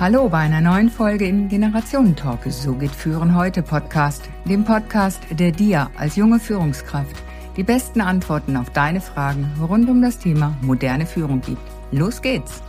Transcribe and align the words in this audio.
Hallo 0.00 0.30
bei 0.30 0.38
einer 0.38 0.62
neuen 0.62 0.88
Folge 0.88 1.26
im 1.26 1.50
Generationentalk. 1.50 2.50
So 2.50 2.72
geht 2.72 2.90
Führen 2.90 3.36
heute 3.36 3.62
Podcast, 3.62 4.30
dem 4.46 4.64
Podcast, 4.64 5.20
der 5.30 5.52
dir 5.52 5.90
als 5.94 6.16
junge 6.16 6.40
Führungskraft 6.40 7.22
die 7.58 7.62
besten 7.62 8.00
Antworten 8.00 8.56
auf 8.56 8.70
deine 8.70 9.02
Fragen 9.02 9.46
rund 9.60 9.90
um 9.90 10.00
das 10.00 10.18
Thema 10.18 10.56
moderne 10.62 11.04
Führung 11.04 11.42
gibt. 11.42 11.60
Los 11.92 12.22
geht's! 12.22 12.62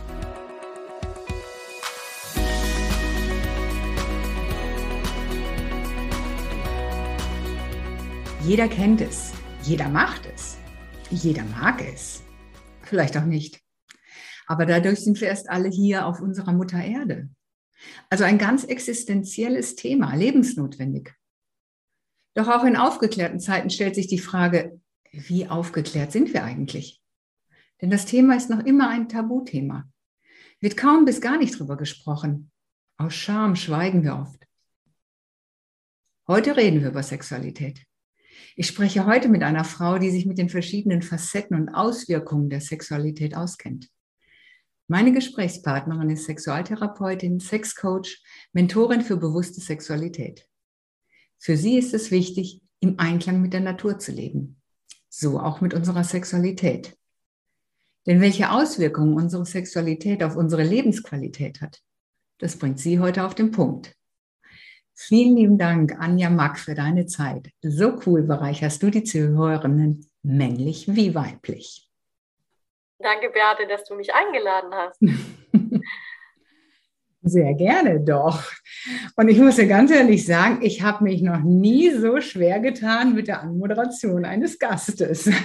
Jeder 8.42 8.68
kennt 8.68 9.00
es, 9.00 9.32
jeder 9.62 9.88
macht 9.88 10.28
es, 10.36 10.58
jeder 11.08 11.44
mag 11.44 11.80
es, 11.80 12.22
vielleicht 12.82 13.16
auch 13.16 13.24
nicht. 13.24 13.61
Aber 14.46 14.66
dadurch 14.66 15.00
sind 15.00 15.20
wir 15.20 15.28
erst 15.28 15.48
alle 15.48 15.68
hier 15.68 16.06
auf 16.06 16.20
unserer 16.20 16.52
Mutter 16.52 16.82
Erde. 16.82 17.28
Also 18.10 18.24
ein 18.24 18.38
ganz 18.38 18.64
existenzielles 18.64 19.76
Thema, 19.76 20.14
lebensnotwendig. 20.14 21.14
Doch 22.34 22.48
auch 22.48 22.64
in 22.64 22.76
aufgeklärten 22.76 23.40
Zeiten 23.40 23.70
stellt 23.70 23.94
sich 23.94 24.06
die 24.06 24.18
Frage, 24.18 24.80
wie 25.10 25.48
aufgeklärt 25.48 26.12
sind 26.12 26.32
wir 26.32 26.44
eigentlich? 26.44 27.02
Denn 27.80 27.90
das 27.90 28.06
Thema 28.06 28.36
ist 28.36 28.48
noch 28.48 28.64
immer 28.64 28.88
ein 28.88 29.08
Tabuthema. 29.08 29.90
Wird 30.60 30.76
kaum 30.76 31.04
bis 31.04 31.20
gar 31.20 31.36
nicht 31.36 31.58
drüber 31.58 31.76
gesprochen. 31.76 32.50
Aus 32.96 33.14
Scham 33.14 33.56
schweigen 33.56 34.04
wir 34.04 34.16
oft. 34.16 34.46
Heute 36.28 36.56
reden 36.56 36.80
wir 36.80 36.90
über 36.90 37.02
Sexualität. 37.02 37.84
Ich 38.54 38.68
spreche 38.68 39.06
heute 39.06 39.28
mit 39.28 39.42
einer 39.42 39.64
Frau, 39.64 39.98
die 39.98 40.10
sich 40.10 40.24
mit 40.24 40.38
den 40.38 40.48
verschiedenen 40.48 41.02
Facetten 41.02 41.56
und 41.56 41.68
Auswirkungen 41.70 42.48
der 42.48 42.60
Sexualität 42.60 43.36
auskennt. 43.36 43.88
Meine 44.88 45.12
Gesprächspartnerin 45.12 46.10
ist 46.10 46.24
Sexualtherapeutin, 46.24 47.40
Sexcoach, 47.40 48.22
Mentorin 48.52 49.02
für 49.02 49.16
bewusste 49.16 49.60
Sexualität. 49.60 50.46
Für 51.38 51.56
sie 51.56 51.78
ist 51.78 51.94
es 51.94 52.10
wichtig, 52.10 52.62
im 52.80 52.98
Einklang 52.98 53.40
mit 53.40 53.52
der 53.52 53.60
Natur 53.60 53.98
zu 53.98 54.12
leben. 54.12 54.60
So 55.08 55.40
auch 55.40 55.60
mit 55.60 55.72
unserer 55.72 56.04
Sexualität. 56.04 56.96
Denn 58.06 58.20
welche 58.20 58.50
Auswirkungen 58.50 59.14
unsere 59.14 59.46
Sexualität 59.46 60.24
auf 60.24 60.36
unsere 60.36 60.64
Lebensqualität 60.64 61.60
hat, 61.60 61.80
das 62.38 62.58
bringt 62.58 62.80
sie 62.80 62.98
heute 62.98 63.24
auf 63.24 63.34
den 63.34 63.52
Punkt. 63.52 63.94
Vielen 64.94 65.36
lieben 65.36 65.58
Dank, 65.58 65.98
Anja 65.98 66.28
Mack, 66.28 66.58
für 66.58 66.74
deine 66.74 67.06
Zeit. 67.06 67.50
So 67.62 68.00
cool 68.04 68.24
bereicherst 68.24 68.82
du 68.82 68.90
die 68.90 69.04
Zuhörerinnen, 69.04 70.06
männlich 70.22 70.88
wie 70.88 71.14
weiblich. 71.14 71.88
Danke, 73.02 73.30
Beate, 73.30 73.66
dass 73.68 73.84
du 73.84 73.94
mich 73.94 74.14
eingeladen 74.14 74.70
hast. 74.72 75.00
Sehr 77.24 77.54
gerne 77.54 78.00
doch. 78.00 78.42
Und 79.14 79.28
ich 79.28 79.38
muss 79.38 79.54
dir 79.56 79.68
ganz 79.68 79.92
ehrlich 79.92 80.26
sagen, 80.26 80.58
ich 80.62 80.82
habe 80.82 81.04
mich 81.04 81.22
noch 81.22 81.40
nie 81.40 81.90
so 81.90 82.20
schwer 82.20 82.58
getan 82.58 83.14
mit 83.14 83.28
der 83.28 83.42
Anmoderation 83.42 84.24
eines 84.24 84.58
Gastes. 84.58 85.30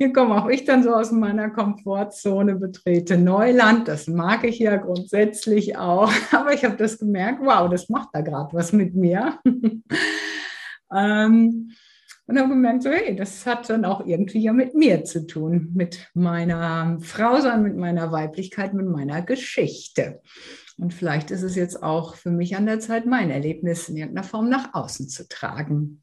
Hier 0.00 0.12
komme 0.12 0.40
auch 0.40 0.48
ich 0.48 0.64
dann 0.64 0.84
so 0.84 0.94
aus 0.94 1.10
meiner 1.10 1.50
Komfortzone, 1.50 2.54
betrete 2.54 3.18
Neuland. 3.18 3.88
Das 3.88 4.06
mag 4.06 4.44
ich 4.44 4.60
ja 4.60 4.76
grundsätzlich 4.76 5.76
auch. 5.76 6.10
Aber 6.32 6.54
ich 6.54 6.64
habe 6.64 6.76
das 6.76 6.98
gemerkt, 6.98 7.40
wow, 7.42 7.68
das 7.68 7.88
macht 7.88 8.10
da 8.12 8.20
gerade 8.20 8.54
was 8.54 8.72
mit 8.72 8.94
mir. 8.94 9.38
ähm, 10.94 11.72
und 12.28 12.38
habe 12.38 12.50
gemerkt, 12.50 12.82
so, 12.82 12.90
hey, 12.90 13.16
das 13.16 13.46
hat 13.46 13.70
dann 13.70 13.86
auch 13.86 14.04
irgendwie 14.04 14.40
ja 14.40 14.52
mit 14.52 14.74
mir 14.74 15.02
zu 15.04 15.26
tun, 15.26 15.70
mit 15.74 16.10
meiner 16.12 16.98
Frau 17.00 17.40
sein, 17.40 17.62
mit 17.62 17.76
meiner 17.76 18.12
Weiblichkeit, 18.12 18.74
mit 18.74 18.86
meiner 18.86 19.22
Geschichte. 19.22 20.20
Und 20.76 20.92
vielleicht 20.92 21.30
ist 21.30 21.42
es 21.42 21.56
jetzt 21.56 21.82
auch 21.82 22.16
für 22.16 22.30
mich 22.30 22.54
an 22.54 22.66
der 22.66 22.80
Zeit, 22.80 23.06
mein 23.06 23.30
Erlebnis 23.30 23.88
in 23.88 23.96
irgendeiner 23.96 24.28
Form 24.28 24.50
nach 24.50 24.74
außen 24.74 25.08
zu 25.08 25.26
tragen, 25.26 26.02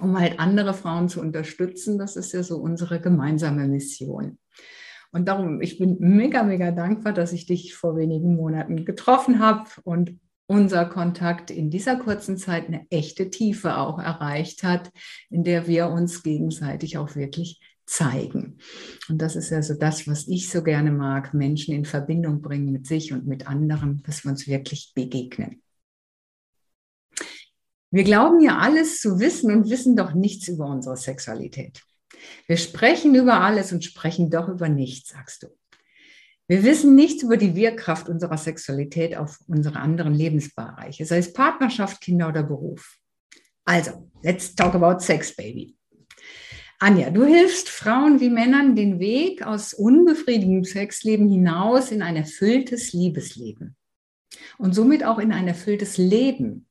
um 0.00 0.18
halt 0.18 0.40
andere 0.40 0.74
Frauen 0.74 1.08
zu 1.08 1.20
unterstützen. 1.20 1.98
Das 1.98 2.16
ist 2.16 2.32
ja 2.32 2.42
so 2.42 2.58
unsere 2.58 3.00
gemeinsame 3.00 3.68
Mission. 3.68 4.38
Und 5.12 5.28
darum, 5.28 5.60
ich 5.60 5.78
bin 5.78 5.98
mega, 6.00 6.42
mega 6.42 6.72
dankbar, 6.72 7.12
dass 7.12 7.32
ich 7.32 7.46
dich 7.46 7.74
vor 7.76 7.96
wenigen 7.96 8.34
Monaten 8.34 8.84
getroffen 8.84 9.38
habe 9.38 9.70
und 9.84 10.18
unser 10.50 10.84
Kontakt 10.84 11.52
in 11.52 11.70
dieser 11.70 11.94
kurzen 11.94 12.36
Zeit 12.36 12.66
eine 12.66 12.84
echte 12.90 13.30
Tiefe 13.30 13.76
auch 13.76 14.00
erreicht 14.00 14.64
hat, 14.64 14.90
in 15.30 15.44
der 15.44 15.68
wir 15.68 15.90
uns 15.90 16.24
gegenseitig 16.24 16.98
auch 16.98 17.14
wirklich 17.14 17.60
zeigen. 17.86 18.58
Und 19.08 19.22
das 19.22 19.36
ist 19.36 19.50
ja 19.50 19.62
so 19.62 19.74
das, 19.74 20.08
was 20.08 20.26
ich 20.26 20.50
so 20.50 20.64
gerne 20.64 20.90
mag, 20.90 21.34
Menschen 21.34 21.72
in 21.72 21.84
Verbindung 21.84 22.42
bringen 22.42 22.72
mit 22.72 22.84
sich 22.88 23.12
und 23.12 23.28
mit 23.28 23.46
anderen, 23.46 24.02
dass 24.02 24.24
wir 24.24 24.32
uns 24.32 24.48
wirklich 24.48 24.90
begegnen. 24.92 25.62
Wir 27.92 28.02
glauben 28.02 28.40
ja 28.40 28.58
alles 28.58 29.00
zu 29.00 29.20
wissen 29.20 29.52
und 29.52 29.70
wissen 29.70 29.94
doch 29.94 30.14
nichts 30.14 30.48
über 30.48 30.66
unsere 30.66 30.96
Sexualität. 30.96 31.80
Wir 32.48 32.56
sprechen 32.56 33.14
über 33.14 33.40
alles 33.40 33.70
und 33.70 33.84
sprechen 33.84 34.30
doch 34.30 34.48
über 34.48 34.68
nichts, 34.68 35.10
sagst 35.10 35.44
du. 35.44 35.59
Wir 36.50 36.64
wissen 36.64 36.96
nichts 36.96 37.22
über 37.22 37.36
die 37.36 37.54
Wirkkraft 37.54 38.08
unserer 38.08 38.36
Sexualität 38.36 39.16
auf 39.16 39.38
unsere 39.46 39.78
anderen 39.78 40.12
Lebensbereiche, 40.12 41.04
sei 41.04 41.18
es 41.18 41.32
Partnerschaft, 41.32 42.00
Kinder 42.00 42.26
oder 42.26 42.42
Beruf. 42.42 42.96
Also, 43.64 44.10
let's 44.24 44.52
talk 44.56 44.74
about 44.74 44.98
Sex, 44.98 45.36
Baby. 45.36 45.76
Anja, 46.80 47.10
du 47.10 47.24
hilfst 47.24 47.68
Frauen 47.68 48.18
wie 48.18 48.30
Männern 48.30 48.74
den 48.74 48.98
Weg 48.98 49.46
aus 49.46 49.74
unbefriedigendem 49.74 50.64
Sexleben 50.64 51.28
hinaus 51.28 51.92
in 51.92 52.02
ein 52.02 52.16
erfülltes 52.16 52.92
Liebesleben 52.92 53.76
und 54.58 54.74
somit 54.74 55.04
auch 55.04 55.20
in 55.20 55.30
ein 55.30 55.46
erfülltes 55.46 55.98
Leben. 55.98 56.66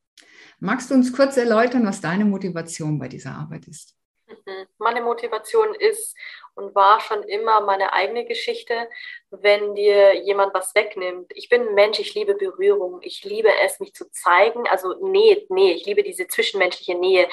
Magst 0.59 0.91
du 0.91 0.93
uns 0.93 1.13
kurz 1.13 1.37
erläutern, 1.37 1.85
was 1.85 2.01
deine 2.01 2.25
Motivation 2.25 2.99
bei 2.99 3.07
dieser 3.07 3.31
Arbeit 3.31 3.65
ist? 3.69 3.95
Mhm. 4.27 4.65
Meine 4.77 5.01
Motivation 5.01 5.73
ist 5.79 6.15
und 6.59 6.75
war 6.75 6.99
schon 6.99 7.23
immer 7.23 7.61
meine 7.61 7.93
eigene 7.93 8.25
Geschichte, 8.25 8.89
wenn 9.31 9.75
dir 9.75 10.13
jemand 10.23 10.53
was 10.53 10.75
wegnimmt. 10.75 11.31
Ich 11.35 11.47
bin 11.47 11.69
ein 11.69 11.73
Mensch, 11.73 11.99
ich 11.99 12.13
liebe 12.13 12.35
Berührung, 12.35 12.99
ich 13.01 13.23
liebe 13.23 13.49
es, 13.63 13.79
mich 13.79 13.93
zu 13.95 14.11
zeigen. 14.11 14.67
Also 14.67 14.93
Nähe, 15.07 15.45
Nähe, 15.49 15.73
ich 15.73 15.85
liebe 15.85 16.03
diese 16.03 16.27
zwischenmenschliche 16.27 16.95
Nähe 16.95 17.29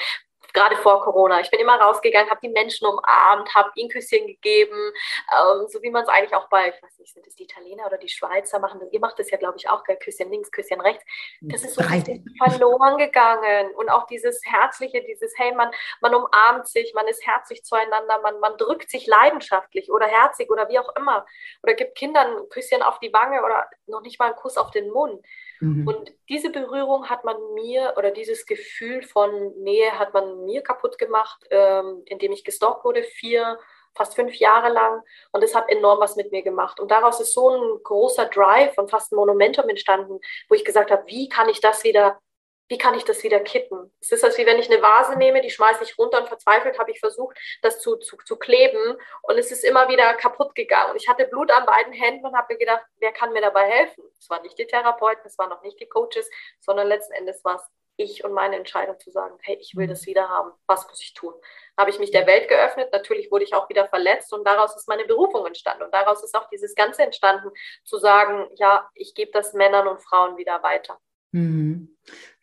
gerade 0.57 0.75
vor 0.77 1.01
Corona. 1.03 1.39
Ich 1.41 1.51
bin 1.51 1.59
immer 1.59 1.79
rausgegangen, 1.79 2.29
habe 2.29 2.39
die 2.41 2.49
Menschen 2.49 2.87
umarmt, 2.87 3.53
habe 3.53 3.69
ihnen 3.75 3.89
Küsschen 3.89 4.25
gegeben, 4.25 4.91
ähm, 5.33 5.67
so 5.67 5.81
wie 5.81 5.91
man 5.91 6.03
es 6.03 6.09
eigentlich 6.09 6.35
auch 6.35 6.49
bei, 6.49 6.69
ich 6.69 6.81
weiß 6.81 6.97
nicht, 6.99 7.13
sind 7.13 7.25
das 7.25 7.35
die 7.35 7.43
Italiener 7.43 7.85
oder 7.85 7.97
die 7.97 8.09
Schweizer 8.09 8.59
machen. 8.59 8.81
Ihr 8.91 8.99
macht 8.99 9.19
das 9.19 9.29
ja, 9.29 9.37
glaube 9.37 9.57
ich, 9.57 9.69
auch, 9.69 9.83
gell? 9.83 9.97
Küsschen 9.97 10.31
links, 10.31 10.51
Küsschen 10.51 10.81
rechts. 10.81 11.03
Das 11.41 11.63
ist 11.63 11.75
so 11.75 11.83
verloren 11.83 12.97
gegangen. 12.97 13.73
Und 13.75 13.89
auch 13.89 14.07
dieses 14.07 14.41
Herzliche, 14.45 15.03
dieses, 15.03 15.33
hey, 15.37 15.53
man, 15.53 15.69
man 16.01 16.15
umarmt 16.15 16.67
sich, 16.67 16.93
man 16.93 17.07
ist 17.07 17.25
herzlich 17.25 17.63
zueinander, 17.63 18.19
man, 18.21 18.39
man 18.39 18.57
drückt 18.57 18.89
sich 18.89 19.05
leidenschaftlich 19.07 19.91
oder 19.91 20.07
herzig 20.07 20.49
oder 20.49 20.69
wie 20.69 20.79
auch 20.79 20.95
immer. 20.95 21.25
Oder 21.63 21.75
gibt 21.75 21.95
Kindern 21.95 22.37
ein 22.37 22.49
Küsschen 22.49 22.81
auf 22.81 22.99
die 22.99 23.13
Wange 23.13 23.43
oder 23.43 23.69
noch 23.85 24.01
nicht 24.01 24.19
mal 24.19 24.27
einen 24.27 24.35
Kuss 24.35 24.57
auf 24.57 24.71
den 24.71 24.89
Mund. 24.89 25.23
Mhm. 25.59 25.87
Und 25.87 26.13
diese 26.29 26.49
Berührung 26.49 27.09
hat 27.09 27.23
man 27.23 27.35
mir 27.53 27.93
oder 27.97 28.11
dieses 28.11 28.45
Gefühl 28.45 29.01
von 29.03 29.53
Nähe 29.61 29.97
hat 29.97 30.13
man 30.13 30.45
mir 30.45 30.61
kaputt 30.61 30.97
gemacht, 30.97 31.45
ähm, 31.49 32.03
indem 32.05 32.31
ich 32.31 32.43
gestalkt 32.43 32.83
wurde, 32.83 33.03
vier, 33.03 33.59
fast 33.95 34.15
fünf 34.15 34.35
Jahre 34.35 34.69
lang. 34.69 35.01
Und 35.31 35.43
das 35.43 35.55
hat 35.55 35.69
enorm 35.69 35.99
was 35.99 36.15
mit 36.15 36.31
mir 36.31 36.43
gemacht. 36.43 36.79
Und 36.79 36.91
daraus 36.91 37.19
ist 37.19 37.33
so 37.33 37.49
ein 37.49 37.83
großer 37.83 38.25
Drive 38.25 38.77
und 38.77 38.91
fast 38.91 39.11
ein 39.11 39.15
Monumentum 39.15 39.67
entstanden, 39.69 40.19
wo 40.49 40.55
ich 40.55 40.63
gesagt 40.63 40.91
habe, 40.91 41.03
wie 41.07 41.29
kann 41.29 41.49
ich 41.49 41.59
das 41.59 41.83
wieder 41.83 42.19
wie 42.67 42.77
kann 42.77 42.95
ich 42.95 43.05
das 43.05 43.23
wieder 43.23 43.39
kitten? 43.39 43.91
Es 44.01 44.11
ist, 44.11 44.23
als 44.23 44.37
wie 44.37 44.45
wenn 44.45 44.59
ich 44.59 44.69
eine 44.69 44.81
Vase 44.81 45.17
nehme, 45.17 45.41
die 45.41 45.49
schmeiße 45.49 45.83
ich 45.83 45.97
runter 45.97 46.19
und 46.21 46.27
verzweifelt 46.27 46.77
habe 46.79 46.91
ich 46.91 46.99
versucht, 46.99 47.37
das 47.61 47.79
zu, 47.79 47.95
zu, 47.97 48.17
zu 48.17 48.37
kleben 48.37 48.97
und 49.23 49.37
es 49.37 49.51
ist 49.51 49.63
immer 49.63 49.87
wieder 49.89 50.13
kaputt 50.15 50.55
gegangen. 50.55 50.91
Und 50.91 50.97
ich 50.97 51.07
hatte 51.07 51.27
Blut 51.27 51.51
an 51.51 51.65
beiden 51.65 51.93
Händen 51.93 52.25
und 52.25 52.35
habe 52.35 52.53
mir 52.53 52.59
gedacht, 52.59 52.83
wer 52.97 53.11
kann 53.11 53.33
mir 53.33 53.41
dabei 53.41 53.65
helfen? 53.69 54.03
Es 54.19 54.29
waren 54.29 54.43
nicht 54.43 54.57
die 54.57 54.67
Therapeuten, 54.67 55.23
es 55.25 55.37
waren 55.37 55.49
noch 55.49 55.61
nicht 55.61 55.79
die 55.79 55.87
Coaches, 55.87 56.29
sondern 56.59 56.87
letzten 56.87 57.13
Endes 57.13 57.43
war 57.45 57.55
es 57.55 57.69
ich 57.97 58.23
und 58.23 58.31
meine 58.31 58.55
Entscheidung 58.55 58.99
zu 58.99 59.09
sagen, 59.09 59.37
hey, 59.41 59.57
ich 59.59 59.75
will 59.75 59.87
das 59.87 60.05
wieder 60.05 60.29
haben, 60.29 60.51
was 60.67 60.87
muss 60.87 61.01
ich 61.01 61.13
tun? 61.13 61.33
Habe 61.77 61.89
ich 61.89 61.99
mich 61.99 62.11
der 62.11 62.27
Welt 62.27 62.47
geöffnet, 62.47 62.89
natürlich 62.91 63.31
wurde 63.31 63.43
ich 63.43 63.55
auch 63.55 63.69
wieder 63.69 63.87
verletzt 63.87 64.31
und 64.33 64.45
daraus 64.45 64.75
ist 64.75 64.87
meine 64.87 65.05
Berufung 65.05 65.45
entstanden 65.45 65.83
und 65.83 65.93
daraus 65.93 66.23
ist 66.23 66.35
auch 66.35 66.47
dieses 66.49 66.75
Ganze 66.75 67.01
entstanden, 67.03 67.49
zu 67.83 67.97
sagen, 67.97 68.47
ja, 68.55 68.87
ich 68.93 69.15
gebe 69.15 69.31
das 69.31 69.53
Männern 69.53 69.87
und 69.87 69.99
Frauen 69.99 70.37
wieder 70.37 70.61
weiter. 70.61 70.99
Mhm. 71.31 71.89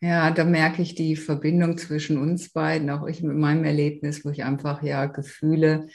Ja, 0.01 0.31
da 0.31 0.45
merke 0.45 0.83
ich 0.83 0.95
die 0.95 1.17
Verbindung 1.17 1.79
zwischen 1.79 2.19
uns 2.19 2.51
beiden, 2.51 2.91
auch 2.91 3.07
ich 3.07 3.23
mit 3.23 3.37
meinem 3.37 3.65
Erlebnis, 3.65 4.23
wo 4.23 4.29
ich 4.29 4.45
einfach 4.45 4.83
ja 4.83 5.07
Gefühle 5.07 5.89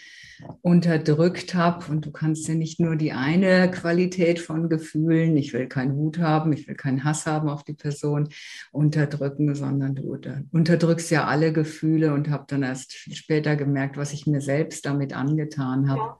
unterdrückt 0.61 1.53
habe. 1.53 1.85
Und 1.91 2.07
du 2.07 2.11
kannst 2.11 2.47
ja 2.47 2.55
nicht 2.55 2.79
nur 2.79 2.95
die 2.95 3.11
eine 3.11 3.69
Qualität 3.69 4.39
von 4.39 4.67
Gefühlen, 4.69 5.37
ich 5.37 5.53
will 5.53 5.67
keinen 5.67 5.95
Wut 5.95 6.17
haben, 6.17 6.51
ich 6.51 6.67
will 6.67 6.75
keinen 6.75 7.03
Hass 7.03 7.27
haben 7.27 7.49
auf 7.49 7.63
die 7.63 7.75
Person, 7.75 8.29
unterdrücken, 8.71 9.53
sondern 9.53 9.93
du 9.93 10.17
unterdrückst 10.51 11.11
ja 11.11 11.25
alle 11.25 11.53
Gefühle 11.53 12.13
und 12.13 12.31
habe 12.31 12.45
dann 12.47 12.63
erst 12.63 12.93
später 13.15 13.55
gemerkt, 13.55 13.97
was 13.97 14.13
ich 14.13 14.25
mir 14.25 14.41
selbst 14.41 14.87
damit 14.87 15.13
angetan 15.13 15.87
habe. 15.89 15.99
Ja. 15.99 16.17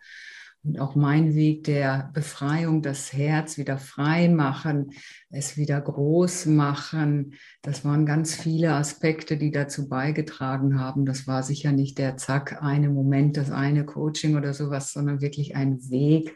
Und 0.64 0.80
auch 0.80 0.96
mein 0.96 1.36
Weg 1.36 1.64
der 1.64 2.12
Befreiung, 2.14 2.82
das 2.82 3.14
Herz 3.14 3.58
wieder 3.58 3.78
frei 3.78 4.28
machen, 4.28 4.92
es 5.30 5.56
wieder 5.56 5.80
groß 5.80 6.48
machen. 6.48 7.34
Das 7.62 7.86
waren 7.86 8.06
ganz 8.06 8.36
viele 8.36 8.74
Aspekte, 8.74 9.38
die 9.38 9.52
dazu 9.52 9.88
beigetragen 9.88 10.78
haben. 10.80 11.06
Das 11.06 11.28
war 11.28 11.44
sicher 11.44 11.72
nicht 11.72 11.98
der 11.98 12.18
Zack, 12.18 12.62
eine 12.62 12.90
Moment, 12.90 13.38
das 13.38 13.52
eine 13.52 13.86
Coaching 13.86 14.36
oder 14.36 14.54
sowas, 14.54 14.92
sondern 14.92 15.22
wirklich 15.22 15.56
ein 15.56 15.80
Weg. 15.90 16.36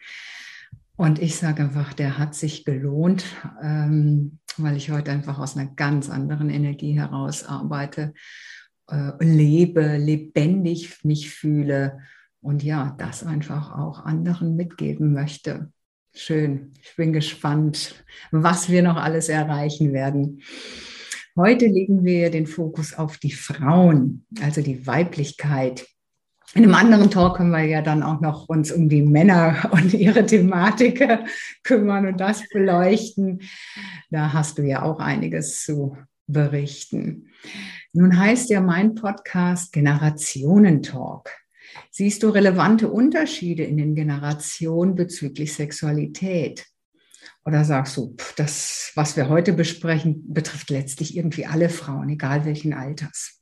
Und 0.96 1.20
ich 1.20 1.36
sage 1.36 1.64
einfach, 1.64 1.94
der 1.94 2.18
hat 2.18 2.34
sich 2.34 2.64
gelohnt, 2.64 3.26
ähm, 3.62 4.40
weil 4.58 4.78
ich 4.78 4.90
heute 4.90 5.12
einfach 5.12 5.40
aus 5.40 5.58
einer 5.58 5.70
ganz 5.70 6.10
anderen 6.10 6.50
Energie 6.50 6.94
heraus 6.94 7.44
arbeite, 7.44 8.14
äh, 8.90 9.12
lebe, 9.20 9.98
lebendig 9.98 11.04
mich 11.04 11.30
fühle 11.30 12.00
und 12.44 12.62
ja, 12.62 12.96
das 13.00 13.24
einfach 13.24 13.78
auch 13.78 14.06
anderen 14.06 14.56
mitgeben 14.56 15.14
möchte. 15.14 15.72
Schön. 16.14 16.74
Ich 16.84 16.96
bin 16.96 17.12
gespannt, 17.14 18.06
was 18.32 18.70
wir 18.70 18.84
noch 18.84 18.98
alles 18.98 19.30
erreichen 19.30 19.94
werden. 19.94 20.42
Heute 21.36 21.66
legen 21.66 22.04
wir 22.04 22.30
den 22.30 22.46
Fokus 22.46 22.94
auf 22.94 23.18
die 23.18 23.32
Frauen, 23.32 24.28
also 24.42 24.62
die 24.62 24.86
Weiblichkeit. 24.86 25.88
In 26.54 26.64
einem 26.64 26.76
anderen 26.76 27.10
Talk 27.10 27.38
können 27.38 27.50
wir 27.50 27.64
ja 27.64 27.82
dann 27.82 28.04
auch 28.04 28.22
noch 28.22 28.48
uns 28.48 28.72
um 28.72 28.90
die 28.90 29.02
Männer 29.02 29.70
und 29.72 29.94
ihre 29.94 30.26
Thematik 30.26 31.04
kümmern 31.64 32.06
und 32.06 32.20
das 32.20 32.44
beleuchten. 32.50 33.42
Da 34.12 34.34
hast 34.34 34.60
du 34.60 34.64
ja 34.64 34.84
auch 34.84 35.00
einiges 35.00 35.64
zu 35.64 35.98
berichten. 36.28 37.30
Nun 37.94 38.20
heißt 38.20 38.52
ja 38.52 38.62
mein 38.62 38.94
Podcast 38.94 39.72
Generationentalk. 39.72 41.43
Siehst 41.92 42.24
du 42.24 42.30
relevante 42.30 42.90
Unterschiede 42.90 43.64
in 43.64 43.78
den 43.78 43.96
Generationen 43.96 44.96
bezüglich 44.96 45.54
Sexualität? 45.54 46.66
Oder 47.46 47.64
sagst 47.64 47.98
du, 47.98 48.16
das, 48.38 48.92
was 48.96 49.18
wir 49.18 49.30
heute 49.30 49.54
besprechen, 49.54 50.24
betrifft 50.34 50.70
letztlich 50.70 51.16
irgendwie 51.16 51.46
alle 51.46 51.70
Frauen, 51.70 52.10
egal 52.10 52.46
welchen 52.46 52.74
Alters? 52.74 53.40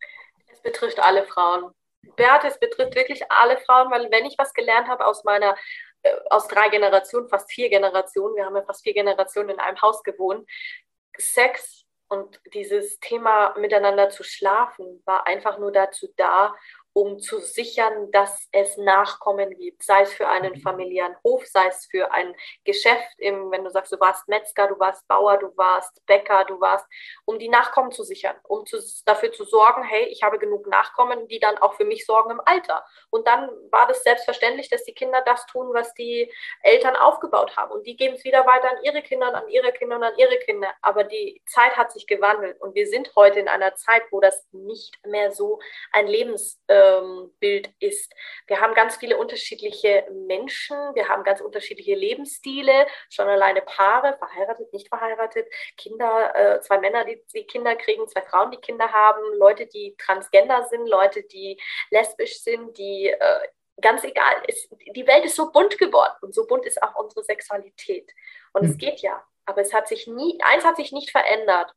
Es 0.51 0.61
betrifft 0.61 0.99
alle 0.99 1.25
Frauen. 1.25 1.71
Beate, 2.15 2.47
es 2.47 2.59
betrifft 2.59 2.95
wirklich 2.95 3.21
alle 3.29 3.57
Frauen, 3.57 3.91
weil 3.91 4.09
wenn 4.11 4.25
ich 4.25 4.35
was 4.37 4.53
gelernt 4.53 4.87
habe 4.87 5.05
aus 5.05 5.23
meiner, 5.23 5.55
äh, 6.01 6.11
aus 6.29 6.47
drei 6.47 6.69
Generationen, 6.69 7.29
fast 7.29 7.51
vier 7.51 7.69
Generationen, 7.69 8.35
wir 8.35 8.45
haben 8.45 8.55
ja 8.55 8.63
fast 8.63 8.83
vier 8.83 8.93
Generationen 8.93 9.49
in 9.49 9.59
einem 9.59 9.79
Haus 9.81 10.03
gewohnt, 10.03 10.49
Sex 11.17 11.85
und 12.07 12.41
dieses 12.53 12.99
Thema 12.99 13.55
miteinander 13.57 14.09
zu 14.09 14.23
schlafen 14.23 15.01
war 15.05 15.27
einfach 15.27 15.59
nur 15.59 15.71
dazu 15.71 16.07
da, 16.17 16.55
um 16.93 17.19
zu 17.19 17.39
sichern, 17.39 18.11
dass 18.11 18.47
es 18.51 18.77
Nachkommen 18.77 19.55
gibt, 19.57 19.83
sei 19.83 20.01
es 20.01 20.13
für 20.13 20.27
einen 20.27 20.53
mhm. 20.53 20.61
familiären 20.61 21.15
Hof, 21.23 21.45
sei 21.45 21.67
es 21.67 21.85
für 21.89 22.11
ein 22.11 22.35
Geschäft, 22.65 23.07
im, 23.17 23.49
wenn 23.51 23.63
du 23.63 23.69
sagst, 23.69 23.93
du 23.93 23.99
warst 23.99 24.27
Metzger, 24.27 24.67
du 24.67 24.77
warst 24.77 25.07
Bauer, 25.07 25.37
du 25.37 25.55
warst 25.55 26.05
Bäcker, 26.05 26.43
du 26.45 26.59
warst, 26.59 26.85
um 27.25 27.39
die 27.39 27.47
Nachkommen 27.47 27.91
zu 27.91 28.03
sichern, 28.03 28.35
um 28.43 28.65
zu, 28.65 28.77
dafür 29.05 29.31
zu 29.31 29.45
sorgen, 29.45 29.83
hey, 29.83 30.05
ich 30.07 30.23
habe 30.23 30.37
genug 30.37 30.67
Nachkommen, 30.67 31.27
die 31.27 31.39
dann 31.39 31.57
auch 31.59 31.75
für 31.75 31.85
mich 31.85 32.05
sorgen 32.05 32.31
im 32.31 32.41
Alter. 32.43 32.83
Und 33.09 33.25
dann 33.25 33.49
war 33.71 33.87
das 33.87 34.03
selbstverständlich, 34.03 34.69
dass 34.69 34.83
die 34.83 34.93
Kinder 34.93 35.21
das 35.25 35.45
tun, 35.45 35.73
was 35.73 35.93
die 35.93 36.31
Eltern 36.61 36.97
aufgebaut 36.97 37.55
haben. 37.55 37.71
Und 37.71 37.87
die 37.87 37.95
geben 37.95 38.15
es 38.15 38.25
wieder 38.25 38.45
weiter 38.45 38.69
an 38.69 38.83
ihre 38.83 39.01
Kinder, 39.01 39.33
an 39.33 39.47
ihre 39.47 39.71
Kinder 39.71 39.95
und 39.95 40.03
an 40.03 40.17
ihre 40.17 40.37
Kinder. 40.39 40.73
Aber 40.81 41.05
die 41.05 41.41
Zeit 41.45 41.77
hat 41.77 41.93
sich 41.93 42.05
gewandelt 42.05 42.59
und 42.59 42.75
wir 42.75 42.87
sind 42.87 43.11
heute 43.15 43.39
in 43.39 43.47
einer 43.47 43.75
Zeit, 43.75 44.03
wo 44.11 44.19
das 44.19 44.45
nicht 44.51 44.93
mehr 45.05 45.31
so 45.31 45.59
ein 45.93 46.07
Lebens 46.07 46.59
äh, 46.67 46.80
ähm, 46.81 47.31
Bild 47.39 47.69
ist. 47.79 48.13
Wir 48.47 48.59
haben 48.59 48.73
ganz 48.73 48.97
viele 48.97 49.17
unterschiedliche 49.17 50.07
Menschen, 50.27 50.77
wir 50.95 51.07
haben 51.07 51.23
ganz 51.23 51.41
unterschiedliche 51.41 51.95
Lebensstile, 51.95 52.87
schon 53.09 53.27
alleine 53.27 53.61
Paare, 53.61 54.17
verheiratet, 54.17 54.71
nicht 54.73 54.87
verheiratet, 54.87 55.47
Kinder, 55.77 56.35
äh, 56.35 56.61
zwei 56.61 56.79
Männer, 56.79 57.05
die, 57.05 57.21
die 57.33 57.45
Kinder 57.45 57.75
kriegen, 57.75 58.07
zwei 58.07 58.21
Frauen, 58.21 58.51
die 58.51 58.57
Kinder 58.57 58.91
haben, 58.91 59.21
Leute, 59.37 59.67
die 59.67 59.95
transgender 59.97 60.67
sind, 60.69 60.87
Leute, 60.87 61.23
die 61.23 61.59
lesbisch 61.89 62.41
sind, 62.41 62.77
die 62.77 63.07
äh, 63.07 63.47
ganz 63.81 64.03
egal, 64.03 64.35
ist, 64.47 64.69
die 64.95 65.07
Welt 65.07 65.25
ist 65.25 65.35
so 65.35 65.51
bunt 65.51 65.77
geworden 65.77 66.15
und 66.21 66.33
so 66.33 66.45
bunt 66.45 66.65
ist 66.65 66.81
auch 66.81 66.95
unsere 66.95 67.23
Sexualität. 67.23 68.11
Und 68.53 68.63
mhm. 68.63 68.69
es 68.71 68.77
geht 68.77 68.99
ja, 69.01 69.23
aber 69.45 69.61
es 69.61 69.73
hat 69.73 69.87
sich 69.87 70.07
nie, 70.07 70.39
eins 70.43 70.65
hat 70.65 70.77
sich 70.77 70.91
nicht 70.91 71.11
verändert 71.11 71.73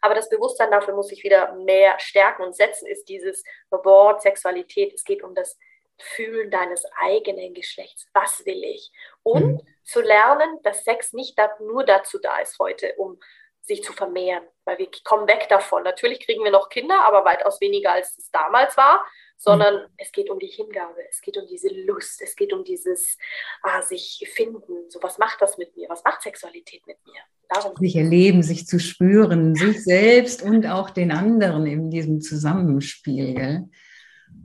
aber 0.00 0.14
das 0.14 0.28
Bewusstsein 0.28 0.70
dafür 0.70 0.94
muss 0.94 1.08
sich 1.08 1.22
wieder 1.24 1.54
mehr 1.54 1.98
stärken 1.98 2.42
und 2.42 2.56
setzen, 2.56 2.86
ist 2.86 3.08
dieses 3.08 3.42
Wort 3.70 4.22
Sexualität. 4.22 4.92
Es 4.92 5.04
geht 5.04 5.22
um 5.22 5.34
das 5.34 5.58
Fühlen 5.98 6.50
deines 6.50 6.84
eigenen 7.00 7.54
Geschlechts. 7.54 8.06
Was 8.12 8.44
will 8.46 8.62
ich? 8.62 8.92
Und 9.22 9.62
mhm. 9.62 9.66
zu 9.82 10.00
lernen, 10.00 10.60
dass 10.62 10.84
Sex 10.84 11.12
nicht 11.12 11.36
nur 11.60 11.84
dazu 11.84 12.18
da 12.18 12.38
ist 12.38 12.58
heute, 12.58 12.94
um 12.96 13.18
sich 13.68 13.84
zu 13.84 13.92
vermehren, 13.92 14.42
weil 14.64 14.78
wir 14.78 14.88
kommen 15.04 15.28
weg 15.28 15.46
davon. 15.48 15.84
Natürlich 15.84 16.20
kriegen 16.20 16.42
wir 16.42 16.50
noch 16.50 16.70
Kinder, 16.70 17.04
aber 17.04 17.24
weitaus 17.24 17.60
weniger 17.60 17.92
als 17.92 18.16
es 18.18 18.30
damals 18.30 18.76
war, 18.76 19.04
sondern 19.36 19.74
mhm. 19.74 19.88
es 19.98 20.10
geht 20.10 20.30
um 20.30 20.38
die 20.38 20.48
Hingabe, 20.48 20.96
es 21.08 21.20
geht 21.20 21.36
um 21.36 21.46
diese 21.46 21.68
Lust, 21.84 22.20
es 22.22 22.34
geht 22.34 22.52
um 22.52 22.64
dieses 22.64 23.16
ah, 23.62 23.82
sich 23.82 24.28
finden. 24.34 24.90
So, 24.90 25.00
was 25.02 25.18
macht 25.18 25.40
das 25.42 25.58
mit 25.58 25.76
mir? 25.76 25.88
Was 25.88 26.02
macht 26.02 26.22
Sexualität 26.22 26.84
mit 26.86 26.96
mir? 27.06 27.20
Darum. 27.48 27.76
Sich 27.76 27.96
erleben, 27.96 28.42
sich 28.42 28.66
zu 28.66 28.80
spüren, 28.80 29.54
sich 29.54 29.84
selbst 29.84 30.42
und 30.42 30.66
auch 30.66 30.90
den 30.90 31.12
anderen 31.12 31.66
in 31.66 31.90
diesem 31.90 32.20
Zusammenspiel. 32.20 33.34
Gell? 33.34 33.68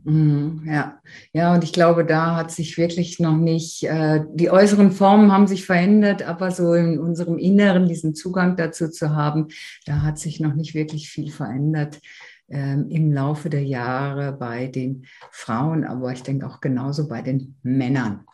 Mhm, 0.06 0.64
ja, 0.66 1.02
ja, 1.32 1.54
und 1.54 1.64
ich 1.64 1.72
glaube, 1.72 2.06
da 2.06 2.36
hat 2.36 2.52
sich 2.52 2.78
wirklich 2.78 3.20
noch 3.20 3.38
nicht, 3.38 3.84
äh, 3.84 4.26
die 4.34 4.50
äußeren 4.50 4.92
Formen 4.92 5.32
haben 5.32 5.48
sich 5.48 5.66
verändert, 5.66 6.24
aber 6.24 6.52
so 6.52 6.74
in 6.74 7.00
unserem 7.00 7.38
Inneren 7.38 7.88
diesen 7.88 8.14
Zugang 8.14 8.58
dazu 8.58 8.90
zu 8.90 9.16
haben, 9.16 9.48
da 9.86 10.02
hat 10.02 10.20
sich 10.20 10.42
noch 10.42 10.56
nicht 10.56 10.74
wirklich 10.74 11.10
viel 11.10 11.32
verändert 11.32 12.02
ähm, 12.50 12.90
im 12.90 13.14
Laufe 13.14 13.50
der 13.50 13.64
Jahre 13.64 14.34
bei 14.34 14.68
den 14.68 15.06
Frauen, 15.32 15.86
aber 15.86 16.12
ich 16.12 16.24
denke 16.24 16.48
auch 16.48 16.60
genauso 16.60 17.08
bei 17.08 17.22
den 17.22 17.56
Männern. 17.64 18.26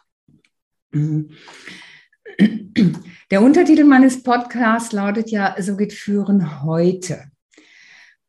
Mhm. 0.92 1.32
Der 3.32 3.44
Untertitel 3.44 3.84
meines 3.84 4.24
Podcasts 4.24 4.92
lautet 4.92 5.30
ja, 5.30 5.56
so 5.60 5.78
geht 5.78 5.94
Führen 5.94 6.64
heute. 6.64 7.30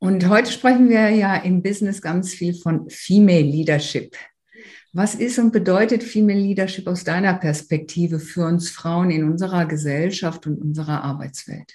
Und 0.00 0.31
heute 0.31 0.50
sprechen 0.50 0.88
wir 0.88 1.11
ja 1.11 1.37
im 1.37 1.62
Business 1.62 2.00
ganz 2.00 2.32
viel 2.32 2.55
von 2.55 2.88
Female 2.88 3.43
Leadership. 3.43 4.17
Was 4.94 5.14
ist 5.14 5.38
und 5.38 5.52
bedeutet 5.52 6.02
Female 6.02 6.41
Leadership 6.41 6.88
aus 6.88 7.05
deiner 7.05 7.35
Perspektive 7.35 8.19
für 8.19 8.47
uns 8.47 8.70
Frauen 8.70 9.11
in 9.11 9.25
unserer 9.25 9.67
Gesellschaft 9.67 10.47
und 10.47 10.58
unserer 10.58 11.04
Arbeitswelt? 11.04 11.75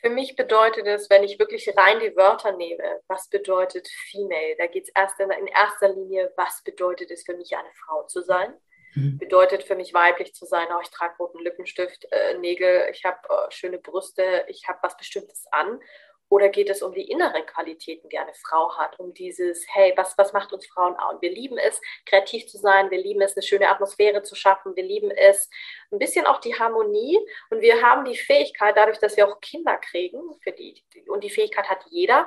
Für 0.00 0.08
mich 0.08 0.34
bedeutet 0.34 0.86
es, 0.86 1.10
wenn 1.10 1.24
ich 1.24 1.38
wirklich 1.38 1.68
rein 1.76 1.98
die 2.00 2.16
Wörter 2.16 2.56
nehme, 2.56 3.00
was 3.06 3.28
bedeutet 3.28 3.86
Female? 4.10 4.56
Da 4.58 4.66
geht 4.66 4.84
es 4.84 4.92
erst 4.94 5.20
in, 5.20 5.30
in 5.30 5.46
erster 5.46 5.94
Linie, 5.94 6.32
was 6.38 6.62
bedeutet 6.64 7.10
es 7.10 7.24
für 7.24 7.36
mich, 7.36 7.54
eine 7.54 7.72
Frau 7.86 8.04
zu 8.04 8.22
sein? 8.22 8.54
Mhm. 8.94 9.18
Bedeutet 9.18 9.64
für 9.64 9.76
mich 9.76 9.92
weiblich 9.92 10.34
zu 10.34 10.46
sein, 10.46 10.66
oh, 10.74 10.80
ich 10.82 10.90
trage 10.90 11.16
roten 11.18 11.42
Lippenstift, 11.42 12.06
äh, 12.10 12.38
Nägel, 12.38 12.88
ich 12.92 13.04
habe 13.04 13.18
äh, 13.28 13.50
schöne 13.50 13.78
Brüste, 13.78 14.46
ich 14.48 14.66
habe 14.68 14.78
was 14.82 14.96
Bestimmtes 14.96 15.46
an. 15.50 15.80
Oder 16.28 16.48
geht 16.48 16.70
es 16.70 16.82
um 16.82 16.92
die 16.92 17.10
inneren 17.10 17.44
Qualitäten, 17.46 18.08
die 18.08 18.18
eine 18.18 18.34
Frau 18.34 18.76
hat? 18.76 18.98
Um 18.98 19.14
dieses, 19.14 19.64
hey, 19.68 19.92
was, 19.96 20.16
was 20.18 20.32
macht 20.32 20.52
uns 20.52 20.66
Frauen 20.66 20.96
aus? 20.96 21.20
Wir 21.20 21.30
lieben 21.30 21.58
es, 21.58 21.80
kreativ 22.06 22.46
zu 22.46 22.58
sein. 22.58 22.90
Wir 22.90 22.98
lieben 22.98 23.20
es, 23.20 23.36
eine 23.36 23.42
schöne 23.42 23.68
Atmosphäre 23.68 24.22
zu 24.22 24.34
schaffen. 24.34 24.74
Wir 24.74 24.84
lieben 24.84 25.10
es, 25.10 25.48
ein 25.92 25.98
bisschen 25.98 26.26
auch 26.26 26.40
die 26.40 26.58
Harmonie. 26.58 27.18
Und 27.50 27.60
wir 27.60 27.82
haben 27.82 28.04
die 28.04 28.16
Fähigkeit, 28.16 28.76
dadurch, 28.76 28.98
dass 28.98 29.16
wir 29.16 29.28
auch 29.28 29.40
Kinder 29.40 29.76
kriegen, 29.76 30.20
für 30.42 30.52
die, 30.52 30.82
und 31.08 31.22
die 31.22 31.30
Fähigkeit 31.30 31.68
hat 31.68 31.84
jeder, 31.90 32.26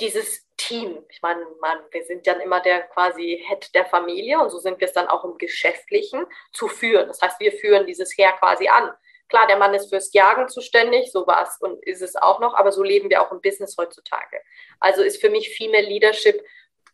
dieses 0.00 0.48
Team. 0.56 1.04
Ich 1.08 1.22
meine, 1.22 1.46
man, 1.60 1.78
wir 1.90 2.04
sind 2.04 2.26
dann 2.26 2.40
immer 2.40 2.60
der 2.60 2.82
quasi 2.88 3.44
Head 3.46 3.74
der 3.74 3.86
Familie 3.86 4.40
und 4.40 4.50
so 4.50 4.58
sind 4.58 4.80
wir 4.80 4.88
es 4.88 4.92
dann 4.92 5.08
auch 5.08 5.24
im 5.24 5.38
Geschäftlichen 5.38 6.26
zu 6.52 6.68
führen. 6.68 7.06
Das 7.08 7.20
heißt, 7.20 7.40
wir 7.40 7.52
führen 7.52 7.86
dieses 7.86 8.16
Heer 8.16 8.32
quasi 8.32 8.68
an. 8.68 8.92
Klar, 9.28 9.46
der 9.46 9.56
Mann 9.56 9.74
ist 9.74 9.88
fürs 9.88 10.12
Jagen 10.12 10.48
zuständig, 10.48 11.10
so 11.10 11.26
war 11.26 11.42
es 11.42 11.58
und 11.60 11.82
ist 11.84 12.02
es 12.02 12.14
auch 12.16 12.40
noch, 12.40 12.54
aber 12.54 12.72
so 12.72 12.82
leben 12.82 13.10
wir 13.10 13.22
auch 13.22 13.32
im 13.32 13.40
Business 13.40 13.76
heutzutage. 13.78 14.40
Also 14.80 15.02
ist 15.02 15.20
für 15.20 15.30
mich 15.30 15.56
Female 15.56 15.86
Leadership 15.86 16.42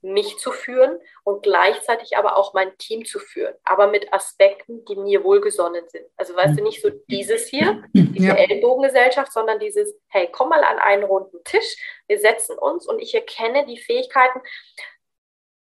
mich 0.02 0.38
zu 0.38 0.50
führen 0.52 0.98
und 1.24 1.42
gleichzeitig 1.42 2.16
aber 2.16 2.36
auch 2.36 2.54
mein 2.54 2.76
Team 2.78 3.04
zu 3.04 3.18
führen, 3.18 3.54
aber 3.64 3.88
mit 3.88 4.12
Aspekten, 4.12 4.84
die 4.86 4.96
mir 4.96 5.24
wohlgesonnen 5.24 5.88
sind. 5.88 6.06
Also 6.16 6.34
weißt 6.34 6.58
du, 6.58 6.62
nicht 6.62 6.80
so 6.80 6.90
dieses 7.10 7.46
hier, 7.48 7.82
diese 7.92 8.28
ja. 8.28 8.34
Ellbogengesellschaft, 8.34 9.32
sondern 9.32 9.58
dieses, 9.58 9.94
hey, 10.08 10.28
komm 10.32 10.48
mal 10.50 10.64
an 10.64 10.78
einen 10.78 11.04
runden 11.04 11.42
Tisch, 11.44 11.76
wir 12.06 12.18
setzen 12.18 12.58
uns 12.58 12.86
und 12.86 12.98
ich 12.98 13.14
erkenne 13.14 13.66
die 13.66 13.78
Fähigkeiten. 13.78 14.40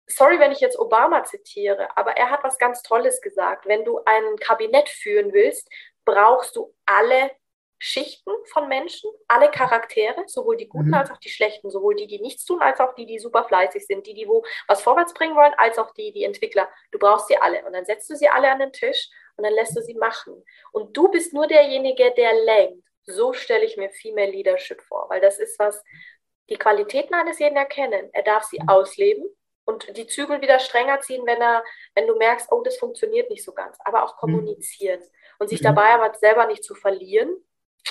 Sorry, 0.08 0.40
wenn 0.40 0.52
ich 0.52 0.60
jetzt 0.60 0.80
Obama 0.80 1.24
zitiere, 1.24 1.96
aber 1.96 2.14
er 2.14 2.32
hat 2.32 2.44
was 2.44 2.58
ganz 2.58 2.82
Tolles 2.82 3.22
gesagt. 3.22 3.68
Wenn 3.68 3.86
du 3.86 4.00
ein 4.06 4.38
Kabinett 4.38 4.90
führen 4.90 5.34
willst, 5.34 5.70
brauchst 6.06 6.56
du 6.56 6.74
alle 6.86 7.32
Schichten 7.82 8.32
von 8.52 8.68
Menschen, 8.68 9.10
alle 9.28 9.50
Charaktere, 9.50 10.24
sowohl 10.28 10.58
die 10.58 10.68
guten 10.68 10.90
mhm. 10.90 10.96
als 10.96 11.12
auch 11.12 11.18
die 11.18 11.30
schlechten, 11.30 11.70
sowohl 11.70 11.96
die, 11.96 12.08
die 12.08 12.20
nichts 12.20 12.44
tun, 12.44 12.62
als 12.62 12.80
auch 12.82 12.94
die, 12.94 13.06
die 13.06 13.20
super 13.20 13.46
fleißig 13.46 13.88
sind, 13.88 14.06
die, 14.06 14.14
die 14.14 14.28
wo 14.28 14.44
was 14.68 14.82
vorwärts 14.82 15.14
bringen 15.14 15.36
wollen, 15.36 15.54
als 15.58 15.78
auch 15.78 15.92
die, 15.94 16.12
die 16.12 16.26
Entwickler. 16.26 16.70
Du 16.92 17.00
brauchst 17.00 17.28
sie 17.28 17.38
alle. 17.38 17.66
Und 17.66 17.74
dann 17.74 17.86
setzt 17.86 18.10
du 18.10 18.16
sie 18.16 18.28
alle 18.28 18.52
an 18.52 18.60
den 18.60 18.74
Tisch 18.74 19.10
und 19.38 19.46
dann 19.46 19.54
lässt 19.54 19.76
du 19.78 19.82
sie 19.82 19.94
machen. 19.94 20.44
Und 20.74 20.96
du 20.96 21.10
bist 21.10 21.34
nur 21.34 21.48
derjenige, 21.48 22.14
der 22.18 22.34
lenkt. 22.44 22.84
So 23.06 23.32
stelle 23.32 23.64
ich 23.64 23.78
mir 23.78 23.90
Female 23.90 24.32
Leadership 24.32 24.82
vor, 24.82 25.10
weil 25.10 25.22
das 25.22 25.40
ist 25.40 25.58
was, 25.58 25.82
die 26.50 26.58
Qualitäten 26.58 27.14
eines 27.14 27.40
jeden 27.40 27.56
erkennen. 27.56 28.10
Er 28.12 28.24
darf 28.24 28.44
sie 28.44 28.60
mhm. 28.60 28.68
ausleben 28.68 29.24
und 29.64 29.96
die 29.96 30.08
Zügel 30.08 30.42
wieder 30.42 30.60
strenger 30.60 31.00
ziehen, 31.00 31.26
wenn 31.26 31.42
er, 31.42 31.64
wenn 31.96 32.08
du 32.08 32.16
merkst, 32.18 32.52
oh, 32.52 32.62
das 32.62 32.78
funktioniert 32.78 33.30
nicht 33.30 33.46
so 33.46 33.54
ganz. 33.54 33.78
Aber 33.86 34.04
auch 34.04 34.22
mhm. 34.24 34.58
Und 35.40 35.50
sich 35.50 35.62
mhm. 35.62 35.66
dabei 35.66 35.90
aber 35.90 36.14
selber 36.18 36.46
nicht 36.46 36.64
zu 36.64 36.76
verlieren. 36.76 37.30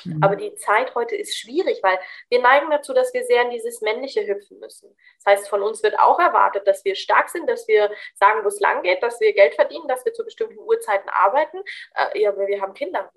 Mhm. 0.05 0.23
Aber 0.23 0.37
die 0.37 0.55
Zeit 0.55 0.95
heute 0.95 1.17
ist 1.17 1.37
schwierig, 1.37 1.81
weil 1.83 1.99
wir 2.29 2.41
neigen 2.41 2.71
dazu, 2.71 2.93
dass 2.93 3.13
wir 3.15 3.25
sehr 3.25 3.43
in 3.43 3.51
dieses 3.51 3.81
Männliche 3.81 4.27
hüpfen 4.27 4.59
müssen. 4.61 4.95
Das 5.17 5.33
heißt, 5.33 5.49
von 5.49 5.63
uns 5.63 5.83
wird 5.83 5.99
auch 5.99 6.19
erwartet, 6.19 6.67
dass 6.67 6.85
wir 6.85 6.95
stark 6.95 7.29
sind, 7.31 7.49
dass 7.49 7.67
wir 7.69 7.91
sagen, 8.15 8.45
wo 8.45 8.49
es 8.49 8.61
lang 8.61 8.83
geht, 8.83 9.03
dass 9.03 9.21
wir 9.21 9.33
Geld 9.33 9.55
verdienen, 9.55 9.89
dass 9.89 10.05
wir 10.05 10.13
zu 10.13 10.25
bestimmten 10.25 10.59
Uhrzeiten 10.59 11.09
arbeiten. 11.09 11.59
Äh, 11.95 12.21
ja, 12.21 12.31
aber 12.31 12.47
wir 12.47 12.61
haben 12.61 12.75
Kinder. 12.75 13.11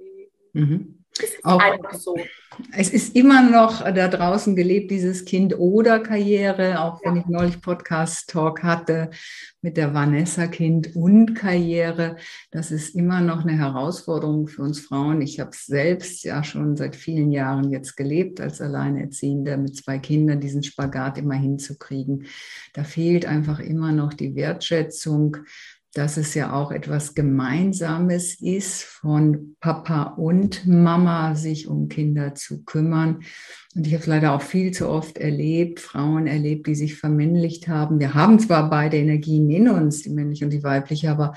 Mhm. 0.54 1.06
Es 1.24 1.36
ist 1.36 1.46
auch, 1.46 1.60
einfach 1.60 1.94
so. 1.94 2.18
Es 2.74 2.90
ist 2.90 3.16
immer 3.16 3.50
noch 3.50 3.82
da 3.82 4.08
draußen 4.08 4.56
gelebt, 4.56 4.92
dieses 4.92 5.26
Kind 5.26 5.58
oder 5.58 6.00
Karriere, 6.00 6.82
auch 6.82 7.02
wenn 7.04 7.16
ja. 7.16 7.22
ich 7.22 7.28
neulich 7.28 7.62
Podcast-Talk 7.62 8.64
hatte 8.64 9.10
mit 9.62 9.78
der 9.78 9.94
Vanessa 9.94 10.48
Kind 10.48 10.96
und 10.96 11.36
Karriere. 11.36 12.18
Das 12.52 12.72
ist 12.72 12.96
immer 12.96 13.22
noch 13.22 13.46
eine 13.46 13.58
Herausforderung 13.58 14.48
für 14.48 14.64
uns 14.64 14.80
Frauen. 14.80 15.22
Ich 15.22 15.40
habe 15.40 15.52
es 15.52 15.66
selbst 15.66 16.24
ja 16.24 16.44
schon 16.44 16.76
seit 16.76 16.96
vielen 16.96 17.32
Jahren 17.32 17.72
jetzt 17.72 17.96
gelebt 17.96 18.42
als 18.42 18.60
Alleinerziehende 18.60 19.58
mit 19.58 19.76
zwei 19.76 20.00
Kindern, 20.00 20.40
diesen 20.40 20.64
Spagat 20.64 21.18
immer 21.18 21.36
hinzukriegen. 21.36 22.26
Da 22.74 22.84
fehlt 22.84 23.26
einfach 23.26 23.60
immer 23.60 23.92
noch 23.92 24.14
die 24.14 24.36
Wertschätzung 24.36 25.38
dass 25.94 26.16
es 26.16 26.34
ja 26.34 26.54
auch 26.54 26.72
etwas 26.72 27.16
Gemeinsames 27.16 28.40
ist, 28.42 28.84
von 28.84 29.56
Papa 29.60 30.04
und 30.04 30.66
Mama 30.66 31.36
sich 31.36 31.68
um 31.68 31.90
Kinder 31.90 32.34
zu 32.34 32.64
kümmern. 32.64 33.24
Und 33.76 33.88
ich 33.88 33.94
habe 33.94 34.02
es 34.02 34.08
leider 34.08 34.34
auch 34.34 34.42
viel 34.42 34.72
zu 34.72 34.88
oft 34.88 35.18
erlebt, 35.18 35.80
Frauen 35.80 36.28
erlebt, 36.28 36.68
die 36.68 36.76
sich 36.76 36.96
vermännlicht 36.96 37.68
haben. 37.68 38.00
Wir 38.00 38.14
haben 38.14 38.40
zwar 38.40 38.70
beide 38.70 38.98
Energien 38.98 39.50
in 39.50 39.70
uns, 39.70 40.02
die 40.04 40.12
männliche 40.12 40.46
und 40.46 40.52
die 40.52 40.64
weibliche, 40.64 41.12
aber 41.12 41.34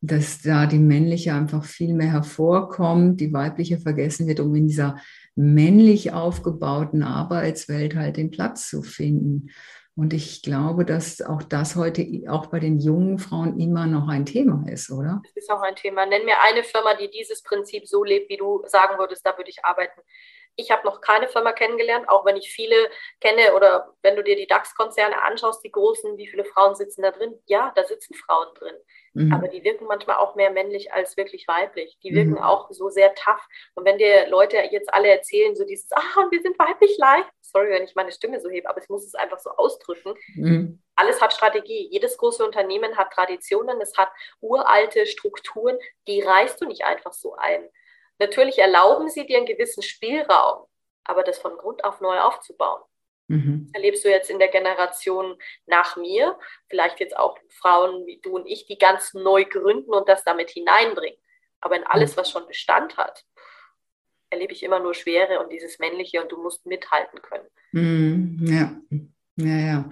dass 0.00 0.42
da 0.42 0.66
die 0.66 0.78
männliche 0.78 1.34
einfach 1.34 1.64
viel 1.64 1.92
mehr 1.92 2.12
hervorkommt, 2.12 3.20
die 3.20 3.32
weibliche 3.32 3.78
vergessen 3.78 4.28
wird, 4.28 4.38
um 4.38 4.54
in 4.54 4.68
dieser 4.68 4.98
männlich 5.34 6.12
aufgebauten 6.12 7.02
Arbeitswelt 7.02 7.96
halt 7.96 8.16
den 8.16 8.30
Platz 8.30 8.68
zu 8.68 8.82
finden. 8.82 9.50
Und 9.98 10.12
ich 10.12 10.42
glaube, 10.42 10.84
dass 10.84 11.20
auch 11.20 11.42
das 11.42 11.74
heute 11.74 12.06
auch 12.28 12.46
bei 12.46 12.60
den 12.60 12.78
jungen 12.78 13.18
Frauen 13.18 13.58
immer 13.58 13.86
noch 13.86 14.06
ein 14.06 14.24
Thema 14.24 14.64
ist, 14.70 14.92
oder? 14.92 15.20
Es 15.24 15.42
ist 15.42 15.50
auch 15.50 15.60
ein 15.60 15.74
Thema. 15.74 16.06
Nenn 16.06 16.24
mir 16.24 16.36
eine 16.48 16.62
Firma, 16.62 16.94
die 16.94 17.10
dieses 17.10 17.42
Prinzip 17.42 17.84
so 17.84 18.04
lebt, 18.04 18.30
wie 18.30 18.36
du 18.36 18.62
sagen 18.66 18.96
würdest, 18.96 19.26
da 19.26 19.36
würde 19.36 19.50
ich 19.50 19.64
arbeiten. 19.64 20.00
Ich 20.60 20.72
habe 20.72 20.84
noch 20.84 21.00
keine 21.00 21.28
Firma 21.28 21.52
kennengelernt, 21.52 22.08
auch 22.08 22.24
wenn 22.24 22.36
ich 22.36 22.50
viele 22.50 22.90
kenne 23.20 23.54
oder 23.54 23.94
wenn 24.02 24.16
du 24.16 24.24
dir 24.24 24.34
die 24.34 24.48
DAX-Konzerne 24.48 25.22
anschaust, 25.22 25.62
die 25.64 25.70
großen, 25.70 26.18
wie 26.18 26.26
viele 26.26 26.44
Frauen 26.44 26.74
sitzen 26.74 27.02
da 27.02 27.12
drin? 27.12 27.38
Ja, 27.46 27.72
da 27.76 27.84
sitzen 27.84 28.14
Frauen 28.14 28.52
drin. 28.54 28.74
Mhm. 29.14 29.32
Aber 29.32 29.46
die 29.46 29.62
wirken 29.62 29.86
manchmal 29.86 30.16
auch 30.16 30.34
mehr 30.34 30.50
männlich 30.50 30.92
als 30.92 31.16
wirklich 31.16 31.46
weiblich. 31.46 31.96
Die 32.02 32.12
wirken 32.12 32.32
mhm. 32.32 32.42
auch 32.42 32.72
so 32.72 32.88
sehr 32.88 33.14
tough. 33.14 33.46
Und 33.74 33.84
wenn 33.84 33.98
dir 33.98 34.28
Leute 34.28 34.56
jetzt 34.70 34.92
alle 34.92 35.08
erzählen, 35.08 35.54
so 35.54 35.64
dieses, 35.64 35.92
ah, 35.92 36.26
wir 36.28 36.42
sind 36.42 36.58
weiblich 36.58 36.98
leicht, 36.98 37.30
sorry, 37.40 37.70
wenn 37.70 37.84
ich 37.84 37.94
meine 37.94 38.10
Stimme 38.10 38.40
so 38.40 38.50
hebe, 38.50 38.68
aber 38.68 38.82
ich 38.82 38.88
muss 38.88 39.06
es 39.06 39.14
einfach 39.14 39.38
so 39.38 39.50
ausdrücken. 39.50 40.14
Mhm. 40.34 40.82
Alles 40.96 41.20
hat 41.20 41.32
Strategie. 41.32 41.88
Jedes 41.92 42.16
große 42.16 42.44
Unternehmen 42.44 42.96
hat 42.96 43.12
Traditionen, 43.12 43.80
es 43.80 43.96
hat 43.96 44.10
uralte 44.40 45.06
Strukturen, 45.06 45.78
die 46.08 46.20
reißt 46.20 46.60
du 46.60 46.66
nicht 46.66 46.84
einfach 46.84 47.12
so 47.12 47.36
ein. 47.36 47.68
Natürlich 48.18 48.58
erlauben 48.58 49.08
sie 49.08 49.26
dir 49.26 49.38
einen 49.38 49.46
gewissen 49.46 49.82
Spielraum, 49.82 50.66
aber 51.04 51.22
das 51.22 51.38
von 51.38 51.56
Grund 51.56 51.84
auf 51.84 52.00
neu 52.00 52.18
aufzubauen. 52.18 52.82
Mhm. 53.28 53.70
Erlebst 53.74 54.04
du 54.04 54.08
jetzt 54.08 54.30
in 54.30 54.38
der 54.38 54.48
Generation 54.48 55.36
nach 55.66 55.96
mir, 55.96 56.38
vielleicht 56.68 56.98
jetzt 56.98 57.16
auch 57.16 57.38
Frauen 57.50 58.06
wie 58.06 58.20
du 58.20 58.36
und 58.36 58.46
ich, 58.46 58.66
die 58.66 58.78
ganz 58.78 59.14
neu 59.14 59.44
gründen 59.44 59.92
und 59.92 60.08
das 60.08 60.24
damit 60.24 60.50
hineinbringen. 60.50 61.18
Aber 61.60 61.76
in 61.76 61.84
alles, 61.84 62.16
was 62.16 62.30
schon 62.30 62.46
Bestand 62.46 62.96
hat, 62.96 63.24
erlebe 64.30 64.52
ich 64.52 64.62
immer 64.62 64.80
nur 64.80 64.94
Schwere 64.94 65.40
und 65.40 65.52
dieses 65.52 65.78
Männliche 65.78 66.22
und 66.22 66.32
du 66.32 66.40
musst 66.40 66.66
mithalten 66.66 67.20
können. 67.22 67.48
Mhm. 67.72 68.38
Ja. 68.40 68.76
Ja, 69.40 69.56
ja. 69.56 69.90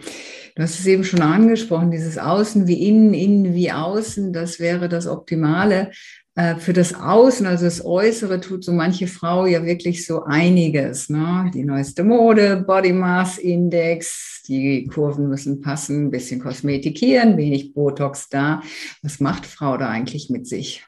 Du 0.57 0.63
hast 0.63 0.81
es 0.81 0.87
eben 0.87 1.05
schon 1.05 1.23
angesprochen, 1.23 1.93
dieses 1.93 2.19
Außen 2.19 2.67
wie 2.67 2.89
innen, 2.89 3.15
innen 3.15 3.55
wie 3.55 3.71
außen, 3.71 4.33
das 4.33 4.59
wäre 4.59 4.89
das 4.89 5.07
Optimale. 5.07 5.93
Äh, 6.37 6.57
für 6.57 6.75
das 6.75 6.95
Außen, 6.95 7.47
also 7.47 7.65
das 7.65 7.85
Äußere, 7.85 8.41
tut 8.41 8.63
so 8.63 8.73
manche 8.73 9.07
Frau 9.07 9.47
ja 9.47 9.65
wirklich 9.65 10.07
so 10.07 10.25
einiges. 10.25 11.09
Ne? 11.09 11.51
Die 11.55 11.65
neueste 11.65 12.05
Mode, 12.05 12.63
Body 12.67 12.93
Mass 12.93 13.39
Index, 13.39 14.43
die 14.47 14.87
Kurven 14.87 15.29
müssen 15.29 15.63
passen, 15.63 16.07
ein 16.07 16.11
bisschen 16.11 16.41
kosmetikieren, 16.41 17.39
wenig 17.39 17.73
Botox 17.73 18.29
da. 18.29 18.61
Was 19.03 19.19
macht 19.19 19.47
Frau 19.47 19.79
da 19.79 19.89
eigentlich 19.89 20.29
mit 20.29 20.47
sich? 20.47 20.87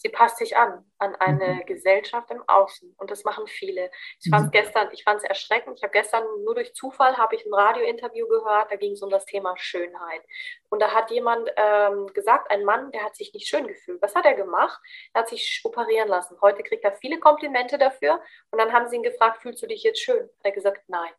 Sie 0.00 0.08
passt 0.08 0.38
sich 0.38 0.56
an, 0.56 0.84
an 0.98 1.14
eine 1.16 1.54
mhm. 1.54 1.66
Gesellschaft 1.66 2.30
im 2.30 2.42
Außen. 2.46 2.94
Und 2.96 3.10
das 3.10 3.24
machen 3.24 3.46
viele. 3.46 3.90
Ich 4.22 4.30
fand 4.30 4.44
es 4.44 4.46
mhm. 4.46 4.50
gestern, 4.52 4.88
ich 4.92 5.04
fand 5.04 5.18
es 5.18 5.24
erschreckend. 5.24 5.76
Ich 5.78 5.82
habe 5.82 5.92
gestern 5.92 6.24
nur 6.44 6.54
durch 6.54 6.74
Zufall 6.74 7.16
habe 7.18 7.34
ich 7.34 7.44
ein 7.44 7.52
Radiointerview 7.52 8.26
gehört, 8.26 8.70
da 8.70 8.76
ging 8.76 8.92
es 8.92 9.02
um 9.02 9.10
das 9.10 9.26
Thema 9.26 9.54
Schönheit. 9.58 10.22
Und 10.70 10.80
da 10.80 10.94
hat 10.94 11.10
jemand 11.10 11.50
ähm, 11.56 12.06
gesagt, 12.14 12.50
ein 12.50 12.64
Mann, 12.64 12.90
der 12.92 13.04
hat 13.04 13.14
sich 13.14 13.34
nicht 13.34 13.46
schön 13.46 13.66
gefühlt. 13.66 14.00
Was 14.00 14.14
hat 14.14 14.24
er 14.24 14.34
gemacht? 14.34 14.80
Er 15.12 15.20
hat 15.20 15.28
sich 15.28 15.60
operieren 15.64 16.08
lassen. 16.08 16.38
Heute 16.40 16.62
kriegt 16.62 16.84
er 16.84 16.92
viele 16.92 17.20
Komplimente 17.20 17.76
dafür. 17.76 18.22
Und 18.50 18.58
dann 18.58 18.72
haben 18.72 18.88
sie 18.88 18.96
ihn 18.96 19.02
gefragt, 19.02 19.42
fühlst 19.42 19.62
du 19.62 19.66
dich 19.66 19.82
jetzt 19.82 20.00
schön? 20.00 20.22
Hat 20.22 20.44
er 20.44 20.52
gesagt, 20.52 20.82
nein. 20.88 21.12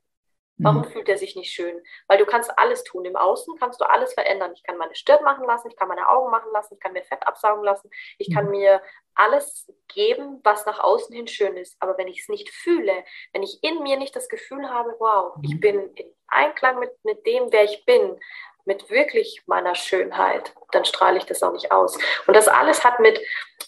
Warum 0.58 0.82
mhm. 0.82 0.86
fühlt 0.86 1.10
er 1.10 1.18
sich 1.18 1.36
nicht 1.36 1.52
schön? 1.52 1.82
Weil 2.08 2.20
du 2.20 2.26
kannst 2.26 2.58
alles 2.58 2.84
tun. 2.84 3.04
Im 3.06 3.16
Außen 3.16 3.58
kannst 3.58 3.82
du 3.82 3.86
alles 3.86 4.14
verändern. 4.14 4.52
Ich 4.54 4.64
kann 4.64 4.78
meine 4.78 4.94
Stirn 4.94 5.24
machen 5.24 5.46
lassen, 5.46 5.70
ich 5.70 5.76
kann 5.76 5.88
meine 5.88 6.08
Augen 6.08 6.30
machen 6.30 6.52
lassen, 6.54 6.76
ich 6.76 6.80
kann 6.80 6.94
mir 6.94 7.04
Fett 7.04 7.26
absaugen 7.26 7.64
lassen, 7.64 7.90
ich 8.20 8.32
kann 8.34 8.46
mhm. 8.46 8.52
mir 8.52 8.82
alles 9.16 9.72
geben, 9.88 10.40
was 10.44 10.66
nach 10.66 10.80
außen 10.80 11.16
hin 11.16 11.28
schön 11.28 11.58
ist. 11.58 11.76
Aber 11.80 11.98
wenn 11.98 12.08
ich 12.08 12.22
es 12.22 12.30
nicht 12.30 12.52
fühle, 12.52 12.94
wenn 13.34 13.44
ich 13.44 13.64
in 13.64 13.82
mir 13.82 13.98
nicht 13.98 14.16
das 14.16 14.30
Gefühl 14.30 14.70
habe, 14.70 14.96
wow, 15.00 15.36
ich 15.42 15.56
mhm. 15.56 15.60
bin 15.60 15.96
in 15.96 16.14
Einklang 16.28 16.80
mit, 16.80 16.92
mit 17.04 17.26
dem, 17.26 17.52
wer 17.52 17.64
ich 17.64 17.84
bin, 17.86 18.20
mit 18.66 18.90
wirklich 18.90 19.42
meiner 19.48 19.76
Schönheit, 19.76 20.54
dann 20.72 20.86
strahle 20.86 21.18
ich 21.18 21.26
das 21.26 21.42
auch 21.42 21.54
nicht 21.54 21.72
aus. 21.72 21.98
Und 22.28 22.36
das 22.36 22.48
alles 22.48 22.84
hat 22.84 23.00
mit, 23.00 23.20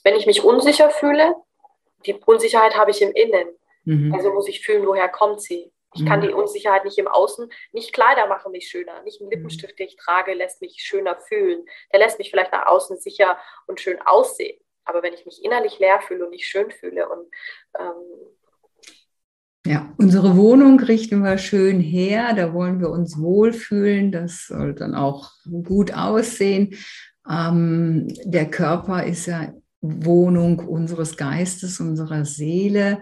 wenn 0.03 0.15
ich 0.15 0.27
mich 0.27 0.43
unsicher 0.43 0.89
fühle, 0.89 1.35
die 2.05 2.13
Unsicherheit 2.13 2.75
habe 2.75 2.91
ich 2.91 3.01
im 3.01 3.11
Innen. 3.11 3.47
Mhm. 3.85 4.13
Also 4.13 4.31
muss 4.31 4.47
ich 4.47 4.61
fühlen, 4.61 4.85
woher 4.85 5.09
kommt 5.09 5.41
sie? 5.41 5.72
Ich 5.95 6.05
kann 6.05 6.19
mhm. 6.19 6.27
die 6.27 6.33
Unsicherheit 6.33 6.85
nicht 6.85 6.97
im 6.97 7.07
Außen, 7.07 7.50
nicht 7.71 7.93
Kleider 7.93 8.27
machen 8.27 8.51
mich 8.51 8.67
schöner, 8.67 9.01
nicht 9.03 9.21
ein 9.21 9.29
Lippenstift, 9.29 9.77
den 9.77 9.88
ich 9.88 9.97
trage, 9.97 10.33
lässt 10.33 10.62
mich 10.62 10.77
schöner 10.81 11.15
fühlen. 11.15 11.65
Der 11.91 12.00
lässt 12.00 12.19
mich 12.19 12.29
vielleicht 12.29 12.51
nach 12.51 12.67
außen 12.67 13.00
sicher 13.00 13.38
und 13.67 13.79
schön 13.79 14.01
aussehen. 14.01 14.59
Aber 14.85 15.03
wenn 15.03 15.13
ich 15.13 15.25
mich 15.25 15.43
innerlich 15.43 15.79
leer 15.79 16.01
fühle 16.01 16.25
und 16.25 16.31
nicht 16.31 16.45
schön 16.45 16.71
fühle 16.71 17.07
und 17.07 17.27
ähm, 17.79 17.93
ja, 19.65 19.93
unsere 19.97 20.35
Wohnung 20.35 20.77
richten 20.81 21.23
wir 21.23 21.38
schön 21.38 21.79
her, 21.79 22.33
da 22.35 22.53
wollen 22.53 22.81
wir 22.81 22.89
uns 22.89 23.17
wohlfühlen, 23.17 24.12
das 24.12 24.47
soll 24.47 24.73
dann 24.73 24.93
auch 24.93 25.31
gut 25.63 25.93
aussehen. 25.93 26.75
Ähm, 27.29 28.13
der 28.25 28.50
Körper 28.51 29.05
ist 29.05 29.27
ja 29.27 29.53
Wohnung 29.79 30.59
unseres 30.59 31.15
Geistes, 31.15 31.79
unserer 31.79 32.25
Seele 32.25 33.01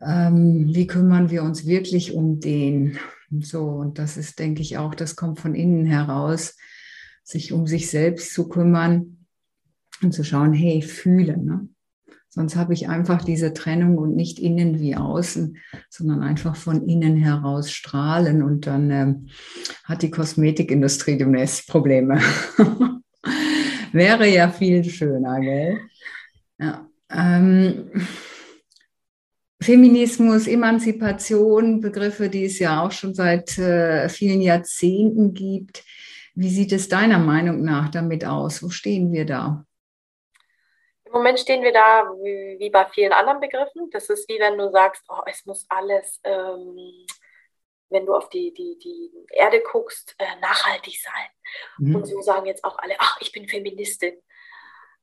ähm, 0.00 0.74
wie 0.74 0.86
kümmern 0.86 1.30
wir 1.30 1.42
uns 1.42 1.66
wirklich 1.66 2.12
um 2.14 2.40
den? 2.40 2.98
So, 3.40 3.64
und 3.64 3.98
das 3.98 4.16
ist, 4.16 4.38
denke 4.38 4.62
ich, 4.62 4.78
auch, 4.78 4.94
das 4.94 5.16
kommt 5.16 5.40
von 5.40 5.54
innen 5.54 5.86
heraus, 5.86 6.56
sich 7.24 7.52
um 7.52 7.66
sich 7.66 7.90
selbst 7.90 8.32
zu 8.32 8.48
kümmern 8.48 9.26
und 10.02 10.12
zu 10.12 10.22
schauen, 10.22 10.52
hey, 10.52 10.82
fühle. 10.82 11.36
Ne? 11.36 11.68
Sonst 12.28 12.54
habe 12.56 12.74
ich 12.74 12.88
einfach 12.88 13.24
diese 13.24 13.54
Trennung 13.54 13.96
und 13.96 14.14
nicht 14.14 14.38
innen 14.38 14.78
wie 14.78 14.94
außen, 14.94 15.56
sondern 15.88 16.22
einfach 16.22 16.54
von 16.54 16.86
innen 16.86 17.16
heraus 17.16 17.70
strahlen 17.70 18.42
und 18.42 18.66
dann 18.66 18.90
ähm, 18.90 19.28
hat 19.84 20.02
die 20.02 20.10
Kosmetikindustrie 20.10 21.16
demnächst 21.16 21.66
Probleme. 21.66 22.20
Wäre 23.92 24.28
ja 24.28 24.50
viel 24.50 24.84
schöner, 24.84 25.40
gell? 25.40 25.80
Ja. 26.58 26.86
Ähm, 27.10 27.90
Feminismus, 29.66 30.46
Emanzipation, 30.46 31.80
Begriffe, 31.80 32.28
die 32.28 32.44
es 32.44 32.60
ja 32.60 32.84
auch 32.84 32.92
schon 32.92 33.14
seit 33.14 33.58
äh, 33.58 34.08
vielen 34.08 34.40
Jahrzehnten 34.40 35.34
gibt. 35.34 35.82
Wie 36.36 36.50
sieht 36.50 36.70
es 36.70 36.88
deiner 36.88 37.18
Meinung 37.18 37.64
nach 37.64 37.88
damit 37.88 38.24
aus? 38.24 38.62
Wo 38.62 38.68
stehen 38.68 39.10
wir 39.10 39.24
da? 39.24 39.64
Im 41.04 41.12
Moment 41.12 41.40
stehen 41.40 41.64
wir 41.64 41.72
da 41.72 42.04
wie, 42.04 42.70
bei 42.70 42.86
vielen 42.94 43.12
anderen 43.12 43.40
Begriffen. 43.40 43.90
Das 43.90 44.08
ist 44.08 44.28
wie 44.28 44.38
wenn 44.38 44.56
du 44.56 44.70
sagst, 44.70 45.02
oh, 45.08 45.22
es 45.26 45.44
muss 45.46 45.66
alles, 45.68 46.20
ähm, 46.22 46.76
wenn 47.88 48.06
du 48.06 48.14
auf 48.14 48.28
die, 48.28 48.54
die, 48.54 48.78
die 48.78 49.10
Erde 49.30 49.60
guckst, 49.62 50.14
äh, 50.18 50.38
nachhaltig 50.40 50.96
sein. 51.02 51.28
Mhm. 51.78 51.96
Und 51.96 52.06
so 52.06 52.20
sagen 52.20 52.46
jetzt 52.46 52.62
auch 52.62 52.78
alle, 52.78 52.94
ach, 53.00 53.18
ich 53.20 53.32
bin 53.32 53.48
Feministin. 53.48 54.14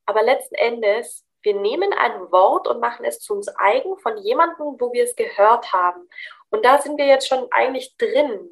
Aber 0.06 0.24
letzten 0.24 0.56
Endes 0.56 1.26
wir 1.44 1.54
nehmen 1.54 1.94
ein 1.94 2.32
Wort 2.32 2.68
und 2.68 2.80
machen 2.80 3.06
es 3.06 3.20
zu 3.20 3.34
uns 3.34 3.48
eigen 3.58 3.98
von 3.98 4.18
jemandem, 4.18 4.76
wo 4.80 4.92
wir 4.94 5.04
es 5.04 5.16
gehört 5.16 5.74
haben. 5.74 6.10
Und 6.50 6.64
da 6.64 6.80
sind 6.80 6.98
wir 6.98 7.06
jetzt 7.06 7.28
schon 7.28 7.48
eigentlich 7.52 7.98
drin. 7.98 8.50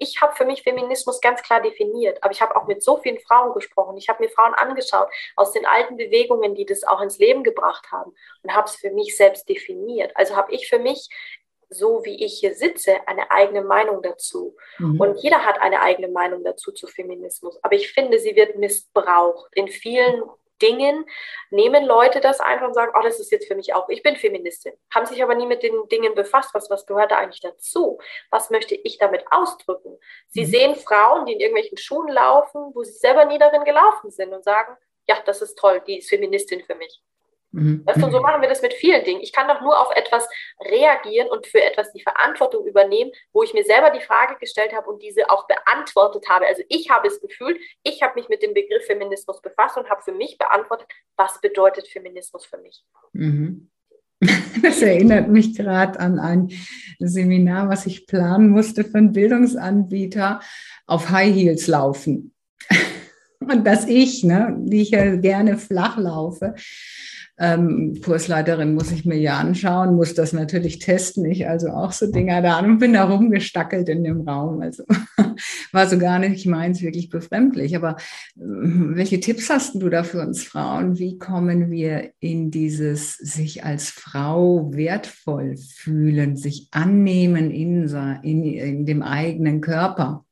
Ich 0.00 0.20
habe 0.20 0.34
für 0.34 0.44
mich 0.44 0.62
Feminismus 0.62 1.20
ganz 1.20 1.42
klar 1.42 1.62
definiert, 1.62 2.18
aber 2.22 2.32
ich 2.32 2.42
habe 2.42 2.56
auch 2.56 2.66
mit 2.66 2.82
so 2.82 2.96
vielen 2.96 3.20
Frauen 3.20 3.54
gesprochen. 3.54 3.96
Ich 3.96 4.08
habe 4.08 4.22
mir 4.22 4.28
Frauen 4.28 4.54
angeschaut 4.54 5.08
aus 5.36 5.52
den 5.52 5.64
alten 5.64 5.96
Bewegungen, 5.96 6.54
die 6.54 6.66
das 6.66 6.84
auch 6.84 7.00
ins 7.00 7.18
Leben 7.18 7.44
gebracht 7.44 7.86
haben 7.92 8.12
und 8.42 8.54
habe 8.54 8.68
es 8.68 8.76
für 8.76 8.90
mich 8.90 9.16
selbst 9.16 9.48
definiert. 9.48 10.10
Also 10.16 10.34
habe 10.34 10.52
ich 10.52 10.68
für 10.68 10.78
mich 10.78 11.08
so 11.68 12.04
wie 12.04 12.24
ich 12.24 12.38
hier 12.38 12.54
sitze, 12.54 12.96
eine 13.06 13.30
eigene 13.30 13.62
Meinung 13.62 14.02
dazu. 14.02 14.56
Mhm. 14.78 15.00
Und 15.00 15.22
jeder 15.22 15.44
hat 15.44 15.60
eine 15.60 15.80
eigene 15.80 16.08
Meinung 16.08 16.44
dazu 16.44 16.72
zu 16.72 16.86
Feminismus. 16.86 17.58
Aber 17.62 17.74
ich 17.74 17.92
finde, 17.92 18.18
sie 18.18 18.36
wird 18.36 18.56
missbraucht 18.56 19.50
in 19.54 19.68
vielen 19.68 20.22
Dingen 20.62 21.06
nehmen 21.50 21.84
Leute 21.84 22.20
das 22.20 22.40
einfach 22.40 22.66
und 22.66 22.74
sagen, 22.74 22.92
oh, 22.96 23.02
das 23.02 23.20
ist 23.20 23.30
jetzt 23.32 23.48
für 23.48 23.54
mich 23.54 23.74
auch, 23.74 23.88
ich 23.88 24.02
bin 24.02 24.16
Feministin, 24.16 24.72
haben 24.94 25.06
sich 25.06 25.22
aber 25.22 25.34
nie 25.34 25.46
mit 25.46 25.62
den 25.62 25.88
Dingen 25.88 26.14
befasst, 26.14 26.54
was, 26.54 26.70
was 26.70 26.86
gehört 26.86 27.10
da 27.10 27.18
eigentlich 27.18 27.40
dazu? 27.40 27.98
Was 28.30 28.50
möchte 28.50 28.74
ich 28.74 28.98
damit 28.98 29.24
ausdrücken? 29.30 29.98
Sie 30.28 30.42
mhm. 30.42 30.46
sehen 30.46 30.76
Frauen, 30.76 31.26
die 31.26 31.32
in 31.32 31.40
irgendwelchen 31.40 31.78
Schuhen 31.78 32.08
laufen, 32.08 32.72
wo 32.74 32.82
sie 32.82 32.92
selber 32.92 33.24
nie 33.24 33.38
darin 33.38 33.64
gelaufen 33.64 34.10
sind 34.10 34.32
und 34.32 34.44
sagen, 34.44 34.76
ja, 35.08 35.16
das 35.24 35.42
ist 35.42 35.56
toll, 35.56 35.82
die 35.86 35.98
ist 35.98 36.08
Feministin 36.08 36.62
für 36.64 36.74
mich. 36.74 37.02
Mhm. 37.56 37.86
Weißt 37.86 38.02
du, 38.02 38.04
und 38.04 38.12
so 38.12 38.20
machen 38.20 38.42
wir 38.42 38.50
das 38.50 38.60
mit 38.60 38.74
vielen 38.74 39.02
Dingen. 39.04 39.22
Ich 39.22 39.32
kann 39.32 39.48
doch 39.48 39.62
nur 39.62 39.80
auf 39.80 39.90
etwas 39.96 40.28
reagieren 40.60 41.28
und 41.30 41.46
für 41.46 41.62
etwas 41.62 41.90
die 41.92 42.02
Verantwortung 42.02 42.66
übernehmen, 42.66 43.12
wo 43.32 43.42
ich 43.42 43.54
mir 43.54 43.64
selber 43.64 43.88
die 43.88 44.04
Frage 44.04 44.36
gestellt 44.38 44.74
habe 44.76 44.90
und 44.90 45.02
diese 45.02 45.30
auch 45.30 45.46
beantwortet 45.46 46.28
habe. 46.28 46.46
Also 46.46 46.62
ich 46.68 46.90
habe 46.90 47.08
es 47.08 47.18
gefühlt, 47.18 47.58
ich 47.82 48.02
habe 48.02 48.20
mich 48.20 48.28
mit 48.28 48.42
dem 48.42 48.52
Begriff 48.52 48.84
Feminismus 48.84 49.40
befasst 49.40 49.78
und 49.78 49.88
habe 49.88 50.02
für 50.02 50.12
mich 50.12 50.36
beantwortet, 50.36 50.86
was 51.16 51.40
bedeutet 51.40 51.88
Feminismus 51.88 52.44
für 52.44 52.58
mich. 52.58 52.84
Mhm. 53.12 53.70
Das 54.62 54.80
erinnert 54.80 55.28
mich 55.28 55.54
gerade 55.54 56.00
an 56.00 56.18
ein 56.18 56.50
Seminar, 56.98 57.68
was 57.68 57.86
ich 57.86 58.06
planen 58.06 58.48
musste 58.48 58.84
für 58.84 58.96
einen 58.98 59.12
Bildungsanbieter 59.12 60.40
auf 60.86 61.10
High 61.10 61.34
Heels 61.34 61.66
laufen. 61.66 62.34
Und 63.40 63.66
dass 63.66 63.86
ich, 63.86 64.24
ne, 64.24 64.56
die 64.58 64.80
ich 64.80 64.90
ja 64.90 65.16
gerne 65.16 65.58
flach 65.58 65.98
laufe, 65.98 66.54
ähm, 67.38 68.00
Kursleiterin 68.02 68.74
muss 68.74 68.90
ich 68.92 69.04
mir 69.04 69.18
ja 69.18 69.38
anschauen, 69.38 69.94
muss 69.94 70.14
das 70.14 70.32
natürlich 70.32 70.78
testen. 70.78 71.24
Ich 71.26 71.46
also 71.46 71.68
auch 71.68 71.92
so 71.92 72.10
Dinger 72.10 72.40
da 72.40 72.58
und 72.58 72.78
bin 72.78 72.94
da 72.94 73.04
rumgestackelt 73.04 73.88
in 73.90 74.04
dem 74.04 74.26
Raum. 74.26 74.62
Also 74.62 74.84
war 75.72 75.86
so 75.86 75.98
gar 75.98 76.18
nicht 76.18 76.46
meins, 76.46 76.80
wirklich 76.80 77.10
befremdlich. 77.10 77.76
Aber 77.76 77.96
äh, 78.36 78.40
welche 78.40 79.20
Tipps 79.20 79.50
hast 79.50 79.74
du 79.74 79.90
da 79.90 80.02
für 80.02 80.20
uns 80.20 80.44
Frauen? 80.44 80.98
Wie 80.98 81.18
kommen 81.18 81.70
wir 81.70 82.12
in 82.20 82.50
dieses 82.50 83.16
sich 83.16 83.64
als 83.64 83.90
Frau 83.90 84.70
wertvoll 84.72 85.56
fühlen, 85.56 86.36
sich 86.36 86.68
annehmen 86.70 87.50
in, 87.50 87.86
in, 88.22 88.44
in 88.44 88.86
dem 88.86 89.02
eigenen 89.02 89.60
Körper? 89.60 90.24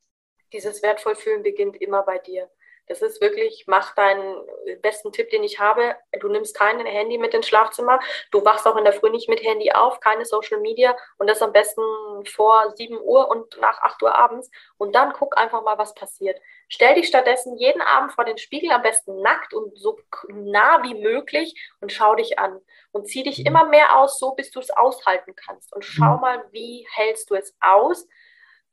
Dieses 0.54 0.82
wertvoll 0.82 1.16
fühlen 1.16 1.42
beginnt 1.42 1.76
immer 1.82 2.02
bei 2.04 2.18
dir. 2.18 2.49
Das 2.87 3.00
ist 3.00 3.21
wirklich, 3.21 3.64
mach 3.67 3.95
deinen 3.95 4.37
besten 4.83 5.11
Tipp, 5.11 5.31
den 5.31 5.43
ich 5.43 5.59
habe. 5.59 5.97
Du 6.21 6.29
nimmst 6.29 6.55
kein 6.55 6.79
Handy 6.85 7.17
mit 7.17 7.33
ins 7.33 7.49
Schlafzimmer. 7.49 7.99
Du 8.31 8.45
wachst 8.45 8.67
auch 8.67 8.76
in 8.76 8.85
der 8.85 8.93
Früh 8.93 9.11
nicht 9.11 9.29
mit 9.29 9.43
Handy 9.43 9.73
auf, 9.73 10.00
keine 10.00 10.25
Social 10.26 10.61
Media 10.61 10.95
und 11.17 11.29
das 11.29 11.41
am 11.41 11.53
besten 11.53 11.83
vor 12.26 12.75
7 12.76 13.00
Uhr 13.00 13.29
und 13.29 13.59
nach 13.61 13.81
8 13.81 14.03
Uhr 14.03 14.14
abends. 14.14 14.50
Und 14.76 14.95
dann 14.95 15.12
guck 15.14 15.38
einfach 15.38 15.62
mal, 15.62 15.79
was 15.79 15.95
passiert. 15.95 16.38
Stell 16.69 16.95
dich 16.95 17.09
stattdessen 17.09 17.57
jeden 17.57 17.81
Abend 17.81 18.12
vor 18.12 18.25
den 18.25 18.38
Spiegel, 18.38 18.71
am 18.71 18.83
besten 18.83 19.21
nackt 19.23 19.55
und 19.55 19.79
so 19.79 19.99
nah 20.29 20.83
wie 20.83 20.95
möglich 20.95 21.55
und 21.81 21.91
schau 21.91 22.14
dich 22.14 22.38
an. 22.38 22.61
Und 22.93 23.09
zieh 23.09 23.23
dich 23.23 23.38
mhm. 23.38 23.47
immer 23.47 23.64
mehr 23.67 23.99
aus, 23.99 24.19
so 24.19 24.35
bis 24.35 24.50
du 24.50 24.61
es 24.61 24.71
aushalten 24.71 25.35
kannst. 25.35 25.75
Und 25.75 25.85
schau 25.85 26.17
mhm. 26.17 26.21
mal, 26.21 26.45
wie 26.52 26.87
hältst 26.93 27.30
du 27.30 27.35
es 27.35 27.56
aus, 27.61 28.06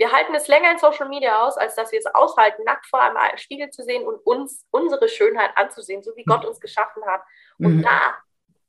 wir 0.01 0.11
halten 0.11 0.33
es 0.33 0.47
länger 0.47 0.71
in 0.71 0.79
Social 0.79 1.07
Media 1.07 1.45
aus, 1.45 1.57
als 1.57 1.75
dass 1.75 1.91
wir 1.91 1.99
es 1.99 2.07
aushalten, 2.07 2.63
nackt 2.63 2.87
vor 2.87 2.99
einem 2.99 3.37
Spiegel 3.37 3.69
zu 3.69 3.83
sehen 3.83 4.03
und 4.03 4.17
uns 4.25 4.65
unsere 4.71 5.07
Schönheit 5.07 5.51
anzusehen, 5.55 6.01
so 6.01 6.15
wie 6.15 6.23
Gott 6.23 6.43
uns 6.43 6.59
geschaffen 6.59 7.05
hat. 7.05 7.21
Und 7.59 7.77
mhm. 7.77 7.83
da 7.83 8.17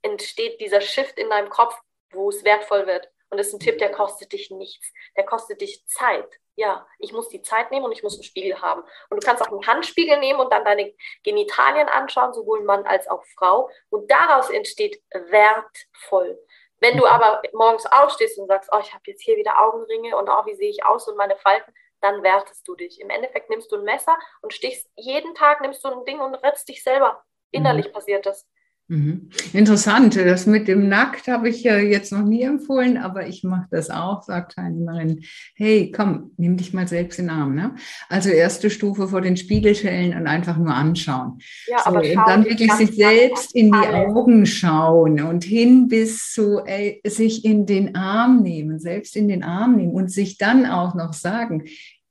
entsteht 0.03 0.61
dieser 0.61 0.83
Shift 0.83 1.17
in 1.17 1.31
deinem 1.31 1.49
Kopf, 1.49 1.75
wo 2.11 2.29
es 2.29 2.45
wertvoll 2.45 2.87
wird. 2.87 3.09
Und 3.31 3.39
das 3.39 3.47
ist 3.47 3.55
ein 3.55 3.61
Tipp, 3.61 3.79
der 3.79 3.91
kostet 3.91 4.31
dich 4.35 4.51
nichts. 4.51 4.93
Der 5.17 5.25
kostet 5.25 5.63
dich 5.63 5.87
Zeit. 5.87 6.29
Ja, 6.55 6.87
ich 6.99 7.15
muss 7.15 7.31
die 7.31 7.41
Zeit 7.41 7.71
nehmen 7.71 7.87
und 7.87 7.93
ich 7.93 8.03
muss 8.03 8.17
einen 8.17 8.25
Spiegel 8.25 8.61
haben. 8.61 8.83
Und 9.09 9.23
du 9.23 9.27
kannst 9.27 9.43
auch 9.43 9.51
einen 9.51 9.67
Handspiegel 9.67 10.19
nehmen 10.19 10.39
und 10.39 10.53
dann 10.53 10.67
deine 10.67 10.93
Genitalien 11.25 11.89
anschauen, 11.89 12.35
sowohl 12.35 12.63
Mann 12.63 12.85
als 12.85 13.09
auch 13.09 13.25
Frau. 13.39 13.71
Und 13.89 14.11
daraus 14.11 14.51
entsteht 14.51 15.03
wertvoll. 15.13 16.39
Wenn 16.83 16.97
du 16.97 17.07
aber 17.07 17.41
morgens 17.53 17.87
aufstehst 17.87 18.37
und 18.39 18.49
sagst, 18.49 18.69
oh, 18.73 18.79
ich 18.81 18.93
habe 18.93 19.05
jetzt 19.07 19.23
hier 19.23 19.37
wieder 19.37 19.61
Augenringe 19.61 20.17
und 20.17 20.29
oh, 20.29 20.45
wie 20.47 20.57
sehe 20.57 20.69
ich 20.69 20.85
aus 20.85 21.07
und 21.07 21.17
meine 21.17 21.37
Falten, 21.37 21.73
dann 22.01 22.25
wertest 22.25 22.67
du 22.67 22.75
dich. 22.75 23.01
Im 23.01 23.09
Endeffekt 23.09 23.51
nimmst 23.51 23.71
du 23.71 23.77
ein 23.77 23.85
Messer 23.85 24.19
und 24.41 24.53
stichst 24.53 24.91
jeden 24.97 25.37
Tag, 25.37 25.61
nimmst 25.61 25.85
du 25.85 25.89
ein 25.89 26.05
Ding 26.05 26.21
und 26.21 26.35
rätst 26.35 26.69
dich 26.69 26.83
selber. 26.83 27.23
Innerlich 27.53 27.87
mhm. 27.87 27.93
passiert 27.93 28.27
das. 28.27 28.49
Mhm. 28.89 29.31
Interessant, 29.53 30.17
das 30.17 30.47
mit 30.47 30.69
dem 30.69 30.89
Nackt 30.89 31.29
habe 31.29 31.49
ich 31.49 31.63
ja 31.63 31.79
jetzt 31.79 32.13
noch 32.13 32.25
nie 32.25 32.43
empfohlen, 32.43 32.99
aber 32.99 33.27
ich 33.27 33.43
mache 33.43 33.67
das 33.71 33.89
auch, 33.89 34.23
sagt 34.23 34.57
Teilnehmerin, 34.57 35.21
hey, 35.55 35.91
komm, 35.95 36.33
nimm 36.37 36.57
dich 36.57 36.75
mal 36.75 36.87
selbst 36.87 37.19
in 37.19 37.29
den 37.29 37.35
Arm. 37.35 37.55
Ne? 37.55 37.75
Also 38.11 38.29
erste 38.29 38.69
Stufe 38.71 39.09
vor 39.09 39.21
den 39.21 39.37
Spiegel 39.37 39.75
stellen 39.75 40.15
und 40.15 40.27
einfach 40.27 40.59
nur 40.59 40.75
anschauen. 40.75 41.39
Ja, 41.69 41.79
so, 41.79 41.85
aber 41.87 42.01
und 42.01 42.17
dann 42.27 42.45
wirklich 42.45 42.73
sich 42.73 42.91
selbst 42.97 43.55
in 43.55 43.73
die 43.73 43.89
Augen 43.89 44.45
schauen 44.45 45.23
und 45.23 45.45
hin 45.45 45.89
bis 45.89 46.33
zu 46.33 46.59
ey, 46.65 47.01
sich 47.07 47.45
in 47.45 47.65
den 47.65 47.95
Arm 47.95 48.43
nehmen, 48.43 48.79
selbst 48.79 49.17
in 49.17 49.29
den 49.29 49.43
Arm 49.43 49.77
nehmen 49.77 49.93
und 49.93 50.11
sich 50.11 50.37
dann 50.37 50.67
auch 50.67 50.95
noch 50.95 51.15
sagen, 51.15 51.65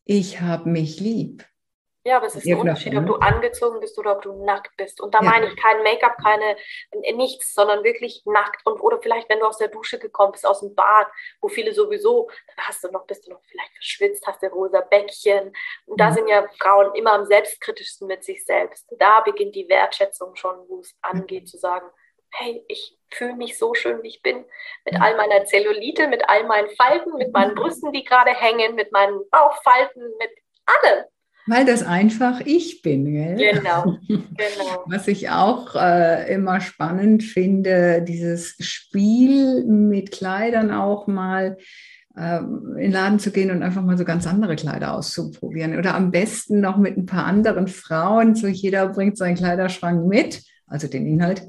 ich 0.05 0.41
habe 0.41 0.69
mich 0.69 0.99
lieb. 0.99 1.45
Ja, 2.03 2.17
aber 2.17 2.27
es 2.27 2.35
ist 2.35 2.47
ein 2.47 2.57
Unterschied, 2.57 2.95
ob 2.95 3.05
du 3.05 3.15
angezogen 3.15 3.79
bist 3.79 3.97
oder 3.99 4.15
ob 4.15 4.23
du 4.23 4.43
nackt 4.43 4.75
bist. 4.75 4.99
Und 5.01 5.13
da 5.13 5.19
ja. 5.21 5.29
meine 5.29 5.47
ich 5.47 5.55
kein 5.55 5.83
Make-up, 5.83 6.17
keine 6.23 6.57
nichts, 7.15 7.53
sondern 7.53 7.83
wirklich 7.83 8.23
nackt. 8.25 8.65
Und 8.65 8.79
oder 8.81 8.99
vielleicht, 8.99 9.29
wenn 9.29 9.39
du 9.39 9.45
aus 9.45 9.59
der 9.59 9.67
Dusche 9.67 9.99
gekommen 9.99 10.31
bist, 10.31 10.45
aus 10.45 10.61
dem 10.61 10.73
Bad, 10.73 11.07
wo 11.41 11.47
viele 11.47 11.73
sowieso, 11.73 12.29
dann 12.55 12.65
hast 12.65 12.83
du 12.83 12.91
noch, 12.91 13.05
bist 13.05 13.27
du 13.27 13.31
noch 13.31 13.41
vielleicht 13.45 13.71
verschwitzt, 13.73 14.25
hast 14.25 14.41
du 14.41 14.47
rosa 14.47 14.81
Bäckchen. 14.81 15.53
Und 15.85 15.99
da 15.99 16.09
mhm. 16.09 16.13
sind 16.13 16.27
ja 16.27 16.47
Frauen 16.59 16.95
immer 16.95 17.13
am 17.13 17.25
selbstkritischsten 17.25 18.07
mit 18.07 18.23
sich 18.23 18.43
selbst. 18.45 18.87
Da 18.97 19.21
beginnt 19.21 19.55
die 19.55 19.69
Wertschätzung 19.69 20.35
schon, 20.35 20.57
wo 20.69 20.79
es 20.79 20.95
angeht, 21.01 21.47
zu 21.49 21.59
sagen, 21.59 21.87
hey, 22.31 22.63
ich 22.67 22.97
fühle 23.11 23.35
mich 23.35 23.59
so 23.59 23.73
schön, 23.75 24.01
wie 24.01 24.07
ich 24.07 24.21
bin, 24.21 24.45
mit 24.85 24.99
all 24.99 25.15
meiner 25.17 25.45
Zellulite, 25.45 26.07
mit 26.07 26.27
all 26.27 26.45
meinen 26.45 26.69
Falten, 26.71 27.13
mit 27.15 27.31
meinen 27.33 27.55
Brüsten, 27.55 27.91
die 27.91 28.03
gerade 28.03 28.31
hängen, 28.31 28.75
mit 28.75 28.91
meinen 28.91 29.29
Bauchfalten, 29.29 30.01
mit 30.17 30.31
allem. 30.65 31.05
Weil 31.47 31.65
das 31.65 31.83
einfach 31.83 32.41
ich 32.45 32.81
bin. 32.81 33.11
Gell? 33.11 33.55
Genau, 33.55 33.97
genau. 34.07 34.83
Was 34.85 35.07
ich 35.07 35.29
auch 35.29 35.75
äh, 35.75 36.33
immer 36.33 36.61
spannend 36.61 37.23
finde, 37.23 38.03
dieses 38.03 38.55
Spiel 38.59 39.63
mit 39.65 40.11
Kleidern 40.11 40.71
auch 40.71 41.07
mal 41.07 41.57
äh, 42.15 42.37
in 42.39 42.75
den 42.75 42.91
Laden 42.91 43.19
zu 43.19 43.31
gehen 43.31 43.51
und 43.51 43.63
einfach 43.63 43.81
mal 43.81 43.97
so 43.97 44.05
ganz 44.05 44.27
andere 44.27 44.55
Kleider 44.55 44.93
auszuprobieren. 44.93 45.77
Oder 45.77 45.95
am 45.95 46.11
besten 46.11 46.61
noch 46.61 46.77
mit 46.77 46.97
ein 46.97 47.05
paar 47.05 47.25
anderen 47.25 47.67
Frauen. 47.67 48.35
So 48.35 48.47
jeder 48.47 48.89
bringt 48.89 49.17
seinen 49.17 49.35
Kleiderschrank 49.35 50.05
mit 50.05 50.43
also 50.71 50.87
den 50.87 51.05
Inhalt, 51.05 51.43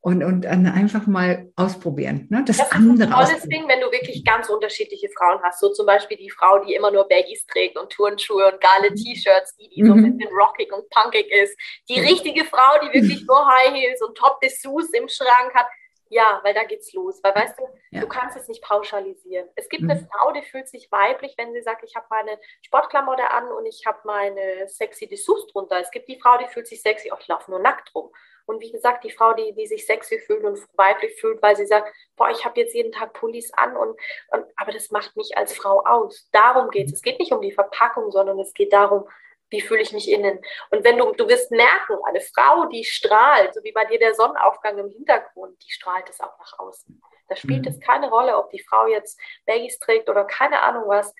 und, 0.00 0.22
und 0.22 0.42
dann 0.42 0.66
einfach 0.66 1.06
mal 1.06 1.50
ausprobieren. 1.56 2.26
Ne? 2.30 2.44
Das, 2.46 2.58
das 2.58 2.70
andere 2.72 2.94
ist 2.94 3.02
ein 3.02 3.10
tolles 3.10 3.42
Ding, 3.42 3.68
wenn 3.68 3.80
du 3.80 3.90
wirklich 3.90 4.24
ganz 4.24 4.48
unterschiedliche 4.48 5.08
Frauen 5.16 5.40
hast. 5.42 5.60
So 5.60 5.70
zum 5.70 5.86
Beispiel 5.86 6.16
die 6.16 6.30
Frau, 6.30 6.64
die 6.64 6.74
immer 6.74 6.90
nur 6.90 7.06
Baggies 7.08 7.44
trägt 7.46 7.76
und 7.76 7.90
Turnschuhe 7.90 8.52
und 8.52 8.60
geile 8.60 8.90
mhm. 8.90 8.96
T-Shirts, 8.96 9.56
die, 9.56 9.68
die 9.68 9.82
mhm. 9.82 9.86
so 9.86 9.92
ein 9.94 10.16
bisschen 10.16 10.34
rockig 10.34 10.72
und 10.72 10.88
punkig 10.90 11.30
ist. 11.30 11.58
Die 11.88 12.00
richtige 12.00 12.44
Frau, 12.44 12.78
die 12.82 13.00
wirklich 13.00 13.26
nur 13.26 13.46
High 13.46 13.74
Heels 13.74 14.00
und 14.02 14.16
Top-Dessous 14.16 14.90
im 14.90 15.08
Schrank 15.08 15.52
hat. 15.54 15.66
Ja, 16.10 16.40
weil 16.42 16.54
da 16.54 16.64
geht's 16.64 16.92
los. 16.92 17.22
Weil 17.22 17.34
weißt 17.34 17.58
du, 17.58 17.64
ja. 17.90 18.00
du 18.00 18.08
kannst 18.08 18.36
es 18.36 18.48
nicht 18.48 18.62
pauschalisieren. 18.62 19.48
Es 19.56 19.68
gibt 19.68 19.82
mhm. 19.82 19.90
eine 19.90 20.08
Frau, 20.10 20.32
die 20.32 20.42
fühlt 20.42 20.68
sich 20.68 20.90
weiblich, 20.90 21.34
wenn 21.36 21.52
sie 21.52 21.62
sagt, 21.62 21.84
ich 21.84 21.94
habe 21.96 22.06
meine 22.10 22.38
Sportklamotte 22.62 23.30
an 23.30 23.50
und 23.52 23.66
ich 23.66 23.84
habe 23.86 23.98
meine 24.04 24.68
sexy 24.68 25.08
Dessous 25.08 25.46
drunter. 25.48 25.80
Es 25.80 25.90
gibt 25.90 26.08
die 26.08 26.20
Frau, 26.20 26.38
die 26.38 26.46
fühlt 26.46 26.66
sich 26.66 26.80
sexy, 26.80 27.10
oh, 27.12 27.16
ich 27.20 27.28
laufe 27.28 27.50
nur 27.50 27.60
nackt 27.60 27.94
rum. 27.94 28.10
Und 28.46 28.62
wie 28.62 28.72
gesagt, 28.72 29.04
die 29.04 29.10
Frau, 29.10 29.34
die, 29.34 29.52
die 29.52 29.66
sich 29.66 29.84
sexy 29.84 30.18
fühlt 30.20 30.42
und 30.42 30.58
weiblich 30.74 31.20
fühlt, 31.20 31.42
weil 31.42 31.54
sie 31.54 31.66
sagt, 31.66 31.94
boah, 32.16 32.30
ich 32.30 32.46
habe 32.46 32.58
jetzt 32.58 32.74
jeden 32.74 32.92
Tag 32.92 33.12
Pullis 33.12 33.52
an 33.52 33.76
und, 33.76 33.90
und 34.30 34.46
aber 34.56 34.72
das 34.72 34.90
macht 34.90 35.14
mich 35.16 35.36
als 35.36 35.54
Frau 35.54 35.84
aus. 35.84 36.28
Darum 36.32 36.70
geht 36.70 36.86
es. 36.86 36.94
Es 36.94 37.02
geht 37.02 37.18
nicht 37.18 37.32
um 37.32 37.42
die 37.42 37.52
Verpackung, 37.52 38.10
sondern 38.10 38.38
es 38.38 38.54
geht 38.54 38.72
darum, 38.72 39.06
Wie 39.50 39.60
fühle 39.60 39.80
ich 39.80 39.92
mich 39.92 40.10
innen? 40.10 40.38
Und 40.70 40.84
wenn 40.84 40.98
du, 40.98 41.12
du 41.12 41.26
wirst 41.26 41.50
merken, 41.50 41.96
eine 42.06 42.20
Frau, 42.20 42.66
die 42.66 42.84
strahlt, 42.84 43.54
so 43.54 43.64
wie 43.64 43.72
bei 43.72 43.84
dir 43.86 43.98
der 43.98 44.14
Sonnenaufgang 44.14 44.78
im 44.78 44.90
Hintergrund, 44.90 45.56
die 45.62 45.70
strahlt 45.70 46.08
es 46.10 46.20
auch 46.20 46.38
nach 46.38 46.58
außen. 46.58 47.00
Da 47.28 47.36
spielt 47.36 47.64
mhm. 47.64 47.68
es 47.68 47.80
keine 47.80 48.08
Rolle, 48.08 48.36
ob 48.36 48.50
die 48.50 48.62
Frau 48.62 48.86
jetzt 48.86 49.18
Baggies 49.46 49.78
trägt 49.78 50.08
oder 50.08 50.24
keine 50.24 50.60
Ahnung 50.62 50.84
was. 50.86 51.14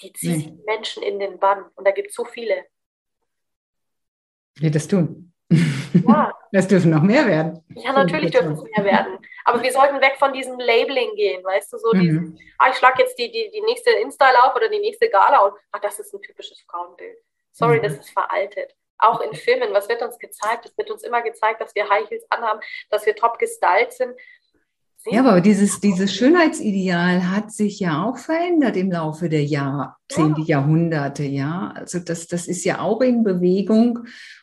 Die 0.00 0.12
zieht 0.12 0.46
nee. 0.46 0.62
Menschen 0.66 1.02
in 1.02 1.18
den 1.18 1.38
Bann. 1.38 1.64
Und 1.74 1.86
da 1.86 1.90
gibt 1.90 2.10
es 2.10 2.14
so 2.14 2.24
viele. 2.24 2.64
Die 4.60 4.70
das 4.70 4.88
tun. 4.88 5.32
Ja. 5.50 6.34
Das 6.50 6.66
dürfen 6.66 6.90
noch 6.92 7.02
mehr 7.02 7.26
werden. 7.26 7.62
Ja, 7.74 7.92
natürlich 7.92 8.30
dürfen 8.30 8.52
es 8.52 8.62
mehr 8.62 8.82
werden. 8.82 9.18
Aber 9.44 9.62
wir 9.62 9.70
sollten 9.70 10.00
weg 10.00 10.16
von 10.18 10.32
diesem 10.32 10.58
Labeling 10.58 11.14
gehen, 11.14 11.44
weißt 11.44 11.72
du, 11.74 11.76
so 11.76 11.92
mhm. 11.92 12.00
dieses, 12.00 12.22
ah, 12.56 12.70
ich 12.70 12.76
schlage 12.76 13.02
jetzt 13.02 13.18
die, 13.18 13.30
die, 13.30 13.50
die 13.52 13.60
nächste 13.60 13.90
Insta 13.90 14.30
auf 14.44 14.56
oder 14.56 14.70
die 14.70 14.78
nächste 14.78 15.10
Gala 15.10 15.40
und 15.40 15.52
ach, 15.72 15.80
das 15.80 15.98
ist 15.98 16.14
ein 16.14 16.22
typisches 16.22 16.62
Frauenbild. 16.62 17.18
Sorry, 17.52 17.78
mhm. 17.78 17.82
das 17.82 17.94
ist 17.94 18.10
veraltet. 18.10 18.74
Auch 18.98 19.20
in 19.20 19.32
Filmen, 19.34 19.72
was 19.72 19.88
wird 19.88 20.02
uns 20.02 20.18
gezeigt? 20.18 20.66
Es 20.66 20.76
wird 20.76 20.90
uns 20.90 21.02
immer 21.04 21.22
gezeigt, 21.22 21.60
dass 21.60 21.74
wir 21.74 21.88
High 21.88 22.08
Heels 22.10 22.24
anhaben, 22.30 22.60
dass 22.90 23.06
wir 23.06 23.14
top 23.14 23.38
gestylt 23.38 23.92
sind. 23.92 24.14
Ja, 25.06 25.20
aber 25.20 25.40
dieses, 25.40 25.80
dieses 25.80 26.12
Schönheitsideal 26.12 27.30
hat 27.30 27.52
sich 27.52 27.80
ja 27.80 28.04
auch 28.04 28.18
verändert 28.18 28.76
im 28.76 28.90
Laufe 28.90 29.28
der 29.28 29.44
Jahrzehnte, 29.44 30.40
ja. 30.40 30.58
Jahrhunderte, 30.58 31.22
ja. 31.24 31.72
Also 31.74 32.00
das, 32.00 32.26
das 32.26 32.48
ist 32.48 32.64
ja 32.64 32.80
auch 32.80 33.00
in 33.00 33.22
Bewegung. 33.22 34.00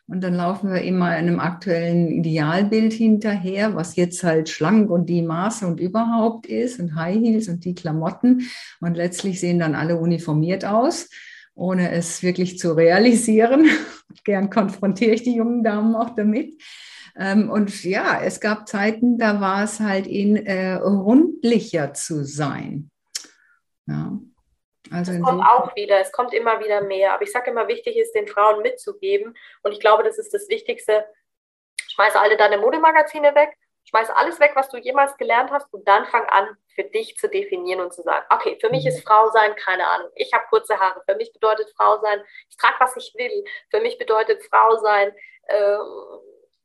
Und 0.08 0.22
dann 0.22 0.34
laufen 0.34 0.72
wir 0.72 0.82
immer 0.82 1.08
einem 1.08 1.40
aktuellen 1.40 2.10
Idealbild 2.10 2.94
hinterher, 2.94 3.76
was 3.76 3.96
jetzt 3.96 4.24
halt 4.24 4.50
schlank 4.50 4.90
und 4.90 5.08
die 5.08 5.22
Maße 5.22 5.68
und 5.68 5.80
überhaupt 5.80 6.46
ist 6.46 6.80
und 6.80 6.96
High 6.96 7.20
Heels 7.20 7.50
und 7.50 7.66
die 7.66 7.76
Klamotten. 7.76 8.50
Und 8.80 8.96
letztlich 8.96 9.40
sehen 9.40 9.60
dann 9.60 9.76
alle 9.76 9.98
uniformiert 9.98 10.64
aus, 10.64 11.10
ohne 11.56 11.92
es 11.92 12.22
wirklich 12.22 12.60
zu 12.60 12.74
realisieren. 12.74 13.70
Gern 14.24 14.50
konfrontiere 14.50 15.12
ich 15.12 15.24
die 15.24 15.36
jungen 15.36 15.64
Damen 15.64 15.96
auch 15.96 16.12
damit. 16.12 16.62
Ähm, 17.18 17.50
und 17.50 17.84
ja, 17.84 18.22
es 18.22 18.40
gab 18.42 18.68
Zeiten, 18.68 19.18
da 19.18 19.40
war 19.40 19.64
es 19.64 19.80
halt 19.80 20.06
in 20.06 20.36
äh, 20.36 20.74
rundlicher 20.74 21.94
zu 21.94 22.26
sein. 22.26 22.92
Ja. 23.88 24.20
Also 24.92 25.14
es 25.14 25.22
kommt 25.22 25.44
auch 25.44 25.76
wieder, 25.76 26.00
es 26.00 26.12
kommt 26.12 26.34
immer 26.34 26.60
wieder 26.60 26.82
mehr. 26.82 27.14
Aber 27.14 27.24
ich 27.24 27.32
sage 27.32 27.52
immer, 27.52 27.68
wichtig 27.68 27.98
ist, 27.98 28.14
den 28.14 28.28
Frauen 28.28 28.62
mitzugeben. 28.62 29.36
Und 29.64 29.72
ich 29.72 29.80
glaube, 29.80 30.04
das 30.04 30.18
ist 30.18 30.34
das 30.34 30.48
Wichtigste. 30.50 31.06
Schmeiße 31.88 32.20
alle 32.20 32.38
deine 32.38 32.58
Modemagazine 32.58 33.34
weg, 33.36 33.58
schmeiße 33.86 34.16
alles 34.16 34.40
weg, 34.40 34.52
was 34.56 34.70
du 34.70 34.78
jemals 34.78 35.16
gelernt 35.18 35.52
hast 35.52 35.72
und 35.74 35.88
dann 35.88 36.06
fang 36.06 36.26
an, 36.26 36.58
für 36.74 36.84
dich 36.84 37.18
zu 37.18 37.30
definieren 37.30 37.80
und 37.80 37.94
zu 37.94 38.02
sagen, 38.02 38.26
okay, 38.30 38.58
für 38.60 38.70
mich 38.70 38.86
ist 38.86 39.06
Frau 39.08 39.30
sein, 39.32 39.56
keine 39.56 39.88
Ahnung, 39.88 40.10
ich 40.16 40.34
habe 40.34 40.46
kurze 40.50 40.80
Haare. 40.80 41.02
Für 41.08 41.16
mich 41.16 41.32
bedeutet 41.32 41.72
Frau 41.78 42.00
sein, 42.02 42.22
ich 42.50 42.58
trage, 42.58 42.76
was 42.80 42.96
ich 42.98 43.14
will. 43.16 43.46
Für 43.70 43.80
mich 43.80 43.98
bedeutet 43.98 44.44
Frau 44.44 44.76
sein, 44.78 45.16
äh, 45.48 45.78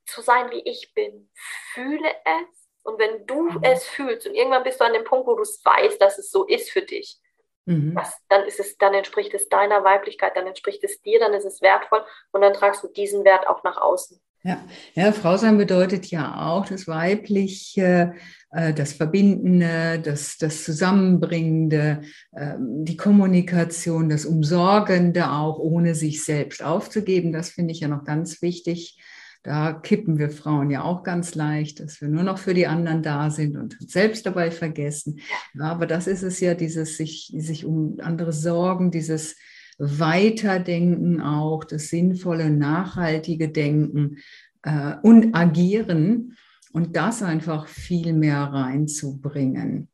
zu 0.06 0.20
sein, 0.22 0.50
wie 0.50 0.62
ich 0.68 0.92
bin. 0.94 1.30
Fühle 1.74 2.10
es. 2.24 2.68
Und 2.82 2.98
wenn 2.98 3.26
du 3.26 3.42
mhm. 3.42 3.62
es 3.62 3.84
fühlst 3.84 4.26
und 4.26 4.34
irgendwann 4.34 4.64
bist 4.64 4.80
du 4.80 4.84
an 4.84 4.94
dem 4.94 5.04
Punkt, 5.04 5.26
wo 5.26 5.34
du 5.34 5.42
es 5.42 5.64
weißt, 5.64 6.00
dass 6.00 6.18
es 6.18 6.30
so 6.30 6.46
ist 6.46 6.70
für 6.70 6.82
dich, 6.82 7.18
mhm. 7.66 7.94
was, 7.94 8.18
dann 8.28 8.44
ist 8.44 8.58
es, 8.58 8.78
dann 8.78 8.94
entspricht 8.94 9.34
es 9.34 9.48
deiner 9.48 9.84
Weiblichkeit, 9.84 10.36
dann 10.36 10.46
entspricht 10.46 10.82
es 10.82 11.00
dir, 11.02 11.20
dann 11.20 11.34
ist 11.34 11.44
es 11.44 11.60
wertvoll 11.60 12.04
und 12.32 12.40
dann 12.40 12.54
tragst 12.54 12.82
du 12.82 12.88
diesen 12.88 13.24
Wert 13.24 13.46
auch 13.46 13.62
nach 13.62 13.76
außen. 13.76 14.20
Ja, 14.42 14.64
ja 14.94 15.12
Frau 15.12 15.36
sein 15.36 15.58
bedeutet 15.58 16.06
ja 16.06 16.48
auch 16.48 16.66
das 16.66 16.88
Weibliche, 16.88 18.14
äh, 18.50 18.72
das 18.72 18.94
Verbindende, 18.94 20.00
das, 20.02 20.38
das 20.38 20.64
Zusammenbringende, 20.64 22.02
ähm, 22.34 22.84
die 22.84 22.96
Kommunikation, 22.96 24.08
das 24.08 24.24
Umsorgende 24.24 25.30
auch, 25.30 25.58
ohne 25.58 25.94
sich 25.94 26.24
selbst 26.24 26.62
aufzugeben. 26.62 27.32
Das 27.32 27.50
finde 27.50 27.72
ich 27.72 27.80
ja 27.80 27.88
noch 27.88 28.04
ganz 28.04 28.40
wichtig. 28.40 28.98
Da 29.42 29.72
kippen 29.72 30.18
wir 30.18 30.30
Frauen 30.30 30.70
ja 30.70 30.82
auch 30.84 31.02
ganz 31.02 31.34
leicht, 31.34 31.80
dass 31.80 32.00
wir 32.00 32.08
nur 32.08 32.22
noch 32.22 32.38
für 32.38 32.52
die 32.52 32.66
anderen 32.66 33.02
da 33.02 33.30
sind 33.30 33.56
und 33.56 33.76
selbst 33.80 34.26
dabei 34.26 34.50
vergessen. 34.50 35.20
Ja, 35.54 35.64
aber 35.64 35.86
das 35.86 36.06
ist 36.06 36.22
es 36.22 36.40
ja, 36.40 36.54
dieses 36.54 36.98
sich, 36.98 37.32
sich 37.34 37.64
um 37.64 37.96
andere 38.00 38.32
sorgen, 38.32 38.90
dieses 38.90 39.36
Weiterdenken 39.80 41.22
auch, 41.22 41.64
das 41.64 41.88
sinnvolle, 41.88 42.50
nachhaltige 42.50 43.48
Denken 43.48 44.18
äh, 44.62 44.96
und 45.02 45.34
agieren 45.34 46.36
und 46.72 46.96
das 46.96 47.22
einfach 47.22 47.66
viel 47.66 48.12
mehr 48.12 48.42
reinzubringen. 48.42 49.88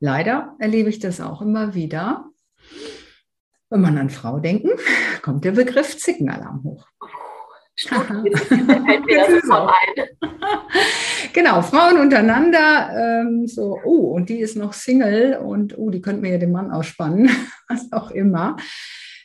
Leider 0.00 0.56
erlebe 0.58 0.90
ich 0.90 0.98
das 0.98 1.20
auch 1.20 1.42
immer 1.42 1.74
wieder, 1.74 2.28
wenn 3.70 3.80
man 3.80 3.98
an 3.98 4.10
Frau 4.10 4.40
denken, 4.40 4.70
kommt 5.22 5.44
der 5.44 5.52
Begriff 5.52 5.96
Zickenalarm 5.96 6.64
hoch. 6.64 6.88
genau, 11.34 11.60
Frauen 11.60 11.98
untereinander, 11.98 13.20
ähm, 13.20 13.46
so, 13.46 13.78
oh, 13.84 14.14
und 14.14 14.30
die 14.30 14.40
ist 14.40 14.56
noch 14.56 14.72
Single 14.72 15.36
und 15.36 15.76
oh, 15.76 15.90
die 15.90 16.00
könnten 16.00 16.22
mir 16.22 16.32
ja 16.32 16.38
den 16.38 16.52
Mann 16.52 16.70
ausspannen, 16.70 17.28
was 17.68 17.92
auch 17.92 18.10
immer. 18.10 18.56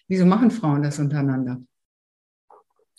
Wieso 0.10 0.26
machen 0.26 0.52
Frauen 0.52 0.84
das 0.84 1.00
untereinander? 1.00 1.62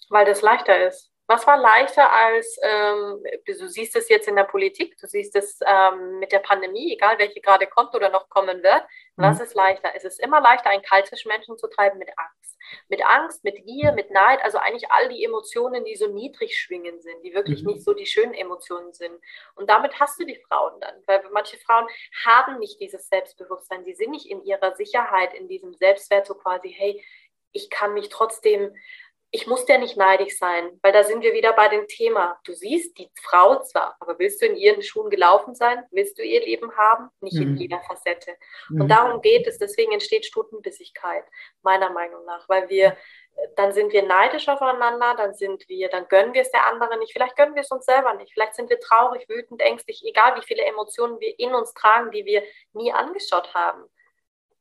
Weil 0.09 0.25
das 0.25 0.41
leichter 0.41 0.87
ist. 0.89 1.10
Was 1.31 1.47
war 1.47 1.57
leichter 1.57 2.13
als, 2.13 2.59
ähm, 2.61 3.23
du 3.47 3.69
siehst 3.69 3.95
es 3.95 4.09
jetzt 4.09 4.27
in 4.27 4.35
der 4.35 4.43
Politik, 4.43 4.97
du 4.97 5.07
siehst 5.07 5.37
es 5.37 5.61
ähm, 5.65 6.19
mit 6.19 6.33
der 6.33 6.41
Pandemie, 6.41 6.93
egal 6.93 7.21
welche 7.21 7.41
gerade 7.41 7.69
kommt 7.69 7.95
oder 7.95 8.09
noch 8.09 8.29
kommen 8.29 8.65
wird. 8.65 8.83
Was 9.15 9.39
mhm. 9.39 9.45
ist 9.45 9.55
leichter? 9.55 9.93
Es 9.95 10.03
ist 10.03 10.19
immer 10.19 10.41
leichter, 10.41 10.71
einen 10.71 10.83
Kalt 10.83 11.07
zwischen 11.07 11.29
Menschen 11.29 11.57
zu 11.57 11.69
treiben 11.69 12.01
mit 12.01 12.09
Angst. 12.17 12.59
Mit 12.89 13.07
Angst, 13.07 13.45
mit 13.45 13.65
Gier, 13.65 13.93
mit 13.93 14.11
Neid, 14.11 14.43
also 14.43 14.59
eigentlich 14.59 14.91
all 14.91 15.09
die 15.09 15.25
Emotionen, 15.25 15.85
die 15.85 15.95
so 15.95 16.09
niedrig 16.09 16.59
schwingen 16.59 17.01
sind, 17.01 17.23
die 17.23 17.33
wirklich 17.33 17.63
mhm. 17.63 17.75
nicht 17.75 17.85
so 17.85 17.95
die 17.95 18.07
schönen 18.07 18.35
Emotionen 18.35 18.93
sind. 18.93 19.15
Und 19.55 19.71
damit 19.71 20.01
hast 20.01 20.19
du 20.19 20.25
die 20.25 20.43
Frauen 20.49 20.81
dann, 20.81 20.97
weil 21.07 21.23
manche 21.31 21.59
Frauen 21.59 21.87
haben 22.25 22.59
nicht 22.59 22.81
dieses 22.81 23.09
Selbstbewusstsein, 23.09 23.85
sie 23.85 23.95
sind 23.95 24.11
nicht 24.11 24.27
in 24.27 24.43
ihrer 24.43 24.75
Sicherheit, 24.75 25.33
in 25.35 25.47
diesem 25.47 25.75
Selbstwert 25.75 26.27
so 26.27 26.35
quasi, 26.35 26.75
hey, 26.77 27.01
ich 27.53 27.71
kann 27.71 27.95
mich 27.95 28.09
trotzdem 28.09 28.75
ich 29.33 29.47
muss 29.47 29.67
ja 29.69 29.79
nicht 29.79 29.97
neidisch 29.97 30.39
sein, 30.39 30.79
weil 30.83 30.93
da 30.93 31.05
sind 31.05 31.23
wir 31.23 31.33
wieder 31.33 31.53
bei 31.53 31.69
dem 31.69 31.87
Thema. 31.87 32.41
Du 32.45 32.53
siehst 32.53 32.99
die 32.99 33.11
Frau 33.23 33.63
zwar, 33.63 33.97
aber 34.01 34.19
willst 34.19 34.43
du 34.43 34.47
in 34.47 34.57
ihren 34.57 34.83
Schuhen 34.83 35.09
gelaufen 35.09 35.55
sein? 35.55 35.85
Willst 35.93 36.19
du 36.19 36.25
ihr 36.25 36.41
Leben 36.41 36.77
haben? 36.77 37.11
Nicht 37.21 37.37
mhm. 37.37 37.43
in 37.43 37.57
jeder 37.57 37.81
Facette. 37.81 38.37
Mhm. 38.69 38.81
Und 38.83 38.89
darum 38.89 39.21
geht 39.21 39.47
es. 39.47 39.59
Deswegen 39.59 39.93
entsteht 39.93 40.27
Stutenbissigkeit, 40.27 41.25
meiner 41.63 41.91
Meinung 41.91 42.25
nach, 42.25 42.49
weil 42.49 42.69
wir, 42.69 42.97
dann 43.55 43.73
sind 43.73 43.93
wir 43.93 44.03
neidisch 44.03 44.49
aufeinander, 44.49 45.15
dann 45.17 45.35
sind 45.35 45.69
wir, 45.69 45.89
dann 45.89 46.09
gönnen 46.09 46.35
wir 46.35 46.43
es 46.43 46.51
der 46.51 46.67
anderen 46.67 46.99
nicht. 46.99 47.13
Vielleicht 47.13 47.37
gönnen 47.37 47.55
wir 47.55 47.63
es 47.63 47.71
uns 47.71 47.85
selber 47.85 48.15
nicht. 48.15 48.33
Vielleicht 48.33 48.57
sind 48.57 48.69
wir 48.69 48.81
traurig, 48.81 49.29
wütend, 49.29 49.63
ängstlich, 49.63 50.03
egal 50.05 50.35
wie 50.37 50.45
viele 50.45 50.65
Emotionen 50.65 51.21
wir 51.21 51.39
in 51.39 51.55
uns 51.55 51.73
tragen, 51.75 52.11
die 52.11 52.25
wir 52.25 52.43
nie 52.73 52.93
angeschaut 52.93 53.55
haben 53.55 53.89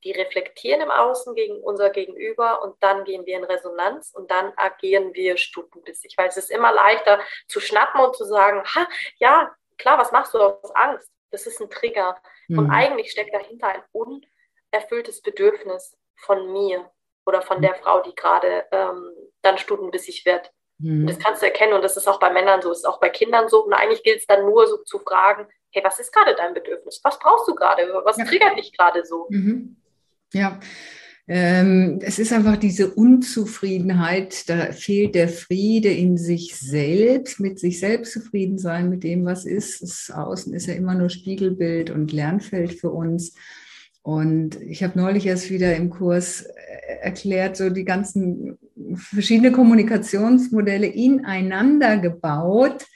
die 0.03 0.11
reflektieren 0.11 0.81
im 0.81 0.91
Außen 0.91 1.35
gegen 1.35 1.61
unser 1.61 1.89
Gegenüber 1.89 2.61
und 2.63 2.75
dann 2.81 3.03
gehen 3.03 3.25
wir 3.25 3.37
in 3.37 3.43
Resonanz 3.43 4.11
und 4.13 4.31
dann 4.31 4.53
agieren 4.55 5.13
wir 5.13 5.37
stutenbissig, 5.37 6.15
weil 6.17 6.29
es 6.29 6.37
ist 6.37 6.51
immer 6.51 6.71
leichter 6.71 7.19
zu 7.47 7.59
schnappen 7.59 8.01
und 8.01 8.15
zu 8.15 8.25
sagen, 8.25 8.63
ha, 8.63 8.87
ja, 9.17 9.53
klar, 9.77 9.97
was 9.97 10.11
machst 10.11 10.33
du 10.33 10.39
aus 10.39 10.75
Angst? 10.75 11.11
Das 11.31 11.45
ist 11.45 11.59
ein 11.61 11.69
Trigger. 11.69 12.17
Mhm. 12.47 12.59
Und 12.59 12.71
eigentlich 12.71 13.11
steckt 13.11 13.33
dahinter 13.33 13.67
ein 13.67 13.83
unerfülltes 13.91 15.21
Bedürfnis 15.21 15.97
von 16.15 16.51
mir 16.51 16.89
oder 17.25 17.41
von 17.41 17.61
der 17.61 17.75
Frau, 17.75 18.01
die 18.01 18.15
gerade 18.15 18.65
ähm, 18.71 19.11
dann 19.41 19.57
stutenbissig 19.57 20.25
wird. 20.25 20.51
Mhm. 20.79 21.07
Das 21.07 21.19
kannst 21.19 21.41
du 21.41 21.45
erkennen 21.45 21.73
und 21.73 21.83
das 21.83 21.97
ist 21.97 22.07
auch 22.07 22.19
bei 22.19 22.31
Männern 22.31 22.61
so, 22.61 22.69
das 22.69 22.79
ist 22.79 22.85
auch 22.85 22.99
bei 22.99 23.09
Kindern 23.09 23.49
so. 23.49 23.65
Und 23.65 23.73
eigentlich 23.73 24.03
gilt 24.03 24.19
es 24.19 24.27
dann 24.27 24.45
nur 24.45 24.67
so 24.67 24.77
zu 24.77 24.99
fragen, 24.99 25.47
hey, 25.71 25.83
was 25.83 25.99
ist 25.99 26.13
gerade 26.13 26.35
dein 26.35 26.53
Bedürfnis? 26.53 27.01
Was 27.03 27.19
brauchst 27.19 27.47
du 27.47 27.55
gerade? 27.55 28.01
Was 28.03 28.17
ja. 28.17 28.25
triggert 28.25 28.57
dich 28.57 28.75
gerade 28.75 29.05
so? 29.05 29.27
Mhm. 29.29 29.75
Ja, 30.33 30.59
ähm, 31.31 31.99
es 32.01 32.17
ist 32.17 32.33
einfach 32.33 32.57
diese 32.57 32.91
Unzufriedenheit, 32.91 34.49
da 34.49 34.71
fehlt 34.71 35.13
der 35.13 35.29
Friede 35.29 35.89
in 35.89 36.17
sich 36.17 36.55
selbst, 36.55 37.39
mit 37.39 37.59
sich 37.59 37.79
selbst 37.79 38.13
zufrieden 38.13 38.57
sein, 38.57 38.89
mit 38.89 39.03
dem, 39.03 39.25
was 39.25 39.45
ist. 39.45 39.83
Das 39.83 40.09
Außen 40.09 40.53
ist 40.55 40.65
ja 40.65 40.73
immer 40.73 40.95
nur 40.95 41.11
Spiegelbild 41.11 41.91
und 41.91 42.11
Lernfeld 42.11 42.73
für 42.73 42.89
uns. 42.89 43.35
Und 44.01 44.59
ich 44.59 44.81
habe 44.81 44.97
neulich 44.97 45.27
erst 45.27 45.51
wieder 45.51 45.75
im 45.75 45.91
Kurs 45.91 46.41
äh, 46.41 46.95
erklärt, 47.01 47.57
so 47.57 47.69
die 47.69 47.85
ganzen 47.85 48.57
verschiedenen 48.95 49.53
Kommunikationsmodelle 49.53 50.87
ineinander 50.87 51.97
gebaut 51.97 52.87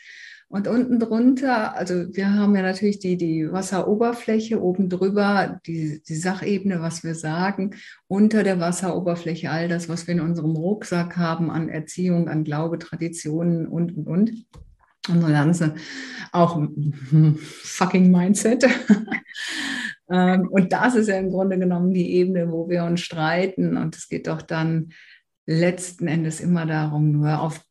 und 0.53 0.67
unten 0.67 0.99
drunter, 0.99 1.75
also 1.75 2.15
wir 2.15 2.31
haben 2.31 2.55
ja 2.55 2.61
natürlich 2.61 2.99
die, 2.99 3.17
die 3.17 3.51
Wasseroberfläche, 3.51 4.61
oben 4.61 4.87
drüber 4.87 5.59
die, 5.65 6.03
die 6.07 6.15
Sachebene, 6.15 6.79
was 6.79 7.03
wir 7.03 7.15
sagen, 7.15 7.73
unter 8.05 8.43
der 8.43 8.59
Wasseroberfläche 8.59 9.49
all 9.49 9.67
das, 9.67 9.89
was 9.89 10.05
wir 10.05 10.13
in 10.13 10.21
unserem 10.21 10.51
Rucksack 10.51 11.17
haben 11.17 11.49
an 11.49 11.69
Erziehung, 11.69 12.29
an 12.29 12.43
Glaube, 12.43 12.77
Traditionen 12.77 13.65
und, 13.65 13.97
und, 13.97 14.05
und. 14.05 14.45
Unsere 15.09 15.31
ganze 15.31 15.73
auch 16.31 16.61
fucking 17.63 18.11
Mindset. 18.11 18.67
Ähm, 20.11 20.49
und 20.49 20.73
das 20.73 20.95
ist 20.95 21.07
ja 21.07 21.17
im 21.17 21.31
Grunde 21.31 21.57
genommen 21.57 21.93
die 21.93 22.11
Ebene, 22.15 22.51
wo 22.51 22.67
wir 22.67 22.83
uns 22.83 22.99
streiten. 22.99 23.77
Und 23.77 23.95
es 23.95 24.09
geht 24.09 24.27
doch 24.27 24.41
dann 24.41 24.89
letzten 25.47 26.07
Endes 26.07 26.41
immer 26.41 26.65
darum, 26.65 27.13
nur 27.13 27.39
auf 27.39 27.63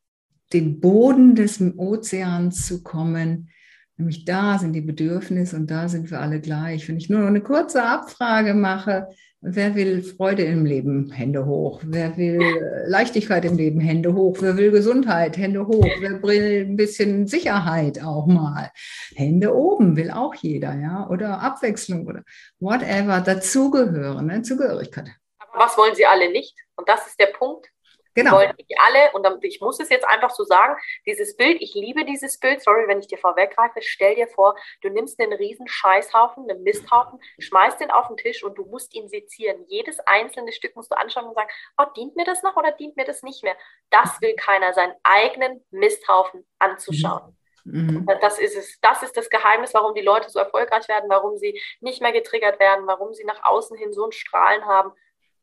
den 0.53 0.81
Boden 0.81 1.35
des 1.35 1.61
Ozeans 1.77 2.67
zu 2.67 2.83
kommen. 2.83 3.49
Nämlich 3.97 4.25
da 4.25 4.59
sind 4.59 4.73
die 4.73 4.81
Bedürfnisse 4.81 5.57
und 5.57 5.71
da 5.71 5.89
sind 5.89 6.11
wir 6.11 6.21
alle 6.21 6.41
gleich. 6.41 6.89
Wenn 6.89 6.97
ich 6.97 7.11
nur 7.11 7.27
eine 7.27 7.41
kurze 7.41 7.83
Abfrage 7.85 8.55
mache, 8.55 9.09
wer 9.41 9.75
will 9.75 10.03
Freude 10.03 10.45
im 10.45 10.65
Leben? 10.65 11.11
Hände 11.11 11.47
hoch. 11.47 11.83
Wer 11.85 12.17
will 12.17 12.41
Leichtigkeit 12.87 13.45
im 13.45 13.57
Leben? 13.57 13.81
Hände 13.81 14.15
hoch. 14.15 14.39
Wer 14.41 14.57
will 14.57 14.71
Gesundheit? 14.71 15.37
Hände 15.37 15.67
hoch. 15.67 15.89
Wer 16.01 16.23
will 16.23 16.67
ein 16.67 16.77
bisschen 16.77 17.27
Sicherheit 17.27 18.03
auch 18.03 18.27
mal? 18.27 18.71
Hände 19.15 19.55
oben 19.55 19.97
will 19.97 20.11
auch 20.11 20.35
jeder, 20.35 20.75
ja? 20.75 21.09
Oder 21.09 21.41
Abwechslung 21.41 22.07
oder 22.07 22.23
whatever. 22.61 23.21
Dazugehören, 23.21 24.27
ne? 24.27 24.43
Zugehörigkeit. 24.43 25.11
Aber 25.39 25.65
was 25.65 25.77
wollen 25.77 25.95
Sie 25.95 26.07
alle 26.07 26.33
nicht? 26.33 26.57
Und 26.77 26.89
das 26.89 27.07
ist 27.07 27.21
der 27.21 27.27
Punkt. 27.27 27.72
Genau. 28.15 28.33
Wollen 28.33 28.53
nicht 28.59 28.75
alle, 28.79 29.13
und 29.13 29.45
ich 29.45 29.61
muss 29.61 29.81
es 29.81 29.89
jetzt 29.89 30.07
einfach 30.07 30.31
so 30.31 30.45
sagen, 30.45 30.77
dieses 31.07 31.37
Bild, 31.37 31.63
ich 31.63 31.75
liebe 31.75 32.05
dieses 32.05 32.39
Bild, 32.39 32.63
sorry, 32.63 32.87
wenn 32.87 32.99
ich 32.99 33.07
dir 33.07 33.19
vorweggreife, 33.19 33.81
stell 33.81 34.15
dir 34.15 34.29
vor, 34.29 34.55
du 34.83 34.91
nimmst 34.91 35.19
einen 35.21 35.33
riesen 35.33 35.67
Scheißhaufen, 35.67 36.49
einen 36.49 36.63
Misthaufen, 36.63 37.21
schmeißt 37.39 37.81
den 37.81 37.91
auf 37.91 38.09
den 38.09 38.17
Tisch 38.19 38.45
und 38.45 38.57
du 38.59 38.65
musst 38.67 38.95
ihn 38.95 39.09
sezieren. 39.09 39.65
Jedes 39.69 39.99
einzelne 40.01 40.53
Stück 40.53 40.77
musst 40.77 40.91
du 40.91 40.97
anschauen 40.97 41.27
und 41.27 41.35
sagen, 41.35 41.49
oh, 41.79 41.87
dient 41.97 42.17
mir 42.17 42.25
das 42.25 42.43
noch 42.43 42.57
oder 42.57 42.73
dient 42.73 42.97
mir 42.97 43.05
das 43.05 43.23
nicht 43.23 43.43
mehr? 43.43 43.57
Das 43.91 44.21
will 44.21 44.35
keiner, 44.35 44.75
seinen 44.75 44.95
eigenen 45.03 45.65
Misthaufen 45.71 46.47
anzuschauen. 46.59 47.37
Mhm. 47.65 48.07
Das 48.21 48.39
ist 48.39 48.57
es. 48.57 48.81
Das 48.81 49.03
ist 49.03 49.17
das 49.17 49.31
Geheimnis, 49.31 49.73
warum 49.73 49.95
die 49.95 50.03
Leute 50.03 50.29
so 50.29 50.39
erfolgreich 50.39 50.89
werden, 50.89 51.09
warum 51.09 51.37
sie 51.37 51.61
nicht 51.81 52.03
mehr 52.03 52.13
getriggert 52.13 52.59
werden, 52.59 52.87
warum 52.87 53.15
sie 53.15 53.25
nach 53.25 53.45
außen 53.45 53.77
hin 53.77 53.93
so 53.93 54.05
ein 54.05 54.13
Strahlen 54.13 54.67
haben, 54.67 54.93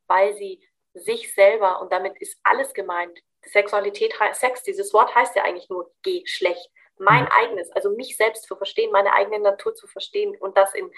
weil 0.07 0.33
sie 0.33 0.61
sich 0.93 1.33
selber, 1.33 1.81
und 1.81 1.91
damit 1.91 2.17
ist 2.19 2.39
alles 2.43 2.73
gemeint. 2.73 3.19
Sexualität, 3.43 4.13
Sex, 4.33 4.63
dieses 4.63 4.93
Wort 4.93 5.13
heißt 5.15 5.35
ja 5.35 5.43
eigentlich 5.43 5.69
nur 5.69 5.91
Geschlecht. 6.03 6.69
Mein 6.97 7.23
mhm. 7.23 7.29
eigenes, 7.31 7.71
also 7.71 7.91
mich 7.91 8.17
selbst 8.17 8.43
zu 8.43 8.55
verstehen, 8.55 8.91
meine 8.91 9.13
eigene 9.13 9.39
Natur 9.39 9.73
zu 9.73 9.87
verstehen 9.87 10.35
und 10.39 10.57
das 10.57 10.73
in, 10.73 10.91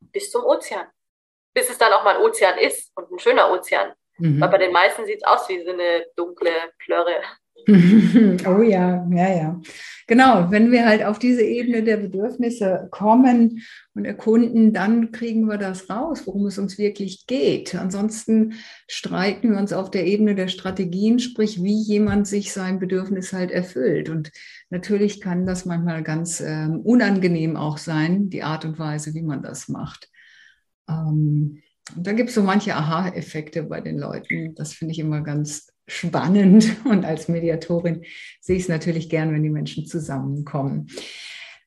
bis 0.00 0.30
zum 0.30 0.44
Ozean. 0.44 0.86
Bis 1.52 1.68
es 1.68 1.78
dann 1.78 1.92
auch 1.92 2.02
mal 2.02 2.16
ein 2.16 2.22
Ozean 2.22 2.58
ist 2.58 2.90
und 2.96 3.10
ein 3.10 3.18
schöner 3.18 3.50
Ozean. 3.50 3.92
Mhm. 4.18 4.40
Weil 4.40 4.48
bei 4.48 4.58
den 4.58 4.72
meisten 4.72 5.04
sieht 5.04 5.18
es 5.18 5.24
aus 5.24 5.48
wie 5.48 5.62
so 5.62 5.70
eine 5.70 6.06
dunkle 6.16 6.72
Plörre. 6.78 7.22
oh 8.46 8.62
ja, 8.62 9.06
ja, 9.10 9.36
ja. 9.36 9.60
Genau, 10.06 10.50
wenn 10.50 10.70
wir 10.70 10.84
halt 10.84 11.02
auf 11.02 11.18
diese 11.18 11.42
Ebene 11.42 11.82
der 11.82 11.96
Bedürfnisse 11.96 12.88
kommen 12.90 13.62
und 13.94 14.04
erkunden, 14.04 14.74
dann 14.74 15.12
kriegen 15.12 15.46
wir 15.48 15.56
das 15.56 15.88
raus, 15.88 16.26
worum 16.26 16.46
es 16.46 16.58
uns 16.58 16.76
wirklich 16.76 17.26
geht. 17.26 17.74
Ansonsten 17.74 18.54
streiten 18.86 19.52
wir 19.52 19.58
uns 19.58 19.72
auf 19.72 19.90
der 19.90 20.06
Ebene 20.06 20.34
der 20.34 20.48
Strategien, 20.48 21.20
sprich, 21.20 21.62
wie 21.62 21.80
jemand 21.80 22.26
sich 22.26 22.52
sein 22.52 22.78
Bedürfnis 22.78 23.32
halt 23.32 23.50
erfüllt. 23.50 24.10
Und 24.10 24.30
natürlich 24.68 25.22
kann 25.22 25.46
das 25.46 25.64
manchmal 25.64 26.02
ganz 26.02 26.40
äh, 26.40 26.68
unangenehm 26.68 27.56
auch 27.56 27.78
sein, 27.78 28.28
die 28.28 28.42
Art 28.42 28.66
und 28.66 28.78
Weise, 28.78 29.14
wie 29.14 29.22
man 29.22 29.42
das 29.42 29.68
macht. 29.68 30.10
Ähm, 30.86 31.62
und 31.96 32.06
da 32.06 32.12
gibt 32.12 32.28
es 32.28 32.34
so 32.34 32.42
manche 32.42 32.74
Aha-Effekte 32.74 33.62
bei 33.62 33.80
den 33.80 33.98
Leuten. 33.98 34.54
Das 34.54 34.74
finde 34.74 34.92
ich 34.92 34.98
immer 34.98 35.22
ganz 35.22 35.73
spannend. 35.86 36.76
Und 36.84 37.04
als 37.04 37.28
Mediatorin 37.28 38.02
sehe 38.40 38.56
ich 38.56 38.64
es 38.64 38.68
natürlich 38.68 39.08
gern, 39.08 39.32
wenn 39.32 39.42
die 39.42 39.50
Menschen 39.50 39.86
zusammenkommen. 39.86 40.88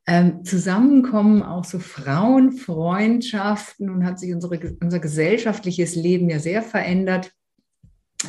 Ähm, 0.06 0.44
zusammenkommen 0.46 1.42
auch 1.44 1.66
so 1.66 1.80
Frauenfreundschaften 1.80 3.90
und 3.90 4.06
hat 4.06 4.20
sich 4.20 4.34
unsere, 4.34 4.78
unser 4.80 5.00
gesellschaftliches 5.00 5.96
Leben 5.96 6.30
ja 6.30 6.40
sehr 6.40 6.62
verändert. 6.62 7.34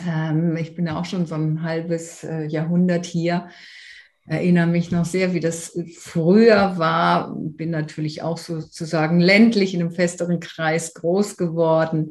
Ähm, 0.05 0.57
ich 0.57 0.75
bin 0.75 0.89
ja 0.89 0.99
auch 0.99 1.05
schon 1.05 1.27
so 1.27 1.37
ein 1.37 1.63
halbes 1.63 2.25
äh, 2.25 2.47
Jahrhundert 2.47 3.07
hier 3.07 3.49
erinnere 4.29 4.67
mich 4.67 4.91
noch 4.91 5.07
sehr, 5.07 5.33
wie 5.33 5.41
das 5.41 5.77
früher 5.97 6.75
war. 6.77 7.35
Bin 7.35 7.71
natürlich 7.71 8.23
auch 8.23 8.39
sozusagen 8.39 9.21
ländlich 9.21 9.75
in 9.75 9.81
einem 9.81 9.91
festeren 9.91 10.39
Kreis 10.39 10.95
groß 10.95 11.37
geworden. 11.37 12.11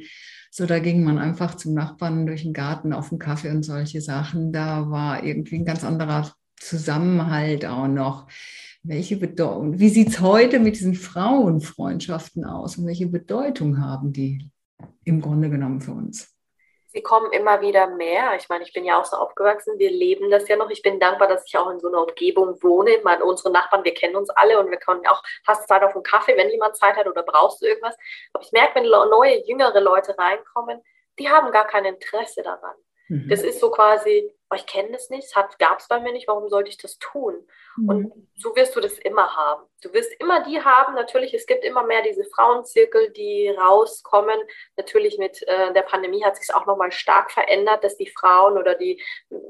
So, 0.58 0.66
da 0.66 0.80
ging 0.80 1.04
man 1.04 1.20
einfach 1.20 1.54
zum 1.54 1.76
Nachbarn 1.76 2.26
durch 2.26 2.42
den 2.42 2.52
Garten 2.52 2.92
auf 2.92 3.10
den 3.10 3.20
Kaffee 3.20 3.52
und 3.52 3.62
solche 3.62 4.02
Sachen. 4.02 4.52
Da 4.52 4.90
war 4.90 5.24
irgendwie 5.24 5.58
ein 5.58 5.66
ganz 5.66 5.84
anderer 5.84 6.32
Zusammenhalt 6.56 7.64
auch 7.64 7.88
noch. 7.88 8.28
Welche 8.82 9.18
Bedeutung, 9.18 9.78
wie 9.78 9.90
sieht 9.90 10.08
es 10.08 10.20
heute 10.20 10.60
mit 10.60 10.80
diesen 10.80 10.96
Frauenfreundschaften 10.96 12.44
aus 12.44 12.80
und 12.80 12.88
welche 12.88 13.06
Bedeutung 13.06 13.80
haben 13.80 14.12
die 14.14 14.50
im 15.04 15.22
Grunde 15.22 15.52
genommen 15.52 15.80
für 15.80 15.92
uns? 15.92 16.36
Sie 16.88 17.02
kommen 17.02 17.32
immer 17.32 17.62
wieder 17.62 17.88
mehr. 17.88 18.36
Ich 18.36 18.50
meine, 18.50 18.64
ich 18.64 18.74
bin 18.74 18.86
ja 18.86 19.00
auch 19.00 19.06
so 19.06 19.18
aufgewachsen, 19.18 19.78
wir 19.78 19.92
leben 19.92 20.32
das 20.32 20.48
ja 20.48 20.56
noch. 20.56 20.70
Ich 20.70 20.82
bin 20.82 21.00
dankbar, 21.00 21.28
dass 21.28 21.46
ich 21.46 21.58
auch 21.58 21.70
in 21.70 21.80
so 21.80 21.88
einer 21.88 22.02
Umgebung 22.02 22.62
wohne. 22.64 23.00
Meine, 23.04 23.24
unsere 23.24 23.52
Nachbarn, 23.52 23.84
wir 23.84 23.94
kennen 23.94 24.16
uns 24.16 24.30
alle 24.30 24.60
und 24.60 24.72
wir 24.72 24.78
können 24.78 25.06
auch, 25.08 25.22
hast 25.46 25.68
Zeit 25.68 25.84
auf 25.84 25.94
einen 25.94 26.04
Kaffee, 26.04 26.38
wenn 26.38 26.50
jemand 26.50 26.78
Zeit 26.78 26.96
hat 26.96 27.08
oder 27.08 27.24
brauchst 27.24 27.62
du 27.62 27.66
irgendwas. 27.66 27.96
Aber 28.34 28.44
ich 28.44 28.52
merke, 28.52 28.76
wenn 28.76 28.90
neue, 28.90 29.46
jüngere 29.46 29.80
Leute 29.82 30.18
reinkommen, 30.18 30.82
die 31.20 31.30
haben 31.30 31.52
gar 31.52 31.68
kein 31.68 31.86
Interesse 31.86 32.42
daran. 32.42 32.76
Mhm. 33.10 33.28
Das 33.30 33.42
ist 33.42 33.60
so 33.60 33.72
quasi, 33.72 34.34
oh, 34.50 34.56
ich 34.56 34.66
kenne 34.66 34.92
das 34.92 35.10
nicht, 35.10 35.34
gab 35.60 35.80
es 35.80 35.88
bei 35.88 36.00
mir 36.00 36.14
nicht, 36.14 36.28
warum 36.28 36.50
sollte 36.50 36.70
ich 36.70 36.78
das 36.78 36.98
tun? 37.00 37.36
Mhm. 37.78 37.90
Und 37.90 38.28
so 38.36 38.56
wirst 38.56 38.76
du 38.76 38.82
das 38.82 38.98
immer 39.00 39.36
haben. 39.36 39.64
Du 39.82 39.94
wirst 39.94 40.12
immer 40.20 40.44
die 40.44 40.62
haben, 40.62 40.96
natürlich, 40.96 41.34
es 41.34 41.46
gibt 41.46 41.64
immer 41.64 41.84
mehr 41.84 42.02
diese 42.02 42.26
Frauenzirkel, 42.26 43.12
die 43.12 43.50
rauskommen. 43.50 44.38
Natürlich 44.76 45.18
mit 45.18 45.42
äh, 45.48 45.74
der 45.74 45.84
Pandemie 45.84 46.24
hat 46.24 46.36
sich 46.36 46.54
auch 46.54 46.66
nochmal 46.66 46.92
stark 46.92 47.32
verändert, 47.32 47.84
dass 47.84 47.98
die 47.98 48.10
Frauen 48.10 48.58
oder 48.58 48.76
die 48.76 49.02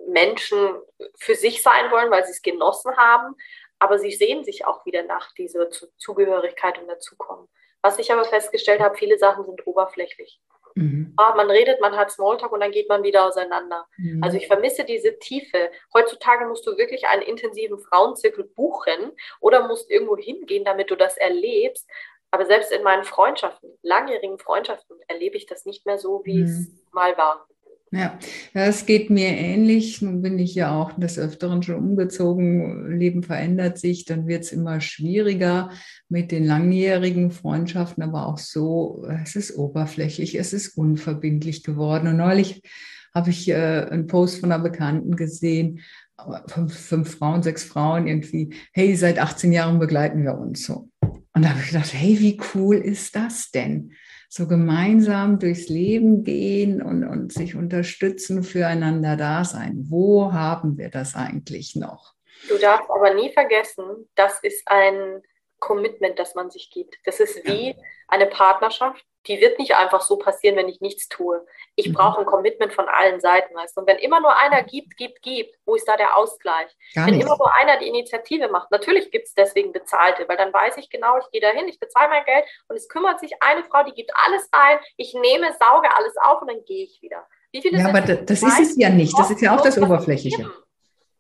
Menschen 0.07 0.79
für 1.17 1.35
sich 1.35 1.61
sein 1.61 1.91
wollen, 1.91 2.11
weil 2.11 2.25
sie 2.25 2.31
es 2.31 2.41
genossen 2.41 2.95
haben. 2.97 3.35
Aber 3.79 3.99
sie 3.99 4.11
sehen 4.11 4.43
sich 4.43 4.65
auch 4.65 4.85
wieder 4.85 5.03
nach 5.03 5.33
dieser 5.33 5.69
Zugehörigkeit 5.97 6.79
und 6.79 6.87
dazukommen. 6.87 7.47
Was 7.81 7.99
ich 7.99 8.11
aber 8.11 8.25
festgestellt 8.25 8.81
habe, 8.81 8.97
viele 8.97 9.17
Sachen 9.17 9.45
sind 9.45 9.65
oberflächlich. 9.67 10.41
Mhm. 10.77 11.13
Ah, 11.17 11.33
man 11.35 11.49
redet, 11.49 11.81
man 11.81 11.95
hat 11.95 12.11
Smalltalk 12.11 12.51
und 12.51 12.59
dann 12.59 12.71
geht 12.71 12.87
man 12.87 13.03
wieder 13.03 13.25
auseinander. 13.25 13.87
Mhm. 13.97 14.23
Also 14.23 14.37
ich 14.37 14.47
vermisse 14.47 14.85
diese 14.85 15.17
Tiefe. 15.17 15.71
Heutzutage 15.93 16.45
musst 16.45 16.67
du 16.67 16.77
wirklich 16.77 17.07
einen 17.07 17.23
intensiven 17.23 17.79
Frauenzirkel 17.79 18.43
buchen 18.43 19.11
oder 19.39 19.67
musst 19.67 19.89
irgendwo 19.89 20.15
hingehen, 20.17 20.63
damit 20.63 20.91
du 20.91 20.95
das 20.95 21.17
erlebst. 21.17 21.89
Aber 22.29 22.45
selbst 22.45 22.71
in 22.71 22.83
meinen 22.83 23.03
Freundschaften, 23.03 23.69
langjährigen 23.81 24.37
Freundschaften, 24.37 24.97
erlebe 25.07 25.37
ich 25.37 25.45
das 25.45 25.65
nicht 25.65 25.85
mehr 25.85 25.97
so, 25.97 26.21
wie 26.25 26.39
mhm. 26.39 26.43
es 26.43 26.71
mal 26.91 27.17
war. 27.17 27.47
Ja, 27.91 28.19
es 28.53 28.85
geht 28.85 29.09
mir 29.09 29.29
ähnlich. 29.29 30.01
Nun 30.01 30.21
bin 30.21 30.37
ich 30.39 30.53
ja 30.55 30.75
auch 30.75 30.91
des 30.99 31.17
Öfteren 31.17 31.63
schon 31.63 31.75
umgezogen. 31.75 32.97
Leben 32.97 33.23
verändert 33.23 33.77
sich, 33.77 34.03
dann 34.03 34.27
wird 34.27 34.43
es 34.43 34.51
immer 34.51 34.81
schwieriger 34.81 35.71
mit 36.09 36.31
den 36.31 36.45
langjährigen 36.45 37.31
Freundschaften, 37.31 38.03
aber 38.03 38.27
auch 38.27 38.39
so, 38.39 39.05
es 39.23 39.37
ist 39.37 39.55
oberflächlich, 39.57 40.37
es 40.37 40.51
ist 40.51 40.77
unverbindlich 40.77 41.63
geworden. 41.63 42.07
Und 42.07 42.17
neulich 42.17 42.61
habe 43.15 43.29
ich 43.29 43.47
äh, 43.47 43.87
einen 43.89 44.07
Post 44.07 44.41
von 44.41 44.51
einer 44.51 44.61
Bekannten 44.61 45.15
gesehen, 45.15 45.79
fünf, 46.47 46.73
fünf 46.73 47.17
Frauen, 47.17 47.41
sechs 47.41 47.63
Frauen 47.63 48.07
irgendwie, 48.07 48.53
hey, 48.73 48.95
seit 48.95 49.17
18 49.19 49.53
Jahren 49.53 49.79
begleiten 49.79 50.23
wir 50.23 50.37
uns 50.37 50.65
so. 50.65 50.89
Und 50.99 51.43
da 51.43 51.49
habe 51.49 51.59
ich 51.61 51.67
gedacht, 51.67 51.93
hey, 51.93 52.19
wie 52.19 52.39
cool 52.53 52.75
ist 52.75 53.15
das 53.15 53.51
denn? 53.51 53.93
So 54.29 54.47
gemeinsam 54.47 55.39
durchs 55.39 55.69
Leben 55.69 56.23
gehen 56.23 56.81
und, 56.81 57.03
und 57.03 57.31
sich 57.31 57.55
unterstützen, 57.55 58.43
füreinander 58.43 59.15
da 59.15 59.43
sein. 59.45 59.85
Wo 59.87 60.33
haben 60.33 60.77
wir 60.77 60.89
das 60.89 61.15
eigentlich 61.15 61.75
noch? 61.75 62.13
Du 62.49 62.57
darfst 62.57 62.89
aber 62.89 63.13
nie 63.13 63.31
vergessen, 63.31 64.09
das 64.15 64.39
ist 64.41 64.67
ein 64.67 65.21
Commitment, 65.59 66.19
das 66.19 66.35
man 66.35 66.51
sich 66.51 66.69
gibt. 66.71 66.95
Das 67.05 67.19
ist 67.19 67.47
wie 67.47 67.75
eine 68.07 68.27
Partnerschaft 68.27 69.05
die 69.27 69.39
wird 69.41 69.59
nicht 69.59 69.75
einfach 69.75 70.01
so 70.01 70.17
passieren, 70.17 70.55
wenn 70.55 70.69
ich 70.69 70.81
nichts 70.81 71.07
tue. 71.09 71.45
Ich 71.75 71.89
mhm. 71.89 71.93
brauche 71.93 72.19
ein 72.19 72.25
Commitment 72.25 72.73
von 72.73 72.87
allen 72.87 73.19
Seiten, 73.19 73.53
weißt 73.55 73.75
du? 73.75 73.81
Und 73.81 73.87
wenn 73.87 73.97
immer 73.97 74.19
nur 74.19 74.35
einer 74.35 74.63
gibt, 74.63 74.95
gibt, 74.97 75.21
gibt, 75.21 75.55
wo 75.65 75.75
ist 75.75 75.87
da 75.87 75.97
der 75.97 76.15
Ausgleich? 76.17 76.75
Gar 76.93 77.07
wenn 77.07 77.15
nicht. 77.15 77.25
immer 77.25 77.37
nur 77.37 77.53
einer 77.53 77.77
die 77.77 77.87
Initiative 77.87 78.47
macht, 78.49 78.71
natürlich 78.71 79.11
gibt 79.11 79.27
es 79.27 79.33
deswegen 79.33 79.71
Bezahlte, 79.71 80.27
weil 80.27 80.37
dann 80.37 80.53
weiß 80.53 80.77
ich 80.77 80.89
genau, 80.89 81.17
ich 81.17 81.29
gehe 81.31 81.41
dahin, 81.41 81.67
ich 81.67 81.79
bezahle 81.79 82.09
mein 82.09 82.25
Geld 82.25 82.45
und 82.67 82.75
es 82.75 82.87
kümmert 82.87 83.19
sich 83.19 83.33
eine 83.41 83.63
Frau, 83.63 83.83
die 83.83 83.93
gibt 83.93 84.11
alles 84.15 84.49
rein, 84.53 84.79
ich 84.95 85.13
nehme, 85.13 85.47
sauge 85.59 85.93
alles 85.95 86.15
auf 86.23 86.41
und 86.41 86.47
dann 86.47 86.63
gehe 86.65 86.83
ich 86.83 87.01
wieder. 87.01 87.27
Wie 87.51 87.61
viele 87.61 87.79
ja, 87.79 87.89
aber 87.89 88.01
das, 88.01 88.25
das 88.25 88.43
ist 88.43 88.59
es 88.59 88.77
ja 88.77 88.89
nicht. 88.89 89.17
Das 89.17 89.31
ist 89.31 89.41
ja 89.41 89.55
auch 89.55 89.61
das 89.61 89.77
Oberflächliche. 89.77 90.51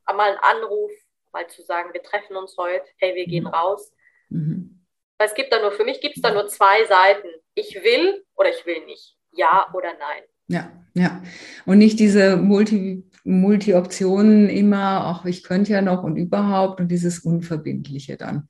Mal 0.05 0.29
einen 0.29 0.39
Anruf, 0.39 0.91
mal 1.33 1.47
zu 1.47 1.61
sagen, 1.63 1.93
wir 1.93 2.01
treffen 2.01 2.35
uns 2.35 2.55
heute, 2.57 2.85
hey, 2.97 3.15
wir 3.15 3.25
gehen 3.25 3.43
mhm. 3.43 3.49
raus. 3.49 3.93
Mhm. 4.29 4.76
Weil 5.17 5.27
es 5.27 5.35
gibt 5.35 5.51
da 5.51 5.61
nur, 5.61 5.71
für 5.71 5.83
mich 5.83 6.01
gibt 6.01 6.17
es 6.17 6.21
da 6.21 6.33
nur 6.33 6.47
zwei 6.47 6.85
Seiten. 6.85 7.27
Ich 7.55 7.75
will 7.75 8.23
oder 8.35 8.49
ich 8.49 8.65
will 8.65 8.85
nicht. 8.85 9.17
Ja 9.31 9.67
oder 9.73 9.89
nein. 9.99 10.23
Ja, 10.47 10.71
ja. 10.93 11.21
Und 11.65 11.79
nicht 11.79 11.99
diese 11.99 12.37
Multi, 12.37 13.03
Multi-Optionen 13.23 14.49
immer, 14.49 15.03
ach, 15.05 15.25
ich 15.25 15.43
könnte 15.43 15.73
ja 15.73 15.81
noch 15.81 16.03
und 16.03 16.15
überhaupt 16.15 16.79
und 16.79 16.89
dieses 16.89 17.19
Unverbindliche 17.19 18.15
dann. 18.15 18.47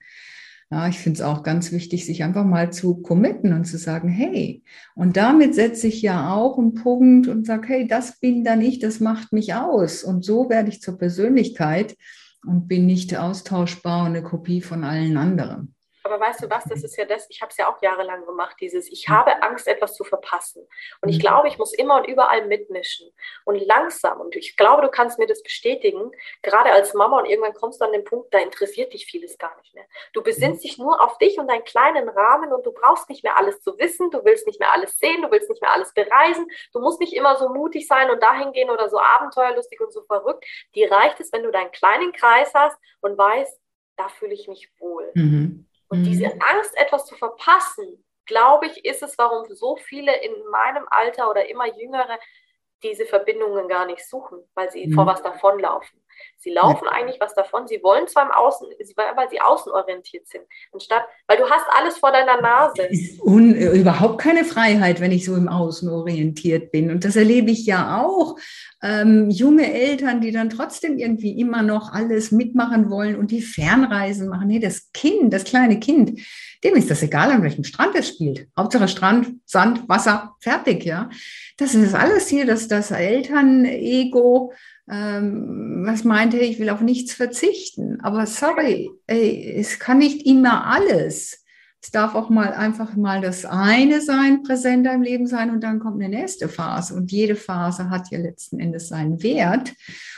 Ja, 0.69 0.89
ich 0.89 0.99
finde 0.99 1.17
es 1.17 1.21
auch 1.21 1.43
ganz 1.43 1.71
wichtig, 1.71 2.05
sich 2.05 2.23
einfach 2.23 2.43
mal 2.43 2.73
zu 2.73 2.97
committen 2.97 3.53
und 3.53 3.63
zu 3.63 3.77
sagen, 3.77 4.09
hey, 4.09 4.63
und 4.95 5.15
damit 5.15 5.55
setze 5.55 5.87
ich 5.87 6.01
ja 6.01 6.33
auch 6.33 6.57
einen 6.57 6.73
Punkt 6.73 7.29
und 7.29 7.47
sage, 7.47 7.69
hey, 7.69 7.87
das 7.87 8.19
bin 8.19 8.43
dann 8.43 8.61
ich, 8.61 8.79
das 8.79 8.99
macht 8.99 9.31
mich 9.31 9.53
aus. 9.53 10.03
Und 10.03 10.25
so 10.25 10.49
werde 10.49 10.69
ich 10.69 10.81
zur 10.81 10.97
Persönlichkeit 10.97 11.95
und 12.45 12.67
bin 12.67 12.85
nicht 12.85 13.15
austauschbar 13.17 14.01
und 14.01 14.07
eine 14.07 14.23
Kopie 14.23 14.61
von 14.61 14.83
allen 14.83 15.15
anderen. 15.15 15.73
Aber 16.07 16.21
weißt 16.21 16.41
du 16.41 16.49
was, 16.49 16.63
das 16.63 16.85
ist 16.85 16.95
ja 16.95 17.03
das, 17.03 17.27
ich 17.29 17.41
habe 17.41 17.51
es 17.51 17.57
ja 17.57 17.69
auch 17.69 17.81
jahrelang 17.81 18.25
gemacht, 18.25 18.55
dieses, 18.61 18.89
ich 18.89 19.09
habe 19.09 19.43
Angst, 19.43 19.67
etwas 19.67 19.93
zu 19.93 20.05
verpassen. 20.05 20.65
Und 21.01 21.09
ich 21.09 21.17
mhm. 21.17 21.21
glaube, 21.21 21.47
ich 21.49 21.57
muss 21.57 21.73
immer 21.73 21.97
und 21.97 22.07
überall 22.07 22.47
mitmischen. 22.47 23.11
Und 23.43 23.59
langsam, 23.59 24.21
und 24.21 24.37
ich 24.37 24.55
glaube, 24.55 24.83
du 24.83 24.89
kannst 24.89 25.19
mir 25.19 25.27
das 25.27 25.43
bestätigen, 25.43 26.11
gerade 26.41 26.71
als 26.71 26.93
Mama 26.93 27.19
und 27.19 27.25
irgendwann 27.25 27.53
kommst 27.53 27.81
du 27.81 27.85
an 27.85 27.91
den 27.91 28.05
Punkt, 28.05 28.33
da 28.33 28.39
interessiert 28.39 28.93
dich 28.93 29.05
vieles 29.05 29.37
gar 29.37 29.55
nicht 29.57 29.75
mehr. 29.75 29.83
Du 30.13 30.23
besinnst 30.23 30.63
dich 30.63 30.77
nur 30.77 31.03
auf 31.03 31.17
dich 31.17 31.37
und 31.39 31.47
deinen 31.47 31.65
kleinen 31.65 32.07
Rahmen 32.07 32.53
und 32.53 32.65
du 32.65 32.71
brauchst 32.71 33.09
nicht 33.09 33.25
mehr 33.25 33.37
alles 33.37 33.59
zu 33.61 33.77
wissen, 33.77 34.09
du 34.09 34.23
willst 34.23 34.47
nicht 34.47 34.61
mehr 34.61 34.71
alles 34.71 34.97
sehen, 34.99 35.21
du 35.21 35.29
willst 35.29 35.49
nicht 35.49 35.61
mehr 35.61 35.73
alles 35.73 35.93
bereisen, 35.93 36.47
du 36.71 36.79
musst 36.79 37.01
nicht 37.01 37.13
immer 37.13 37.35
so 37.35 37.49
mutig 37.49 37.85
sein 37.85 38.09
und 38.09 38.23
dahin 38.23 38.53
gehen 38.53 38.69
oder 38.69 38.87
so 38.87 38.97
abenteuerlustig 38.97 39.81
und 39.81 39.91
so 39.91 40.03
verrückt. 40.03 40.45
Dir 40.73 40.89
reicht 40.89 41.19
es, 41.19 41.33
wenn 41.33 41.43
du 41.43 41.51
deinen 41.51 41.71
kleinen 41.71 42.13
Kreis 42.13 42.53
hast 42.53 42.77
und 43.01 43.17
weißt, 43.17 43.59
da 43.97 44.07
fühle 44.07 44.33
ich 44.33 44.47
mich 44.47 44.69
wohl. 44.79 45.11
Mhm. 45.15 45.66
Und 45.89 46.01
mhm. 46.01 46.05
diese 46.05 46.25
Angst, 46.25 46.75
etwas 46.75 47.05
zu 47.05 47.15
verpassen, 47.15 48.03
glaube 48.25 48.67
ich, 48.67 48.85
ist 48.85 49.03
es, 49.03 49.17
warum 49.17 49.45
so 49.53 49.77
viele 49.77 50.15
in 50.21 50.33
meinem 50.51 50.85
Alter 50.89 51.29
oder 51.29 51.49
immer 51.49 51.65
jüngere 51.77 52.19
diese 52.83 53.05
Verbindungen 53.05 53.67
gar 53.67 53.85
nicht 53.85 54.07
suchen, 54.07 54.39
weil 54.53 54.69
sie 54.71 54.87
mhm. 54.87 54.93
vor 54.93 55.05
was 55.05 55.23
davonlaufen. 55.23 55.99
Sie 56.37 56.51
laufen 56.51 56.85
ja. 56.85 56.91
eigentlich 56.91 57.19
was 57.19 57.33
davon. 57.35 57.67
Sie 57.67 57.81
wollen 57.83 58.07
zwar 58.07 58.25
im 58.25 58.31
Außen, 58.31 58.67
weil 59.15 59.29
sie 59.29 59.39
außenorientiert 59.39 60.27
sind, 60.27 60.43
anstatt, 60.71 61.03
weil 61.27 61.37
du 61.37 61.49
hast 61.49 61.65
alles 61.75 61.97
vor 61.97 62.11
deiner 62.11 62.41
Nase. 62.41 62.89
Und 63.21 63.53
überhaupt 63.53 64.19
keine 64.19 64.43
Freiheit, 64.43 64.99
wenn 64.99 65.11
ich 65.11 65.25
so 65.25 65.35
im 65.35 65.47
Außen 65.47 65.89
orientiert 65.89 66.71
bin. 66.71 66.91
Und 66.91 67.05
das 67.05 67.15
erlebe 67.15 67.51
ich 67.51 67.65
ja 67.65 68.03
auch. 68.03 68.35
Ähm, 68.83 69.29
junge 69.29 69.73
Eltern, 69.73 70.21
die 70.21 70.31
dann 70.31 70.49
trotzdem 70.49 70.97
irgendwie 70.97 71.39
immer 71.39 71.63
noch 71.63 71.91
alles 71.91 72.31
mitmachen 72.31 72.89
wollen 72.89 73.15
und 73.15 73.31
die 73.31 73.41
Fernreisen 73.41 74.27
machen. 74.29 74.47
Nee, 74.47 74.59
das 74.59 74.91
Kind, 74.93 75.33
das 75.33 75.45
kleine 75.45 75.79
Kind, 75.79 76.19
dem 76.63 76.75
ist 76.75 76.91
das 76.91 77.01
egal, 77.01 77.31
an 77.31 77.43
welchem 77.43 77.63
Strand 77.63 77.95
es 77.95 78.09
spielt. 78.09 78.47
Hauptsache 78.57 78.87
Strand, 78.87 79.35
Sand, 79.45 79.89
Wasser, 79.89 80.35
fertig, 80.39 80.85
ja. 80.85 81.09
Das 81.57 81.73
ist 81.73 81.95
alles 81.95 82.27
hier, 82.27 82.45
das, 82.45 82.67
das 82.67 82.91
Elternego 82.91 84.51
ähm, 84.89 85.83
was 85.85 86.03
meinte, 86.03 86.37
ich 86.37 86.59
will 86.59 86.69
auf 86.69 86.81
nichts 86.81 87.13
verzichten. 87.13 87.99
Aber 88.01 88.25
sorry, 88.25 88.89
ey, 89.07 89.55
es 89.57 89.79
kann 89.79 89.97
nicht 89.97 90.25
immer 90.25 90.65
alles. 90.65 91.43
Es 91.87 91.91
darf 91.91 92.15
auch 92.15 92.29
mal 92.29 92.51
einfach 92.51 92.97
mal 92.97 93.21
das 93.21 93.45
eine 93.45 94.01
sein, 94.01 94.43
präsenter 94.43 94.93
im 94.93 95.03
Leben 95.03 95.25
sein 95.25 95.51
und 95.51 95.61
dann 95.61 95.79
kommt 95.79 96.03
eine 96.03 96.13
nächste 96.13 96.49
Phase. 96.49 96.93
Und 96.93 97.13
jede 97.13 97.37
Phase 97.37 97.89
hat 97.89 98.11
ja 98.11 98.19
letzten 98.19 98.59
Endes 98.59 98.89
seinen 98.89 99.23
Wert. 99.23 99.73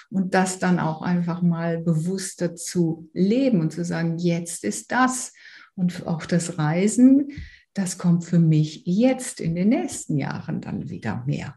Und 0.09 0.33
das 0.33 0.57
dann 0.57 0.79
auch 0.79 1.03
einfach 1.03 1.43
mal 1.43 1.77
bewusster 1.77 2.55
zu 2.55 3.07
leben 3.13 3.61
und 3.61 3.71
zu 3.71 3.85
sagen, 3.85 4.17
jetzt 4.17 4.63
ist 4.63 4.91
das. 4.91 5.31
Und 5.75 6.07
auch 6.07 6.25
das 6.25 6.57
Reisen, 6.57 7.33
das 7.75 7.99
kommt 7.99 8.25
für 8.25 8.39
mich 8.39 8.81
jetzt 8.87 9.39
in 9.39 9.53
den 9.53 9.69
nächsten 9.69 10.17
Jahren 10.17 10.61
dann 10.61 10.89
wieder 10.89 11.23
mehr. 11.27 11.55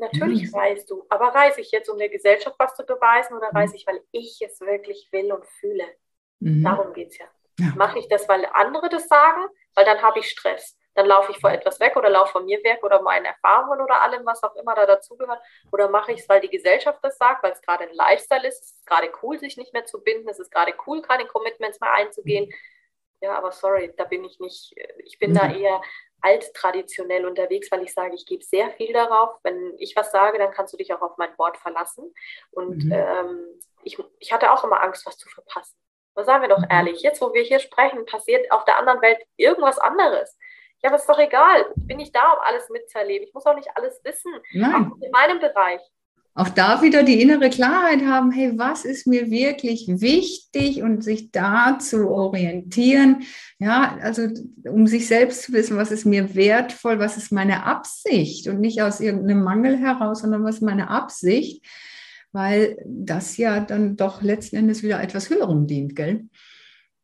Natürlich 0.00 0.50
mhm. 0.50 0.58
reist 0.58 0.90
du, 0.90 1.04
aber 1.10 1.26
reise 1.26 1.60
ich 1.60 1.70
jetzt, 1.70 1.88
um 1.88 1.96
der 1.96 2.08
Gesellschaft 2.08 2.56
was 2.58 2.74
zu 2.74 2.84
beweisen 2.84 3.36
oder 3.36 3.52
mhm. 3.52 3.58
reise 3.58 3.76
ich, 3.76 3.86
weil 3.86 4.00
ich 4.10 4.40
es 4.44 4.60
wirklich 4.60 5.10
will 5.12 5.30
und 5.30 5.46
fühle? 5.46 5.84
Mhm. 6.40 6.64
Darum 6.64 6.92
geht 6.92 7.12
es 7.12 7.18
ja. 7.18 7.26
Ja. 7.58 7.72
Mache 7.76 7.98
ich 7.98 8.08
das, 8.08 8.28
weil 8.28 8.46
andere 8.52 8.88
das 8.88 9.08
sagen, 9.08 9.46
weil 9.74 9.84
dann 9.84 10.02
habe 10.02 10.18
ich 10.18 10.28
Stress. 10.28 10.76
Dann 10.94 11.06
laufe 11.06 11.32
ich 11.32 11.38
vor 11.38 11.50
etwas 11.50 11.80
weg 11.80 11.96
oder 11.96 12.08
laufe 12.08 12.32
von 12.32 12.44
mir 12.44 12.62
weg 12.62 12.80
oder 12.84 13.02
meinen 13.02 13.24
Erfahrungen 13.24 13.80
oder 13.80 14.00
allem, 14.00 14.24
was 14.24 14.42
auch 14.44 14.54
immer 14.54 14.74
da 14.74 14.86
dazugehört. 14.86 15.40
Oder 15.72 15.88
mache 15.88 16.12
ich 16.12 16.20
es, 16.20 16.28
weil 16.28 16.40
die 16.40 16.50
Gesellschaft 16.50 17.00
das 17.02 17.18
sagt, 17.18 17.42
weil 17.42 17.52
es 17.52 17.60
gerade 17.62 17.84
ein 17.84 17.94
Lifestyle 17.94 18.46
ist. 18.46 18.62
Es 18.62 18.72
ist 18.72 18.86
gerade 18.86 19.10
cool, 19.22 19.38
sich 19.38 19.56
nicht 19.56 19.72
mehr 19.72 19.84
zu 19.84 20.02
binden. 20.02 20.28
Es 20.28 20.38
ist 20.38 20.52
gerade 20.52 20.72
cool, 20.86 21.02
keine 21.02 21.26
Commitments 21.26 21.80
mehr 21.80 21.92
einzugehen. 21.92 22.52
Ja, 23.20 23.36
aber 23.36 23.50
sorry, 23.50 23.92
da 23.96 24.04
bin 24.04 24.24
ich 24.24 24.38
nicht. 24.38 24.74
Ich 25.04 25.18
bin 25.18 25.30
mhm. 25.30 25.34
da 25.34 25.52
eher 25.52 25.80
alttraditionell 26.20 27.26
unterwegs, 27.26 27.70
weil 27.72 27.82
ich 27.82 27.92
sage, 27.92 28.14
ich 28.14 28.24
gebe 28.24 28.44
sehr 28.44 28.70
viel 28.70 28.92
darauf. 28.92 29.36
Wenn 29.42 29.74
ich 29.78 29.96
was 29.96 30.12
sage, 30.12 30.38
dann 30.38 30.52
kannst 30.52 30.72
du 30.72 30.76
dich 30.76 30.92
auch 30.94 31.02
auf 31.02 31.16
mein 31.18 31.36
Wort 31.38 31.56
verlassen. 31.56 32.14
Und 32.52 32.84
mhm. 32.84 32.92
ähm, 32.92 33.60
ich, 33.82 33.98
ich 34.20 34.32
hatte 34.32 34.52
auch 34.52 34.62
immer 34.62 34.80
Angst, 34.82 35.04
was 35.06 35.18
zu 35.18 35.28
verpassen. 35.28 35.76
Aber 36.14 36.24
sagen 36.24 36.42
wir 36.42 36.48
doch 36.48 36.60
mhm. 36.60 36.68
ehrlich, 36.70 37.02
jetzt 37.02 37.20
wo 37.20 37.32
wir 37.32 37.42
hier 37.42 37.58
sprechen, 37.58 38.06
passiert 38.06 38.50
auf 38.50 38.64
der 38.64 38.78
anderen 38.78 39.02
Welt 39.02 39.18
irgendwas 39.36 39.78
anderes. 39.78 40.36
Ja, 40.82 40.90
aber 40.90 40.98
ist 40.98 41.08
doch 41.08 41.18
egal. 41.18 41.66
Ich 41.76 41.86
bin 41.86 41.96
nicht 41.96 42.14
da, 42.14 42.32
um 42.32 42.40
alles 42.44 42.68
mitzuerleben. 42.68 43.26
Ich 43.26 43.34
muss 43.34 43.46
auch 43.46 43.56
nicht 43.56 43.70
alles 43.74 44.00
wissen. 44.04 44.32
Nein. 44.52 44.92
Auch 44.92 45.02
in 45.02 45.10
meinem 45.10 45.40
Bereich 45.40 45.80
auch 46.36 46.48
da 46.48 46.82
wieder 46.82 47.04
die 47.04 47.22
innere 47.22 47.48
Klarheit 47.48 48.02
haben, 48.02 48.32
hey, 48.32 48.52
was 48.56 48.84
ist 48.84 49.06
mir 49.06 49.30
wirklich 49.30 49.86
wichtig 49.88 50.82
und 50.82 51.04
sich 51.04 51.30
da 51.30 51.78
zu 51.78 52.10
orientieren. 52.10 53.22
Ja, 53.60 53.96
also 54.02 54.26
um 54.64 54.88
sich 54.88 55.06
selbst 55.06 55.42
zu 55.44 55.52
wissen, 55.52 55.76
was 55.76 55.92
ist 55.92 56.04
mir 56.04 56.34
wertvoll, 56.34 56.98
was 56.98 57.16
ist 57.16 57.30
meine 57.30 57.64
Absicht 57.64 58.48
und 58.48 58.58
nicht 58.58 58.82
aus 58.82 58.98
irgendeinem 58.98 59.44
Mangel 59.44 59.76
heraus, 59.76 60.22
sondern 60.22 60.42
was 60.42 60.56
ist 60.56 60.62
meine 60.62 60.90
Absicht, 60.90 61.64
weil 62.34 62.76
das 62.84 63.36
ja 63.36 63.60
dann 63.60 63.96
doch 63.96 64.20
letzten 64.20 64.56
Endes 64.56 64.82
wieder 64.82 65.00
etwas 65.00 65.30
Höherem 65.30 65.66
dient, 65.66 65.94
gell? 65.94 66.28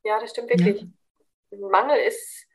Ja, 0.02 0.18
das 0.20 0.30
stimmt 0.30 0.50
wirklich. 0.50 0.82
Ja. 1.50 1.58
Mangel 1.70 1.98
ist, 1.98 2.46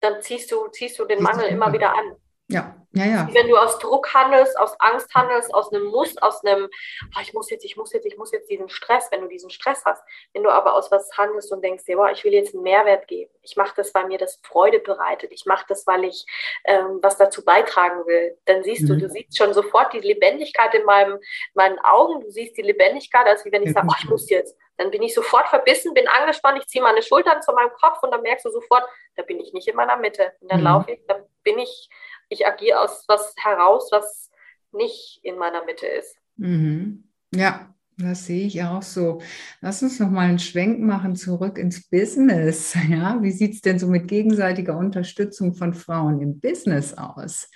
dann 0.00 0.22
ziehst 0.22 0.50
du, 0.50 0.68
ziehst 0.68 0.98
du 0.98 1.04
den 1.04 1.22
Mangel 1.22 1.46
immer 1.48 1.72
wieder 1.72 1.94
an. 1.94 2.16
Ja, 2.50 2.74
ja, 2.92 3.04
ja. 3.04 3.28
Wenn 3.32 3.46
du 3.46 3.56
aus 3.56 3.78
Druck 3.78 4.12
handelst, 4.12 4.58
aus 4.58 4.74
Angst 4.80 5.14
handelst, 5.14 5.54
aus 5.54 5.72
einem 5.72 5.84
Muss, 5.84 6.16
aus 6.18 6.44
einem, 6.44 6.68
oh, 7.16 7.20
ich 7.22 7.32
muss 7.32 7.48
jetzt, 7.48 7.64
ich 7.64 7.76
muss 7.76 7.92
jetzt, 7.92 8.04
ich 8.04 8.16
muss 8.16 8.32
jetzt 8.32 8.50
diesen 8.50 8.68
Stress, 8.68 9.06
wenn 9.12 9.20
du 9.20 9.28
diesen 9.28 9.50
Stress 9.50 9.84
hast, 9.84 10.02
wenn 10.32 10.42
du 10.42 10.50
aber 10.50 10.74
aus 10.74 10.90
was 10.90 11.16
handelst 11.16 11.52
und 11.52 11.62
denkst, 11.62 11.84
ja, 11.86 12.10
ich 12.10 12.24
will 12.24 12.32
jetzt 12.32 12.52
einen 12.52 12.64
Mehrwert 12.64 13.06
geben, 13.06 13.30
ich 13.42 13.56
mache 13.56 13.74
das, 13.76 13.94
weil 13.94 14.08
mir 14.08 14.18
das 14.18 14.40
Freude 14.42 14.80
bereitet, 14.80 15.30
ich 15.30 15.46
mache 15.46 15.64
das, 15.68 15.86
weil 15.86 16.02
ich 16.04 16.26
ähm, 16.64 16.98
was 17.00 17.16
dazu 17.16 17.44
beitragen 17.44 18.04
will, 18.06 18.36
dann 18.46 18.64
siehst 18.64 18.82
mhm. 18.82 18.88
du, 18.88 18.98
du 18.98 19.08
siehst 19.08 19.38
schon 19.38 19.54
sofort 19.54 19.92
die 19.92 20.00
Lebendigkeit 20.00 20.74
in 20.74 20.84
meinem, 20.84 21.20
meinen 21.54 21.78
Augen, 21.78 22.20
du 22.20 22.30
siehst 22.30 22.56
die 22.56 22.62
Lebendigkeit, 22.62 23.26
als 23.26 23.44
wie 23.44 23.52
wenn 23.52 23.62
ich 23.62 23.72
sage, 23.72 23.86
oh, 23.88 23.94
ich 24.00 24.08
muss 24.08 24.28
jetzt. 24.28 24.56
Dann 24.78 24.90
bin 24.90 25.02
ich 25.02 25.14
sofort 25.14 25.46
verbissen, 25.48 25.92
bin 25.92 26.08
angespannt, 26.08 26.58
ich 26.58 26.66
ziehe 26.66 26.82
meine 26.82 27.02
Schultern 27.02 27.42
zu 27.42 27.52
meinem 27.52 27.70
Kopf 27.74 28.02
und 28.02 28.10
dann 28.10 28.22
merkst 28.22 28.46
du 28.46 28.50
sofort, 28.50 28.82
da 29.14 29.22
bin 29.22 29.38
ich 29.38 29.52
nicht 29.52 29.68
in 29.68 29.76
meiner 29.76 29.96
Mitte. 29.96 30.32
Und 30.40 30.50
dann 30.50 30.60
mhm. 30.60 30.66
laufe 30.66 30.92
ich, 30.92 31.06
dann 31.06 31.22
bin 31.42 31.58
ich 31.58 31.90
ich 32.30 32.46
agiere 32.46 32.80
aus 32.80 33.04
was 33.08 33.34
heraus, 33.36 33.88
was 33.90 34.30
nicht 34.72 35.20
in 35.22 35.36
meiner 35.36 35.64
Mitte 35.64 35.86
ist. 35.86 36.16
Mhm. 36.36 37.04
Ja, 37.34 37.74
das 37.98 38.26
sehe 38.26 38.46
ich 38.46 38.62
auch 38.62 38.82
so. 38.82 39.20
Lass 39.60 39.82
uns 39.82 40.00
noch 40.00 40.08
mal 40.10 40.28
einen 40.28 40.38
Schwenk 40.38 40.80
machen 40.80 41.16
zurück 41.16 41.58
ins 41.58 41.88
Business. 41.90 42.74
Ja, 42.88 43.18
wie 43.20 43.30
sieht 43.30 43.54
es 43.54 43.60
denn 43.60 43.78
so 43.78 43.86
mit 43.86 44.08
gegenseitiger 44.08 44.76
Unterstützung 44.76 45.54
von 45.54 45.74
Frauen 45.74 46.20
im 46.20 46.40
Business 46.40 46.96
aus? 46.96 47.50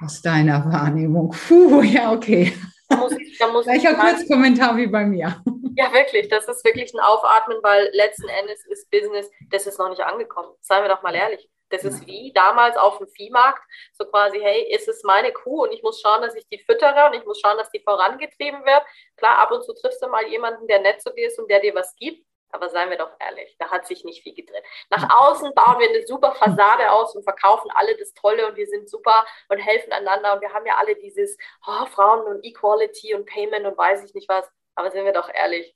Aus 0.00 0.22
deiner 0.22 0.64
Wahrnehmung. 0.72 1.30
Puh, 1.30 1.82
ja, 1.82 2.12
okay. 2.12 2.52
Da 2.88 2.96
muss 2.96 3.12
ich, 3.18 3.38
da 3.38 3.48
muss 3.48 3.64
Gleicher 3.64 3.94
Kurzkommentar 3.94 4.76
wie 4.76 4.86
bei 4.86 5.04
mir. 5.04 5.42
Ja, 5.74 5.92
wirklich. 5.92 6.28
Das 6.28 6.46
ist 6.48 6.64
wirklich 6.64 6.92
ein 6.94 7.00
Aufatmen, 7.00 7.58
weil 7.62 7.90
letzten 7.92 8.28
Endes 8.28 8.64
ist 8.66 8.90
Business, 8.90 9.30
das 9.50 9.66
ist 9.66 9.78
noch 9.78 9.88
nicht 9.88 10.02
angekommen. 10.02 10.50
Seien 10.60 10.82
wir 10.82 10.88
doch 10.88 11.02
mal 11.02 11.14
ehrlich. 11.14 11.48
Das 11.70 11.82
ist 11.84 12.06
wie 12.06 12.32
damals 12.32 12.76
auf 12.76 12.98
dem 12.98 13.08
Viehmarkt, 13.08 13.62
so 13.92 14.04
quasi, 14.04 14.38
hey, 14.40 14.72
ist 14.72 14.88
es 14.88 15.02
meine 15.02 15.32
Kuh 15.32 15.64
und 15.64 15.72
ich 15.72 15.82
muss 15.82 16.00
schauen, 16.00 16.22
dass 16.22 16.34
ich 16.34 16.46
die 16.48 16.58
füttere 16.58 17.06
und 17.06 17.14
ich 17.14 17.24
muss 17.24 17.40
schauen, 17.40 17.58
dass 17.58 17.70
die 17.70 17.80
vorangetrieben 17.80 18.64
wird. 18.64 18.82
Klar, 19.16 19.38
ab 19.38 19.50
und 19.50 19.64
zu 19.64 19.74
triffst 19.74 20.02
du 20.02 20.08
mal 20.08 20.26
jemanden, 20.28 20.66
der 20.68 20.80
nett 20.80 21.02
zu 21.02 21.12
dir 21.12 21.26
ist 21.26 21.38
und 21.38 21.50
der 21.50 21.60
dir 21.60 21.74
was 21.74 21.96
gibt, 21.96 22.24
aber 22.50 22.68
seien 22.68 22.90
wir 22.90 22.98
doch 22.98 23.10
ehrlich, 23.18 23.56
da 23.58 23.70
hat 23.70 23.86
sich 23.86 24.04
nicht 24.04 24.22
viel 24.22 24.34
gedreht. 24.34 24.62
Nach 24.90 25.08
außen 25.10 25.52
bauen 25.54 25.80
wir 25.80 25.88
eine 25.88 26.06
super 26.06 26.32
Fassade 26.32 26.90
aus 26.92 27.16
und 27.16 27.24
verkaufen 27.24 27.70
alle 27.74 27.96
das 27.96 28.14
Tolle 28.14 28.46
und 28.46 28.56
wir 28.56 28.66
sind 28.66 28.88
super 28.88 29.26
und 29.48 29.58
helfen 29.58 29.92
einander 29.92 30.34
und 30.34 30.40
wir 30.40 30.52
haben 30.52 30.66
ja 30.66 30.76
alle 30.76 30.94
dieses 30.94 31.36
oh, 31.66 31.86
Frauen 31.86 32.26
und 32.26 32.44
Equality 32.44 33.14
und 33.14 33.26
Payment 33.26 33.66
und 33.66 33.76
weiß 33.76 34.04
ich 34.04 34.14
nicht 34.14 34.28
was, 34.28 34.48
aber 34.76 34.90
seien 34.90 35.04
wir 35.04 35.12
doch 35.12 35.28
ehrlich, 35.32 35.74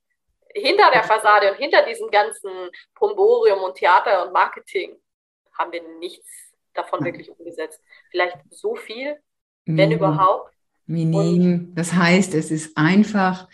hinter 0.55 0.91
der 0.91 1.05
Fassade 1.05 1.51
und 1.51 1.57
hinter 1.57 1.83
diesem 1.83 2.11
ganzen 2.11 2.71
Pomborium 2.95 3.63
und 3.63 3.75
Theater 3.75 4.27
und 4.27 4.33
Marketing 4.33 5.01
haben 5.61 5.73
wir 5.73 5.83
nichts 5.99 6.27
davon 6.75 7.05
wirklich 7.05 7.31
umgesetzt. 7.31 7.81
Vielleicht 8.11 8.39
so 8.51 8.75
viel, 8.75 9.17
wenn 9.67 9.93
überhaupt. 9.93 10.53
Minim. 10.87 11.73
Das 11.75 11.93
heißt, 11.93 12.35
es 12.35 12.51
ist 12.51 12.77
einfach 12.77 13.49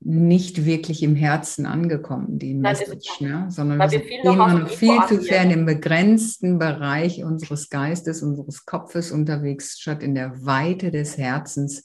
nicht 0.00 0.66
wirklich 0.66 1.02
im 1.02 1.14
Herzen 1.16 1.64
angekommen, 1.64 2.38
die 2.38 2.54
Message, 2.54 3.20
ne? 3.20 3.46
sondern 3.48 3.78
wir 3.78 3.88
sind 3.88 4.04
immer 4.22 4.58
noch 4.58 4.68
viel 4.68 5.00
zu 5.08 5.22
fern 5.22 5.50
im 5.50 5.64
begrenzten 5.64 6.58
Bereich 6.58 7.24
unseres 7.24 7.70
Geistes, 7.70 8.22
unseres 8.22 8.66
Kopfes 8.66 9.12
unterwegs, 9.12 9.78
statt 9.80 10.02
in 10.02 10.14
der 10.14 10.44
Weite 10.44 10.90
des 10.90 11.16
Herzens 11.16 11.84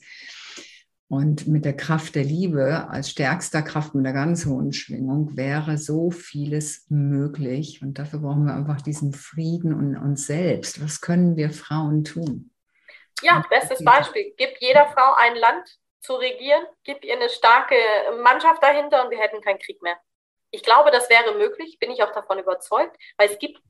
Und 1.10 1.47
mit 1.47 1.66
der 1.66 1.76
Kraft 1.76 2.14
der 2.14 2.24
Liebe 2.24 2.88
als 2.88 3.10
stärkster 3.10 3.64
Kraft 3.64 3.95
mit 3.95 4.05
der 4.05 4.14
ganz 4.14 4.45
hohen 4.45 4.72
Schwingung 4.74 5.36
wäre 5.36 5.80
so 5.80 6.12
vieles 6.12 6.86
möglich. 6.89 7.82
Und 7.82 7.97
dafür 7.97 8.20
brauchen 8.20 8.45
wir 8.45 8.53
einfach 8.53 8.82
diesen 8.82 9.14
Frieden 9.14 9.74
und 9.74 9.97
uns 9.97 10.28
selbst. 10.28 10.84
Was 10.84 11.01
können 11.01 11.36
wir 11.36 11.49
Frauen 11.49 12.03
tun? 12.03 12.51
Ja, 13.24 13.43
bestes 13.49 13.84
Beispiel. 13.84 14.36
Gib 14.38 14.57
jeder 14.60 14.86
Frau 14.86 15.16
ein 15.18 15.36
Land 15.36 15.80
zu 15.99 16.14
regieren, 16.14 16.64
gib 16.84 17.03
ihr 17.03 17.16
eine 17.16 17.30
starke 17.30 17.76
Mannschaft 18.24 18.62
dahinter 18.64 19.03
und 19.03 19.12
wir 19.12 19.20
hätten 19.20 19.41
keinen 19.41 19.60
Krieg 19.60 19.82
mehr. 19.82 19.97
Ich 20.51 20.64
glaube, 20.64 20.91
das 20.91 21.10
wäre 21.10 21.36
möglich, 21.38 21.78
bin 21.80 21.91
ich 21.91 22.03
auch 22.03 22.14
davon 22.14 22.39
überzeugt, 22.39 22.95
weil 23.18 23.30
es 23.30 23.39
gibt 23.39 23.62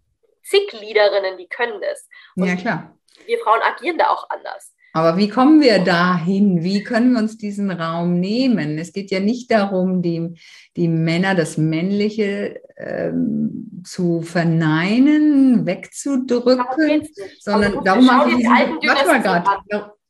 zig 0.44 0.72
Leaderinnen, 0.74 1.38
die 1.38 1.48
können 1.48 1.82
das. 1.82 2.08
Und 2.36 2.48
ja, 2.48 2.56
klar. 2.56 2.98
Wir 3.26 3.40
Frauen 3.40 3.62
agieren 3.62 3.98
da 3.98 4.10
auch 4.10 4.30
anders. 4.30 4.74
Aber 4.94 5.18
wie 5.18 5.30
kommen 5.30 5.62
wir 5.62 5.80
dahin? 5.80 6.64
Wie 6.64 6.84
können 6.84 7.14
wir 7.14 7.20
uns 7.20 7.38
diesen 7.38 7.70
Raum 7.70 8.20
nehmen? 8.20 8.78
Es 8.78 8.92
geht 8.92 9.12
ja 9.12 9.20
nicht 9.20 9.52
darum, 9.52 10.02
die, 10.02 10.34
die 10.76 10.88
Männer, 10.88 11.36
das 11.36 11.58
Männliche 11.58 12.60
ähm, 12.78 13.82
zu 13.84 14.22
verneinen, 14.22 15.66
wegzudrücken, 15.66 17.08
sondern 17.40 17.84
darum 17.84 18.06
mag, 18.06 18.28
ich 18.30 18.38
diesen, 18.38 19.24
grad, 19.24 19.46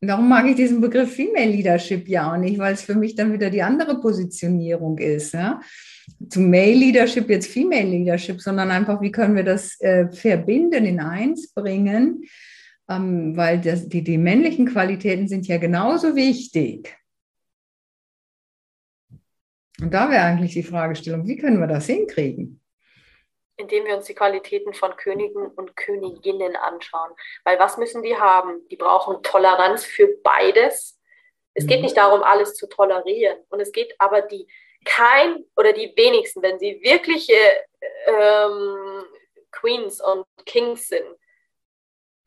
darum 0.02 0.30
mag 0.30 0.46
ich 0.48 0.56
diesen 0.56 0.80
Begriff 0.80 1.14
Female 1.14 1.52
Leadership 1.52 2.08
ja 2.08 2.32
auch 2.32 2.38
nicht, 2.38 2.58
weil 2.58 2.74
es 2.74 2.82
für 2.82 2.96
mich 2.96 3.16
dann 3.16 3.34
wieder 3.34 3.50
die 3.50 3.62
andere 3.62 4.00
Positionierung 4.00 4.98
ist. 4.98 5.34
Ja? 5.34 5.60
Zum 6.30 6.50
Male 6.50 6.74
Leadership 6.74 7.30
jetzt 7.30 7.52
Female 7.52 7.88
Leadership, 7.88 8.40
sondern 8.40 8.72
einfach, 8.72 9.02
wie 9.02 9.12
können 9.12 9.36
wir 9.36 9.44
das 9.44 9.80
äh, 9.82 10.08
verbinden, 10.10 10.86
in 10.86 11.00
eins 11.00 11.54
bringen? 11.54 12.24
Ähm, 12.90 13.38
weil 13.38 13.62
das, 13.62 13.88
die, 13.88 14.04
die 14.04 14.18
männlichen 14.18 14.66
Qualitäten 14.66 15.28
sind 15.28 15.48
ja 15.48 15.58
genauso 15.58 16.16
wichtig. 16.16 16.98
Und 19.80 19.94
da 19.94 20.10
wäre 20.10 20.24
eigentlich 20.24 20.54
die 20.54 20.64
Fragestellung, 20.64 21.26
wie 21.28 21.38
können 21.38 21.60
wir 21.60 21.68
das 21.68 21.86
hinkriegen? 21.86 22.62
Indem 23.56 23.86
wir 23.86 23.96
uns 23.96 24.06
die 24.06 24.16
Qualitäten 24.16 24.74
von 24.74 24.96
Königen 24.98 25.48
und 25.48 25.76
Königinnen 25.76 26.56
anschauen. 26.56 27.12
Weil 27.44 27.60
was 27.60 27.78
müssen 27.78 28.04
die 28.04 28.16
haben? 28.16 28.68
Die 28.70 28.76
brauchen 28.76 29.22
Toleranz 29.22 29.86
für 29.86 30.08
beides. 30.24 31.00
Es 31.54 31.68
geht 31.68 31.78
mhm. 31.78 31.84
nicht 31.84 31.98
darum, 31.98 32.24
alles 32.24 32.56
zu 32.56 32.68
tolerieren. 32.68 33.38
Und 33.50 33.60
es 33.60 33.72
geht 33.72 33.94
aber 34.00 34.22
die 34.22 34.48
kein 34.86 35.44
oder 35.56 35.74
die 35.74 35.94
wenigsten, 35.96 36.42
wenn 36.42 36.58
sie 36.58 36.80
wirkliche 36.82 37.34
ähm, 38.06 39.04
Queens 39.52 40.02
und 40.02 40.26
Kings 40.46 40.88
sind, 40.88 41.06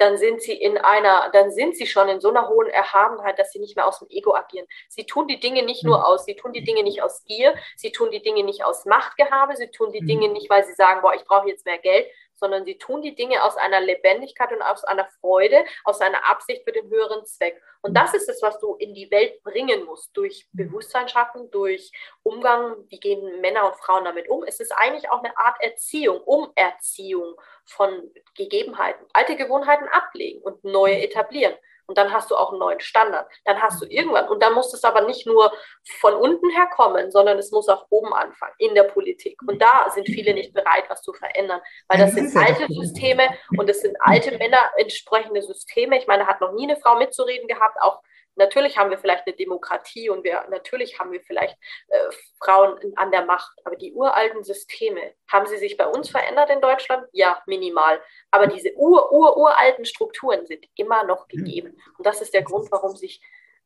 dann 0.03 0.19
sind 0.19 0.43
sie 0.43 0.53
in 0.53 0.77
einer, 0.79 1.31
dann 1.33 1.51
sind 1.51 1.77
sie 1.77 1.87
schon 1.87 2.09
in 2.09 2.21
so 2.21 2.29
einer 2.29 2.49
hohen 2.49 2.69
Erhabenheit, 2.69 3.39
dass 3.39 3.53
sie 3.53 3.61
nicht 3.61 3.77
mehr 3.77 3.87
aus 3.87 4.01
dem 4.01 4.09
Ego 4.11 4.35
agieren. 4.35 4.67
Sie 4.89 5.07
tun 5.07 5.29
die 5.29 5.41
Dinge 5.41 5.63
nicht 5.63 5.85
nur 5.85 5.99
hm. 5.99 6.05
aus, 6.05 6.25
sie 6.25 6.35
tun 6.35 6.53
die 6.53 6.65
Dinge 6.65 6.83
nicht 6.83 7.03
aus 7.03 7.25
Gier, 7.25 7.55
sie 7.77 7.93
tun 7.93 8.11
die 8.11 8.21
Dinge 8.21 8.43
nicht 8.43 8.65
aus 8.65 8.85
Machtgehabe, 8.85 9.57
sie 9.57 9.69
tun 9.69 9.91
die. 9.93 10.03
Dinge 10.03 10.29
nicht, 10.29 10.51
weil 10.51 10.65
sie 10.65 10.75
sagen, 10.75 11.01
boah, 11.01 11.15
ich 11.15 11.25
brauche 11.25 11.49
jetzt 11.49 11.65
mehr 11.65 11.79
Geld, 11.79 12.07
sondern 12.35 12.65
sie 12.65 12.77
tun 12.77 13.03
die 13.03 13.15
Dinge 13.15 13.43
aus 13.45 13.57
einer 13.57 13.81
Lebendigkeit 13.81 14.53
und 14.53 14.63
aus 14.63 14.85
einer 14.85 15.07
Freude, 15.21 15.65
aus 15.85 16.01
einer 16.01 16.29
Absicht 16.29 16.65
für 16.65 16.73
den 16.73 16.91
höheren 16.91 17.25
Zweck. 17.25 17.61
Und 17.83 17.95
das 17.95 18.15
ist 18.15 18.29
es, 18.29 18.41
was 18.43 18.59
du 18.61 18.77
in 18.77 18.95
die 18.95 19.11
Welt 19.11 19.43
bringen 19.43 19.85
musst, 19.85 20.17
durch 20.17 20.49
Bewusstsein 20.53 21.09
schaffen, 21.09 21.51
durch 21.51 21.91
Umgang, 22.23 22.77
wie 22.89 23.01
gehen 23.01 23.41
Männer 23.41 23.67
und 23.67 23.77
Frauen 23.77 24.05
damit 24.05 24.29
um. 24.29 24.45
Es 24.45 24.61
ist 24.61 24.71
eigentlich 24.71 25.11
auch 25.11 25.23
eine 25.23 25.37
Art 25.37 25.61
Erziehung, 25.61 26.21
Umerziehung 26.23 27.35
von 27.65 28.11
Gegebenheiten, 28.37 29.05
alte 29.13 29.35
Gewohnheiten 29.37 29.89
ablegen 29.89 30.41
und 30.43 30.63
neue 30.63 31.03
etablieren. 31.03 31.55
Und 31.87 31.99
dann 31.99 32.13
hast 32.13 32.31
du 32.31 32.37
auch 32.37 32.51
einen 32.51 32.61
neuen 32.61 32.81
Standard. 32.81 33.29
Dann 33.45 33.61
hast 33.61 33.83
du 33.83 33.87
irgendwann, 33.87 34.29
und 34.29 34.43
dann 34.43 34.55
muss 34.55 34.73
es 34.73 34.85
aber 34.85 35.03
nicht 35.03 35.27
nur 35.27 35.53
von 36.01 36.15
unten 36.15 36.49
her 36.51 36.69
kommen, 36.75 37.11
sondern 37.11 37.39
es 37.39 37.51
muss 37.51 37.69
auch 37.69 37.87
oben 37.91 38.13
anfangen, 38.13 38.55
in 38.59 38.75
der 38.75 38.85
Politik. 38.85 39.41
Und 39.47 39.61
da 39.61 39.91
sind 39.91 40.07
viele 40.07 40.35
nicht 40.35 40.55
bereit, 40.55 40.85
was 40.89 41.03
zu 41.03 41.13
verändern, 41.13 41.61
weil 41.89 41.99
das 41.99 42.13
sind 42.13 42.35
alte 42.37 42.73
Systeme 42.73 43.29
und 43.57 43.69
es 43.69 43.83
sind 43.83 43.97
alte 44.01 44.37
Männer 44.39 44.71
entsprechende 44.77 45.43
Systeme. 45.43 45.99
Ich 45.99 46.07
meine, 46.07 46.27
hat 46.27 46.41
noch 46.41 46.53
nie 46.53 46.65
eine 46.65 46.77
Frau 46.77 46.97
mitzureden 46.97 47.49
gehabt, 47.49 47.77
auch 47.81 48.01
Natürlich 48.37 48.79
haben 48.79 48.91
wir 48.91 48.99
vielleicht 48.99 49.27
eine 49.27 49.37
Demokratie 49.37 50.09
und 50.09 50.25
wir, 50.25 50.45
natürlich 50.49 50.99
haben 50.99 51.13
wir 51.13 51.21
vielleicht 51.21 51.57
äh, 51.89 51.99
Frauen 52.43 52.79
an 52.97 53.11
der 53.11 53.25
Macht, 53.25 53.53
aber 53.65 53.77
die 53.77 53.93
uralten 53.93 54.43
Systeme, 54.43 55.15
haben 55.31 55.47
sie 55.47 55.59
sich 55.59 55.77
bei 55.77 55.87
uns 55.87 56.11
verändert 56.11 56.51
in 56.51 56.61
Deutschland? 56.61 57.07
Ja, 57.13 57.43
minimal. 57.47 58.01
Aber 58.31 58.47
diese 58.47 58.73
ur, 58.77 59.13
ur, 59.13 59.37
uralten 59.37 59.85
Strukturen 59.85 60.47
sind 60.47 60.67
immer 60.77 61.05
noch 61.05 61.27
mhm. 61.27 61.45
gegeben. 61.45 61.83
Und 61.99 62.07
das 62.07 62.23
ist 62.23 62.33
der 62.33 62.43
Grund, 62.43 62.71
warum 62.73 62.97
sich 62.97 63.21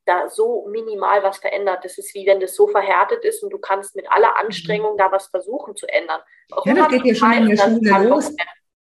da 0.06 0.28
so 0.28 0.66
minimal 0.68 1.22
was 1.22 1.38
verändert. 1.38 1.84
Das 1.84 1.98
ist 1.98 2.14
wie 2.14 2.26
wenn 2.26 2.40
das 2.40 2.54
so 2.54 2.68
verhärtet 2.68 3.24
ist 3.24 3.42
und 3.42 3.50
du 3.50 3.58
kannst 3.58 3.96
mit 3.96 4.10
aller 4.10 4.36
Anstrengung 4.36 4.94
mhm. 4.94 4.98
da 4.98 5.12
was 5.12 5.26
versuchen 5.26 5.76
zu 5.76 5.86
ändern. 5.86 6.20
Auch 6.52 6.64
ja, 6.64 6.74
das 6.74 6.88
geht 6.88 7.04
ja 7.04 7.14
schon 7.14 7.32
in 7.32 7.48
der 7.48 7.56
Schule 7.56 8.08
los. 8.08 8.32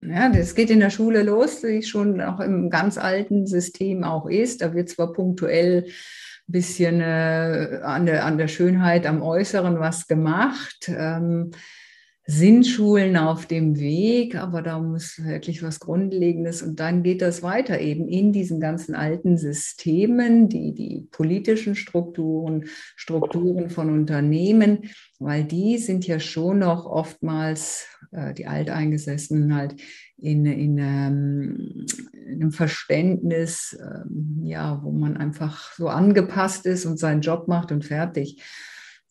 Ja, 0.01 0.29
das 0.29 0.55
geht 0.55 0.69
in 0.69 0.79
der 0.79 0.89
Schule 0.89 1.23
los, 1.23 1.63
wie 1.63 1.81
schon 1.81 2.21
auch 2.21 2.39
im 2.39 2.69
ganz 2.69 2.97
alten 2.97 3.47
System 3.47 4.03
auch 4.03 4.27
ist. 4.27 4.61
Da 4.61 4.73
wird 4.73 4.89
zwar 4.89 5.13
punktuell 5.13 5.85
ein 5.85 6.51
bisschen 6.51 7.01
äh, 7.01 7.79
an, 7.83 8.05
der, 8.05 8.25
an 8.25 8.37
der 8.37 8.47
Schönheit 8.47 9.07
am 9.07 9.21
Äußeren 9.21 9.79
was 9.79 10.07
gemacht. 10.07 10.89
Ähm, 10.89 11.51
sind 12.27 12.65
Schulen 12.65 13.17
auf 13.17 13.45
dem 13.45 13.77
Weg, 13.77 14.35
aber 14.35 14.63
da 14.63 14.79
muss 14.79 15.23
wirklich 15.23 15.61
was 15.61 15.79
Grundlegendes 15.79 16.63
und 16.63 16.79
dann 16.79 17.03
geht 17.03 17.21
das 17.21 17.43
weiter 17.43 17.79
eben 17.79 18.07
in 18.07 18.33
diesen 18.33 18.59
ganzen 18.59 18.95
alten 18.95 19.37
Systemen, 19.37 20.49
die, 20.49 20.73
die 20.73 21.07
politischen 21.11 21.75
Strukturen, 21.75 22.65
Strukturen 22.95 23.69
von 23.69 23.91
Unternehmen, 23.91 24.89
weil 25.19 25.43
die 25.43 25.77
sind 25.77 26.07
ja 26.07 26.19
schon 26.19 26.59
noch 26.59 26.87
oftmals 26.87 27.87
die 28.34 28.47
Alteingesessenen 28.47 29.55
halt 29.55 29.76
in, 30.18 30.45
in, 30.45 30.78
ähm, 30.78 31.86
in 32.13 32.41
einem 32.41 32.51
Verständnis, 32.51 33.78
ähm, 33.80 34.39
ja, 34.43 34.82
wo 34.84 34.91
man 34.91 35.18
einfach 35.18 35.74
so 35.74 35.89
angepasst 35.89 36.66
ist 36.66 36.86
und 36.86 36.99
seinen 36.99 37.22
Job 37.22 37.47
macht 37.47 37.72
und 37.72 37.86
fertig. 37.86 38.41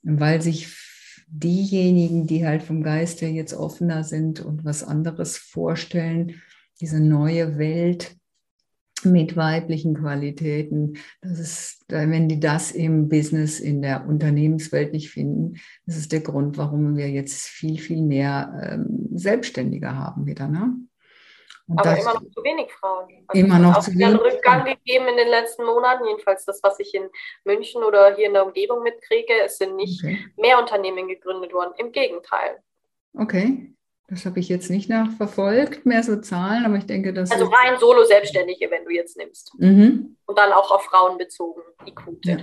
Weil 0.02 0.42
sich 0.42 0.68
diejenigen, 1.26 2.26
die 2.26 2.46
halt 2.46 2.62
vom 2.62 2.82
Geist 2.82 3.20
her 3.20 3.30
jetzt 3.30 3.54
offener 3.54 4.04
sind 4.04 4.40
und 4.40 4.64
was 4.64 4.84
anderes 4.84 5.36
vorstellen, 5.36 6.42
diese 6.80 7.00
neue 7.00 7.58
Welt 7.58 8.16
mit 9.02 9.36
weiblichen 9.36 9.94
Qualitäten, 9.94 10.98
das 11.20 11.38
ist, 11.38 11.84
wenn 11.88 12.28
die 12.28 12.40
das 12.40 12.70
im 12.70 13.08
Business, 13.08 13.60
in 13.60 13.82
der 13.82 14.06
Unternehmenswelt 14.06 14.92
nicht 14.92 15.10
finden, 15.10 15.60
das 15.86 15.96
ist 15.96 16.12
der 16.12 16.20
Grund, 16.20 16.56
warum 16.56 16.96
wir 16.96 17.10
jetzt 17.10 17.46
viel, 17.46 17.78
viel 17.78 18.02
mehr 18.02 18.72
ähm, 18.72 19.08
Selbstständige 19.12 19.94
haben 19.94 20.26
wieder. 20.26 20.48
Ne? 20.48 20.74
Und 21.66 21.80
aber 21.80 21.98
immer 21.98 22.14
noch 22.14 22.30
zu 22.30 22.44
wenig 22.44 22.70
Frauen. 22.72 23.24
Also 23.26 23.44
immer 23.44 23.58
noch 23.58 23.80
zu 23.80 23.90
wenig. 23.92 24.06
Es 24.06 24.12
hat 24.12 24.20
einen 24.20 24.32
Rückgang 24.32 24.64
gegeben 24.64 25.08
in 25.08 25.16
den 25.16 25.28
letzten 25.28 25.64
Monaten, 25.64 26.04
jedenfalls 26.06 26.44
das, 26.44 26.62
was 26.62 26.78
ich 26.78 26.94
in 26.94 27.08
München 27.44 27.82
oder 27.82 28.14
hier 28.14 28.26
in 28.26 28.34
der 28.34 28.46
Umgebung 28.46 28.82
mitkriege. 28.82 29.32
Es 29.44 29.58
sind 29.58 29.76
nicht 29.76 30.04
okay. 30.04 30.18
mehr 30.36 30.58
Unternehmen 30.58 31.08
gegründet 31.08 31.52
worden, 31.52 31.72
im 31.78 31.92
Gegenteil. 31.92 32.62
Okay, 33.14 33.74
das 34.08 34.26
habe 34.26 34.38
ich 34.40 34.48
jetzt 34.48 34.70
nicht 34.70 34.88
nachverfolgt, 34.88 35.86
mehr 35.86 36.02
so 36.02 36.16
Zahlen, 36.16 36.64
aber 36.64 36.76
ich 36.76 36.86
denke, 36.86 37.12
dass. 37.12 37.30
Also 37.30 37.46
rein 37.46 37.78
Solo-Selbstständige, 37.78 38.70
wenn 38.70 38.84
du 38.84 38.90
jetzt 38.90 39.16
nimmst. 39.16 39.52
Mhm. 39.58 40.16
Und 40.26 40.38
dann 40.38 40.52
auch 40.52 40.70
auf 40.70 40.82
Frauen 40.84 41.18
bezogen, 41.18 41.62
die 41.86 41.94
Quote. 41.94 42.30
Ja. 42.30 42.38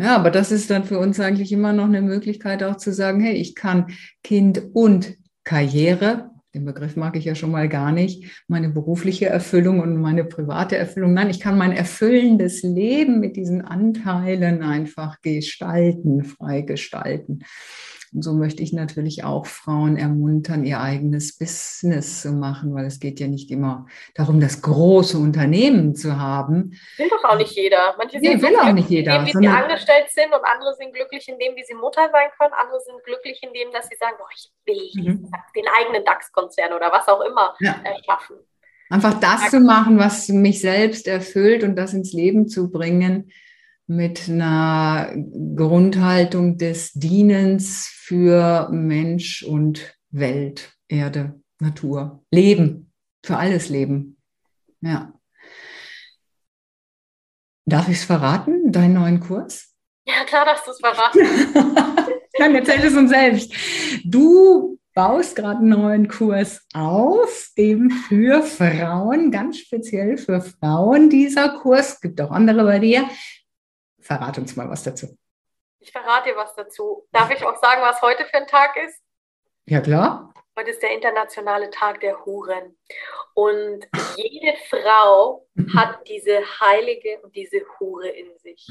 Ja, 0.00 0.14
aber 0.14 0.30
das 0.30 0.52
ist 0.52 0.70
dann 0.70 0.84
für 0.84 1.00
uns 1.00 1.18
eigentlich 1.18 1.50
immer 1.50 1.72
noch 1.72 1.86
eine 1.86 2.02
Möglichkeit, 2.02 2.62
auch 2.62 2.76
zu 2.76 2.92
sagen, 2.92 3.20
hey, 3.20 3.34
ich 3.34 3.56
kann 3.56 3.92
Kind 4.22 4.62
und 4.72 5.16
Karriere 5.42 6.30
den 6.54 6.64
Begriff 6.64 6.96
mag 6.96 7.14
ich 7.16 7.24
ja 7.24 7.34
schon 7.34 7.50
mal 7.50 7.68
gar 7.68 7.92
nicht, 7.92 8.44
meine 8.48 8.70
berufliche 8.70 9.26
Erfüllung 9.26 9.80
und 9.80 10.00
meine 10.00 10.24
private 10.24 10.76
Erfüllung. 10.76 11.12
Nein, 11.12 11.30
ich 11.30 11.40
kann 11.40 11.58
mein 11.58 11.72
erfüllendes 11.72 12.62
Leben 12.62 13.20
mit 13.20 13.36
diesen 13.36 13.62
Anteilen 13.62 14.62
einfach 14.62 15.20
gestalten, 15.20 16.24
frei 16.24 16.62
gestalten. 16.62 17.44
Und 18.14 18.22
so 18.22 18.32
möchte 18.32 18.62
ich 18.62 18.72
natürlich 18.72 19.24
auch 19.24 19.46
Frauen 19.46 19.96
ermuntern, 19.96 20.64
ihr 20.64 20.80
eigenes 20.80 21.38
Business 21.38 22.22
zu 22.22 22.32
machen, 22.32 22.74
weil 22.74 22.86
es 22.86 23.00
geht 23.00 23.20
ja 23.20 23.26
nicht 23.26 23.50
immer 23.50 23.86
darum, 24.14 24.40
das 24.40 24.62
große 24.62 25.18
Unternehmen 25.18 25.94
zu 25.94 26.18
haben. 26.18 26.78
Will 26.96 27.08
doch 27.08 27.24
auch 27.24 27.36
nicht 27.36 27.52
jeder. 27.52 27.94
Manche 27.98 28.18
nee, 28.18 28.30
sind 28.30 28.42
will 28.42 28.56
auch 28.56 28.72
nicht 28.72 28.88
jeder. 28.88 29.18
Indem, 29.18 29.26
wie 29.26 29.46
sie 29.46 29.48
angestellt 29.48 30.10
sind 30.10 30.32
und 30.32 30.44
andere 30.44 30.74
sind 30.74 30.94
glücklich, 30.94 31.28
indem 31.28 31.56
wie 31.56 31.64
sie 31.64 31.74
Mutter 31.74 32.08
sein 32.10 32.28
können. 32.38 32.54
Andere 32.54 32.80
sind 32.80 33.04
glücklich, 33.04 33.40
indem 33.42 33.72
dass 33.72 33.88
sie 33.88 33.96
sagen, 33.96 34.16
oh, 34.20 34.28
ich 34.34 34.50
will 34.66 35.04
mhm. 35.04 35.30
den 35.54 35.64
eigenen 35.80 36.04
DAX-Konzern 36.04 36.72
oder 36.72 36.90
was 36.90 37.06
auch 37.08 37.20
immer 37.20 37.54
ja. 37.60 37.76
erschaffen. 37.84 38.36
Einfach 38.90 39.20
das 39.20 39.50
zu 39.50 39.60
machen, 39.60 39.98
was 39.98 40.28
mich 40.28 40.62
selbst 40.62 41.06
erfüllt 41.06 41.62
und 41.62 41.76
das 41.76 41.92
ins 41.92 42.14
Leben 42.14 42.48
zu 42.48 42.70
bringen 42.70 43.30
mit 43.88 44.28
einer 44.28 45.12
Grundhaltung 45.56 46.58
des 46.58 46.92
Dienens 46.92 47.88
für 47.88 48.68
Mensch 48.70 49.42
und 49.42 49.96
Welt, 50.10 50.74
Erde, 50.88 51.40
Natur, 51.58 52.22
Leben, 52.30 52.92
für 53.24 53.38
alles 53.38 53.70
Leben. 53.70 54.18
Ja. 54.82 55.12
Darf 57.64 57.88
ich 57.88 57.96
es 57.96 58.04
verraten, 58.04 58.70
deinen 58.72 58.94
neuen 58.94 59.20
Kurs? 59.20 59.74
Ja, 60.06 60.24
klar, 60.24 60.44
dass 60.44 60.64
du 60.64 60.70
es 60.70 60.80
verraten. 60.80 61.20
Dann 62.38 62.54
erzähl 62.54 62.84
es 62.84 62.94
uns 62.94 63.10
selbst. 63.10 63.52
Du 64.04 64.78
baust 64.94 65.36
gerade 65.36 65.58
einen 65.58 65.68
neuen 65.70 66.08
Kurs 66.08 66.60
auf, 66.74 67.50
eben 67.56 67.90
für 67.90 68.42
Frauen, 68.42 69.30
ganz 69.30 69.58
speziell 69.58 70.16
für 70.18 70.40
Frauen 70.40 71.08
dieser 71.08 71.50
Kurs. 71.60 72.00
Gibt 72.00 72.20
auch 72.20 72.30
andere 72.30 72.64
bei 72.64 72.78
dir. 72.78 73.08
Verrat 74.08 74.38
uns 74.38 74.56
mal 74.56 74.70
was 74.70 74.82
dazu. 74.82 75.18
Ich 75.80 75.92
verrate 75.92 76.30
dir 76.30 76.36
was 76.36 76.54
dazu. 76.54 77.06
Darf 77.12 77.30
ich 77.30 77.44
auch 77.44 77.60
sagen, 77.60 77.82
was 77.82 78.00
heute 78.00 78.24
für 78.24 78.38
ein 78.38 78.46
Tag 78.46 78.74
ist? 78.76 79.02
Ja, 79.66 79.82
klar. 79.82 80.32
Heute 80.58 80.70
ist 80.70 80.82
der 80.82 80.92
internationale 80.92 81.68
Tag 81.68 82.00
der 82.00 82.24
Huren. 82.24 82.78
Und 83.34 83.86
jede 84.16 84.56
Frau 84.70 85.46
hat 85.76 86.08
diese 86.08 86.40
Heilige 86.58 87.20
und 87.20 87.36
diese 87.36 87.60
Hure 87.78 88.08
in 88.08 88.34
sich. 88.38 88.66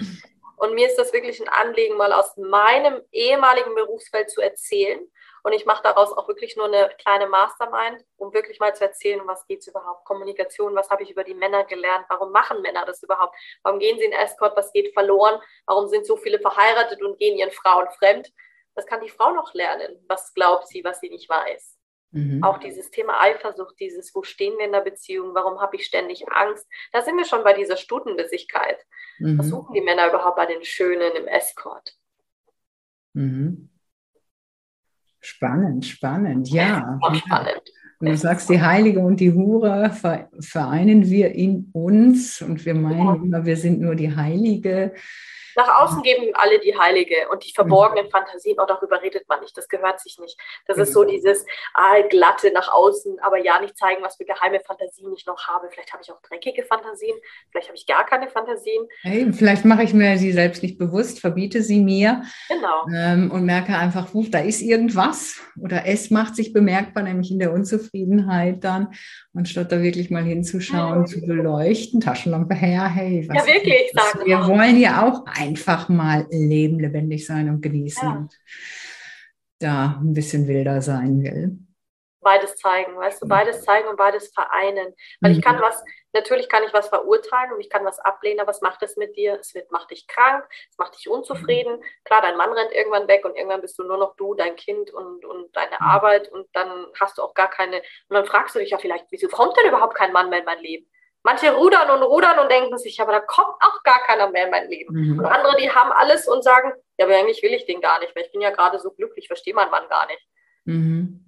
Und 0.56 0.74
mir 0.74 0.88
ist 0.88 0.98
das 0.98 1.14
wirklich 1.14 1.40
ein 1.40 1.50
Anliegen, 1.50 1.98
mal 1.98 2.14
aus 2.14 2.36
meinem 2.36 3.00
ehemaligen 3.12 3.76
Berufsfeld 3.76 4.32
zu 4.32 4.42
erzählen. 4.42 5.00
Und 5.44 5.54
ich 5.54 5.66
mache 5.66 5.84
daraus 5.84 6.12
auch 6.12 6.28
wirklich 6.28 6.56
nur 6.56 6.66
eine 6.66 6.90
kleine 7.00 7.28
Mastermind, 7.28 8.04
um 8.18 8.34
wirklich 8.34 8.60
mal 8.60 8.76
zu 8.76 8.84
erzählen, 8.84 9.22
um 9.22 9.28
was 9.28 9.46
geht 9.48 9.60
es 9.60 9.68
überhaupt. 9.68 10.06
Kommunikation, 10.06 10.76
was 10.76 10.90
habe 10.90 11.04
ich 11.04 11.12
über 11.12 11.24
die 11.24 11.34
Männer 11.34 11.64
gelernt? 11.66 12.06
Warum 12.10 12.32
machen 12.32 12.62
Männer 12.62 12.86
das 12.86 13.04
überhaupt? 13.04 13.36
Warum 13.64 13.80
gehen 13.80 13.98
sie 13.98 14.06
in 14.06 14.14
Escort? 14.14 14.58
Was 14.58 14.72
geht 14.74 14.94
verloren? 14.94 15.42
Warum 15.66 15.88
sind 15.88 16.06
so 16.06 16.18
viele 16.18 16.40
verheiratet 16.40 17.02
und 17.02 17.20
gehen 17.20 17.38
ihren 17.38 17.52
Frauen 17.52 17.88
fremd? 17.98 18.32
Das 18.76 18.86
kann 18.86 19.02
die 19.02 19.10
Frau 19.10 19.32
noch 19.32 19.54
lernen. 19.54 20.04
Was 20.08 20.34
glaubt 20.34 20.68
sie, 20.68 20.84
was 20.84 21.00
sie 21.00 21.10
nicht 21.10 21.30
weiß? 21.30 21.78
Mhm. 22.12 22.44
Auch 22.44 22.58
dieses 22.58 22.90
Thema 22.90 23.22
Eifersucht, 23.22 23.80
dieses, 23.80 24.14
wo 24.16 24.24
stehen 24.24 24.58
wir 24.58 24.66
in 24.66 24.72
der 24.72 24.82
Beziehung, 24.82 25.34
warum 25.34 25.60
habe 25.60 25.76
ich 25.76 25.86
ständig 25.86 26.28
Angst? 26.30 26.68
Da 26.92 27.02
sind 27.02 27.18
wir 27.18 27.26
schon 27.26 27.44
bei 27.44 27.54
dieser 27.54 27.78
Stutenbissigkeit. 27.78 28.80
Mhm. 29.20 29.40
Was 29.40 29.48
suchen 29.48 29.74
die 29.74 29.82
Männer 29.82 30.08
überhaupt 30.08 30.38
bei 30.38 30.46
den 30.46 30.64
Schönen 30.64 31.16
im 31.16 31.28
Escort? 31.28 31.96
Mhm. 33.14 33.70
Spannend, 35.28 35.86
spannend, 35.86 36.50
ja. 36.50 36.98
Spannend. 37.14 37.62
Und 38.00 38.08
du 38.08 38.16
sagst, 38.16 38.50
die 38.50 38.62
Heilige 38.62 39.02
und 39.02 39.20
die 39.20 39.34
Hure 39.34 39.92
vereinen 40.40 41.10
wir 41.10 41.34
in 41.34 41.70
uns 41.74 42.42
und 42.42 42.66
wir 42.66 42.74
meinen 42.76 43.26
immer, 43.26 43.46
wir 43.46 43.58
sind 43.58 43.82
nur 43.82 43.96
die 43.96 44.16
Heilige. 44.16 44.94
Nach 45.58 45.82
außen 45.82 46.04
geben 46.04 46.32
alle 46.36 46.60
die 46.60 46.78
Heilige 46.78 47.28
und 47.32 47.44
die 47.44 47.52
verborgenen. 47.52 48.12
Fantasien, 48.12 48.58
oh, 48.60 48.66
darüber 48.68 49.02
redet 49.02 49.28
man 49.28 49.42
nicht, 49.42 49.58
das 49.58 49.68
gehört 49.68 50.00
sich 50.00 50.20
nicht. 50.20 50.40
Das 50.68 50.78
ist 50.78 50.94
so 50.94 51.04
dieses 51.04 51.46
ah, 51.74 52.02
glatte 52.10 52.52
nach 52.54 52.72
außen, 52.72 53.20
aber 53.22 53.44
ja 53.44 53.60
nicht 53.60 53.76
zeigen, 53.76 54.04
was 54.04 54.18
für 54.18 54.26
geheime 54.26 54.60
Fantasien 54.60 55.12
ich 55.14 55.26
noch 55.26 55.48
habe. 55.48 55.68
Vielleicht 55.72 55.92
habe 55.94 56.04
ich 56.04 56.12
auch 56.12 56.22
dreckige 56.22 56.64
Fantasien, 56.64 57.18
vielleicht 57.50 57.68
habe 57.68 57.78
ich 57.78 57.88
gar 57.88 58.06
keine 58.06 58.30
Fantasien. 58.30 58.88
Hey, 59.02 59.34
vielleicht 59.34 59.66
mache 59.66 59.84
ich 59.84 59.94
mir 59.94 60.18
sie 60.18 60.32
selbst 60.32 60.62
nicht 60.62 60.78
bewusst, 60.78 61.20
verbiete 61.20 61.64
sie 61.64 61.80
mir 61.80 62.22
genau. 62.48 62.86
ähm, 62.94 63.32
und 63.32 63.44
merke 63.44 63.76
einfach, 63.76 64.14
wuff, 64.14 64.30
da 64.30 64.40
ist 64.40 64.62
irgendwas 64.62 65.42
oder 65.60 65.86
es 65.86 66.12
macht 66.12 66.36
sich 66.36 66.54
bemerkbar, 66.54 67.04
nämlich 67.04 67.32
in 67.32 67.40
der 67.40 67.52
Unzufriedenheit 67.52 68.64
dann, 68.64 68.94
anstatt 69.34 69.72
da 69.72 69.82
wirklich 69.82 70.12
mal 70.12 70.24
hinzuschauen, 70.24 71.00
mhm. 71.00 71.08
zu 71.08 71.22
beleuchten, 71.22 72.00
Taschenlampe 72.00 72.54
her, 72.54 72.88
hey, 72.88 73.28
was 73.28 73.48
ja 73.48 73.54
wirklich, 73.54 73.92
sagen 73.94 74.26
wir 74.26 74.46
wollen 74.48 74.80
ja 74.80 75.08
auch 75.08 75.26
ein 75.26 75.47
einfach 75.48 75.90
mal 75.90 76.28
leben, 76.30 76.80
lebendig 76.80 77.26
sein 77.26 77.50
und 77.50 77.62
genießen. 77.62 78.08
Ja. 78.08 78.16
Und 78.16 78.40
da 79.60 80.00
ein 80.02 80.14
bisschen 80.14 80.48
wilder 80.48 80.82
sein 80.82 81.24
will. 81.24 81.58
Beides 82.22 82.58
zeigen, 82.58 82.98
weißt 82.98 83.22
du, 83.22 83.28
beides 83.28 83.64
zeigen 83.64 83.88
und 83.88 83.96
beides 83.96 84.34
vereinen. 84.34 84.94
Weil 85.22 85.32
ich 85.32 85.42
kann 85.42 85.58
mhm. 85.58 85.62
was, 85.62 85.82
natürlich 86.12 86.50
kann 86.50 86.64
ich 86.64 86.74
was 86.74 86.90
verurteilen 86.90 87.54
und 87.54 87.62
ich 87.62 87.70
kann 87.70 87.86
was 87.86 88.00
ablehnen, 88.00 88.42
aber 88.42 88.50
was 88.50 88.62
macht 88.62 88.82
das 88.82 88.98
mit 88.98 89.16
dir? 89.16 89.40
Es 89.40 89.56
wird, 89.56 89.72
macht 89.72 89.92
dich 89.92 90.08
krank, 90.08 90.44
es 90.70 90.78
macht 90.78 90.98
dich 90.98 91.08
unzufrieden. 91.10 91.82
Klar, 92.04 92.22
dein 92.22 92.36
Mann 92.36 92.52
rennt 92.52 92.74
irgendwann 92.74 93.08
weg 93.08 93.24
und 93.24 93.36
irgendwann 93.36 93.62
bist 93.62 93.80
du 93.80 93.84
nur 93.84 93.98
noch 93.98 94.16
du, 94.18 94.34
dein 94.34 94.58
Kind 94.58 94.92
und, 94.92 95.24
und 95.24 95.56
deine 95.56 95.78
mhm. 95.80 95.88
Arbeit 95.88 96.30
und 96.30 96.48
dann 96.54 96.88
hast 97.00 97.18
du 97.18 97.22
auch 97.22 97.34
gar 97.34 97.50
keine, 97.50 97.78
und 97.78 98.16
dann 98.16 98.26
fragst 98.26 98.56
du 98.56 98.60
dich 98.60 98.72
ja 98.72 98.78
vielleicht, 98.78 99.06
wieso 99.10 99.28
kommt 99.30 99.56
denn 99.58 99.70
überhaupt 99.70 99.96
kein 99.96 100.12
Mann 100.12 100.30
mehr 100.30 100.40
in 100.40 100.46
mein 100.46 100.60
Leben? 100.60 100.88
Manche 101.28 101.52
rudern 101.52 101.90
und 101.90 102.04
rudern 102.04 102.40
und 102.40 102.50
denken 102.50 102.78
sich, 102.78 103.02
aber 103.02 103.12
da 103.12 103.20
kommt 103.20 103.56
auch 103.60 103.84
gar 103.84 104.00
keiner 104.06 104.30
mehr 104.30 104.46
in 104.46 104.50
mein 104.50 104.70
Leben. 104.70 104.96
Mhm. 104.96 105.20
Und 105.20 105.26
andere, 105.26 105.58
die 105.58 105.70
haben 105.70 105.92
alles 105.92 106.26
und 106.26 106.42
sagen, 106.42 106.72
ja, 106.98 107.06
aber 107.06 107.18
eigentlich 107.18 107.44
will 107.44 107.54
ich 107.54 107.66
den 107.66 107.82
gar 107.82 108.00
nicht, 108.00 108.16
weil 108.16 108.24
ich 108.24 108.32
bin 108.32 108.40
ja 108.40 108.50
gerade 108.50 108.80
so 108.80 108.92
glücklich, 108.92 109.28
verstehe 109.28 109.54
meinen 109.54 109.70
Mann 109.70 109.90
gar 109.90 110.08
nicht. 110.08 110.26
Mhm. 110.64 111.26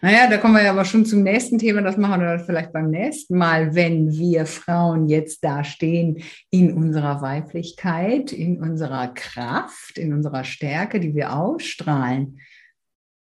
Naja, 0.00 0.28
da 0.28 0.38
kommen 0.38 0.54
wir 0.54 0.64
ja 0.64 0.72
aber 0.72 0.84
schon 0.84 1.06
zum 1.06 1.22
nächsten 1.22 1.60
Thema. 1.60 1.82
Das 1.82 1.96
machen 1.96 2.22
wir 2.22 2.26
dann 2.26 2.44
vielleicht 2.44 2.72
beim 2.72 2.90
nächsten 2.90 3.38
Mal, 3.38 3.76
wenn 3.76 4.10
wir 4.10 4.46
Frauen 4.46 5.06
jetzt 5.06 5.44
da 5.44 5.62
stehen 5.62 6.24
in 6.50 6.74
unserer 6.76 7.22
Weiblichkeit, 7.22 8.32
in 8.32 8.60
unserer 8.60 9.14
Kraft, 9.14 9.96
in 9.96 10.12
unserer 10.12 10.42
Stärke, 10.42 10.98
die 10.98 11.14
wir 11.14 11.32
ausstrahlen. 11.32 12.40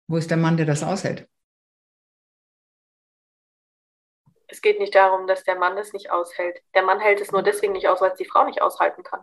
Wo 0.08 0.18
ist 0.18 0.30
der 0.30 0.38
Mann, 0.38 0.58
der 0.58 0.68
das 0.68 0.84
aushält? 0.84 1.28
Es 4.52 4.62
geht 4.62 4.80
nicht 4.80 4.94
darum, 4.94 5.28
dass 5.28 5.44
der 5.46 5.56
Mann 5.56 5.78
es 5.78 5.94
nicht 5.94 6.12
aushält. 6.12 6.62
Der 6.76 6.84
Mann 6.84 7.00
hält 7.00 7.22
es 7.22 7.32
nur 7.32 7.42
deswegen 7.42 7.72
nicht 7.72 7.88
aus, 7.88 8.02
weil 8.02 8.12
es 8.12 8.18
die 8.18 8.26
Frau 8.26 8.44
nicht 8.46 8.62
aushalten 8.62 9.02
kann. 9.02 9.22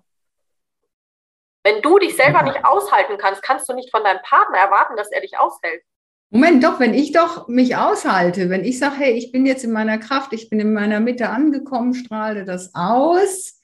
Wenn 1.62 1.83
du 1.83 1.99
dich 1.99 2.16
selber 2.16 2.43
nicht 2.43 2.64
aushalten 2.64 3.18
kannst, 3.18 3.43
kannst 3.43 3.68
du 3.68 3.74
nicht 3.74 3.91
von 3.91 4.03
deinem 4.03 4.22
Partner 4.22 4.57
erwarten, 4.57 4.97
dass 4.97 5.12
er 5.12 5.20
dich 5.20 5.39
aushält. 5.39 5.83
Moment, 6.31 6.64
doch, 6.64 6.81
wenn 6.81 6.95
ich 6.95 7.12
doch 7.12 7.47
mich 7.49 7.76
aushalte, 7.76 8.49
wenn 8.49 8.64
ich 8.64 8.79
sage, 8.79 8.97
hey, 8.97 9.12
ich 9.12 9.33
bin 9.33 9.47
jetzt 9.47 9.64
in 9.64 9.72
meiner 9.72 9.99
Kraft, 9.99 10.33
ich 10.33 10.49
bin 10.49 10.61
in 10.61 10.72
meiner 10.72 11.01
Mitte 11.01 11.29
angekommen, 11.29 11.95
strahle 11.95 12.45
das 12.45 12.74
aus. 12.74 13.61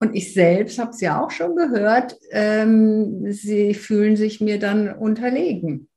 Und 0.00 0.14
ich 0.14 0.32
selbst 0.32 0.78
habe 0.78 0.90
es 0.90 1.00
ja 1.02 1.22
auch 1.22 1.30
schon 1.30 1.56
gehört, 1.56 2.16
ähm, 2.30 3.30
sie 3.30 3.74
fühlen 3.74 4.16
sich 4.16 4.40
mir 4.40 4.58
dann 4.58 4.94
unterlegen. 4.94 5.89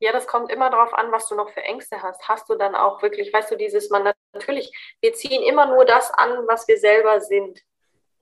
Ja, 0.00 0.12
das 0.12 0.26
kommt 0.26 0.52
immer 0.52 0.70
darauf 0.70 0.94
an, 0.94 1.10
was 1.10 1.28
du 1.28 1.34
noch 1.34 1.50
für 1.50 1.62
Ängste 1.62 2.02
hast. 2.02 2.28
Hast 2.28 2.48
du 2.48 2.54
dann 2.54 2.74
auch 2.76 3.02
wirklich, 3.02 3.32
weißt 3.32 3.50
du, 3.50 3.56
dieses 3.56 3.90
man 3.90 4.12
natürlich, 4.32 4.72
wir 5.00 5.12
ziehen 5.12 5.42
immer 5.42 5.66
nur 5.66 5.84
das 5.84 6.12
an, 6.12 6.46
was 6.46 6.68
wir 6.68 6.78
selber 6.78 7.20
sind. 7.20 7.60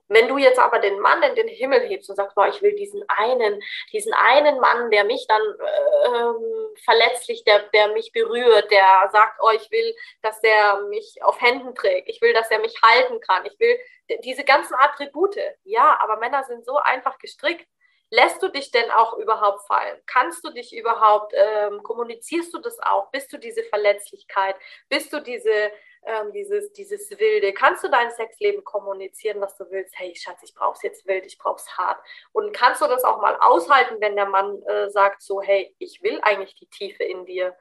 Wenn 0.09 0.27
du 0.27 0.37
jetzt 0.37 0.57
aber 0.57 0.79
den 0.79 0.99
Mann 0.99 1.21
in 1.21 1.35
den 1.35 1.49
Himmel 1.49 1.81
hebst 1.81 2.09
und 2.09 2.15
sagst, 2.15 2.33
boah, 2.35 2.47
ich 2.47 2.61
will 2.61 2.73
diesen 2.75 3.03
einen, 3.09 3.61
diesen 3.91 4.13
einen 4.13 4.59
Mann, 4.59 4.89
der 4.89 5.03
mich 5.03 5.27
dann 5.27 5.41
äh, 5.41 6.79
verletzlich, 6.83 7.43
der, 7.43 7.63
der 7.73 7.89
mich 7.89 8.11
berührt, 8.13 8.71
der 8.71 9.09
sagt, 9.11 9.37
oh, 9.41 9.51
ich 9.53 9.69
will, 9.69 9.93
dass 10.21 10.39
der 10.39 10.81
mich 10.83 11.17
auf 11.23 11.41
Händen 11.41 11.75
trägt, 11.75 12.07
ich 12.07 12.21
will, 12.21 12.33
dass 12.33 12.49
er 12.49 12.59
mich 12.59 12.75
halten 12.81 13.19
kann, 13.19 13.45
ich 13.45 13.59
will 13.59 13.77
diese 14.23 14.45
ganzen 14.45 14.75
Attribute. 14.75 15.37
Ja, 15.63 15.97
aber 15.99 16.17
Männer 16.17 16.43
sind 16.45 16.65
so 16.65 16.77
einfach 16.77 17.17
gestrickt. 17.17 17.67
Lässt 18.09 18.41
du 18.41 18.47
dich 18.47 18.71
denn 18.71 18.89
auch 18.91 19.17
überhaupt 19.17 19.67
fallen? 19.67 20.01
Kannst 20.05 20.43
du 20.45 20.49
dich 20.51 20.75
überhaupt, 20.75 21.33
ähm, 21.35 21.83
kommunizierst 21.83 22.53
du 22.53 22.59
das 22.59 22.79
auch? 22.79 23.11
Bist 23.11 23.33
du 23.33 23.37
diese 23.37 23.63
Verletzlichkeit? 23.63 24.55
Bist 24.87 25.11
du 25.11 25.19
diese, 25.19 25.71
ähm, 26.05 26.31
dieses, 26.31 26.71
dieses 26.71 27.09
Wilde? 27.19 27.51
Kannst 27.53 27.83
du 27.83 27.89
dein 27.89 28.09
Sexleben 28.11 28.63
kommunizieren, 28.63 29.41
was 29.41 29.57
du 29.57 29.69
willst? 29.71 29.93
Hey, 29.97 30.15
Schatz, 30.15 30.41
ich 30.43 30.53
brauch's 30.53 30.83
jetzt 30.83 31.05
wild, 31.05 31.25
ich 31.25 31.37
brauch's 31.37 31.77
hart. 31.77 31.99
Und 32.31 32.53
kannst 32.53 32.81
du 32.81 32.87
das 32.87 33.03
auch 33.03 33.21
mal 33.21 33.35
aushalten, 33.41 33.97
wenn 33.99 34.15
der 34.15 34.27
Mann 34.27 34.61
äh, 34.63 34.89
sagt 34.89 35.21
so, 35.21 35.41
hey, 35.41 35.75
ich 35.77 36.01
will 36.01 36.19
eigentlich 36.21 36.55
die 36.55 36.69
Tiefe 36.69 37.03
in 37.03 37.25
dir, 37.25 37.57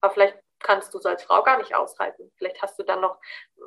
aber 0.00 0.12
vielleicht 0.12 0.38
kannst 0.58 0.92
du 0.92 0.98
es 0.98 1.06
als 1.06 1.22
Frau 1.22 1.42
gar 1.42 1.58
nicht 1.58 1.74
aushalten. 1.74 2.32
Vielleicht 2.36 2.60
hast 2.62 2.78
du 2.78 2.82
dann 2.82 3.00
noch, 3.00 3.18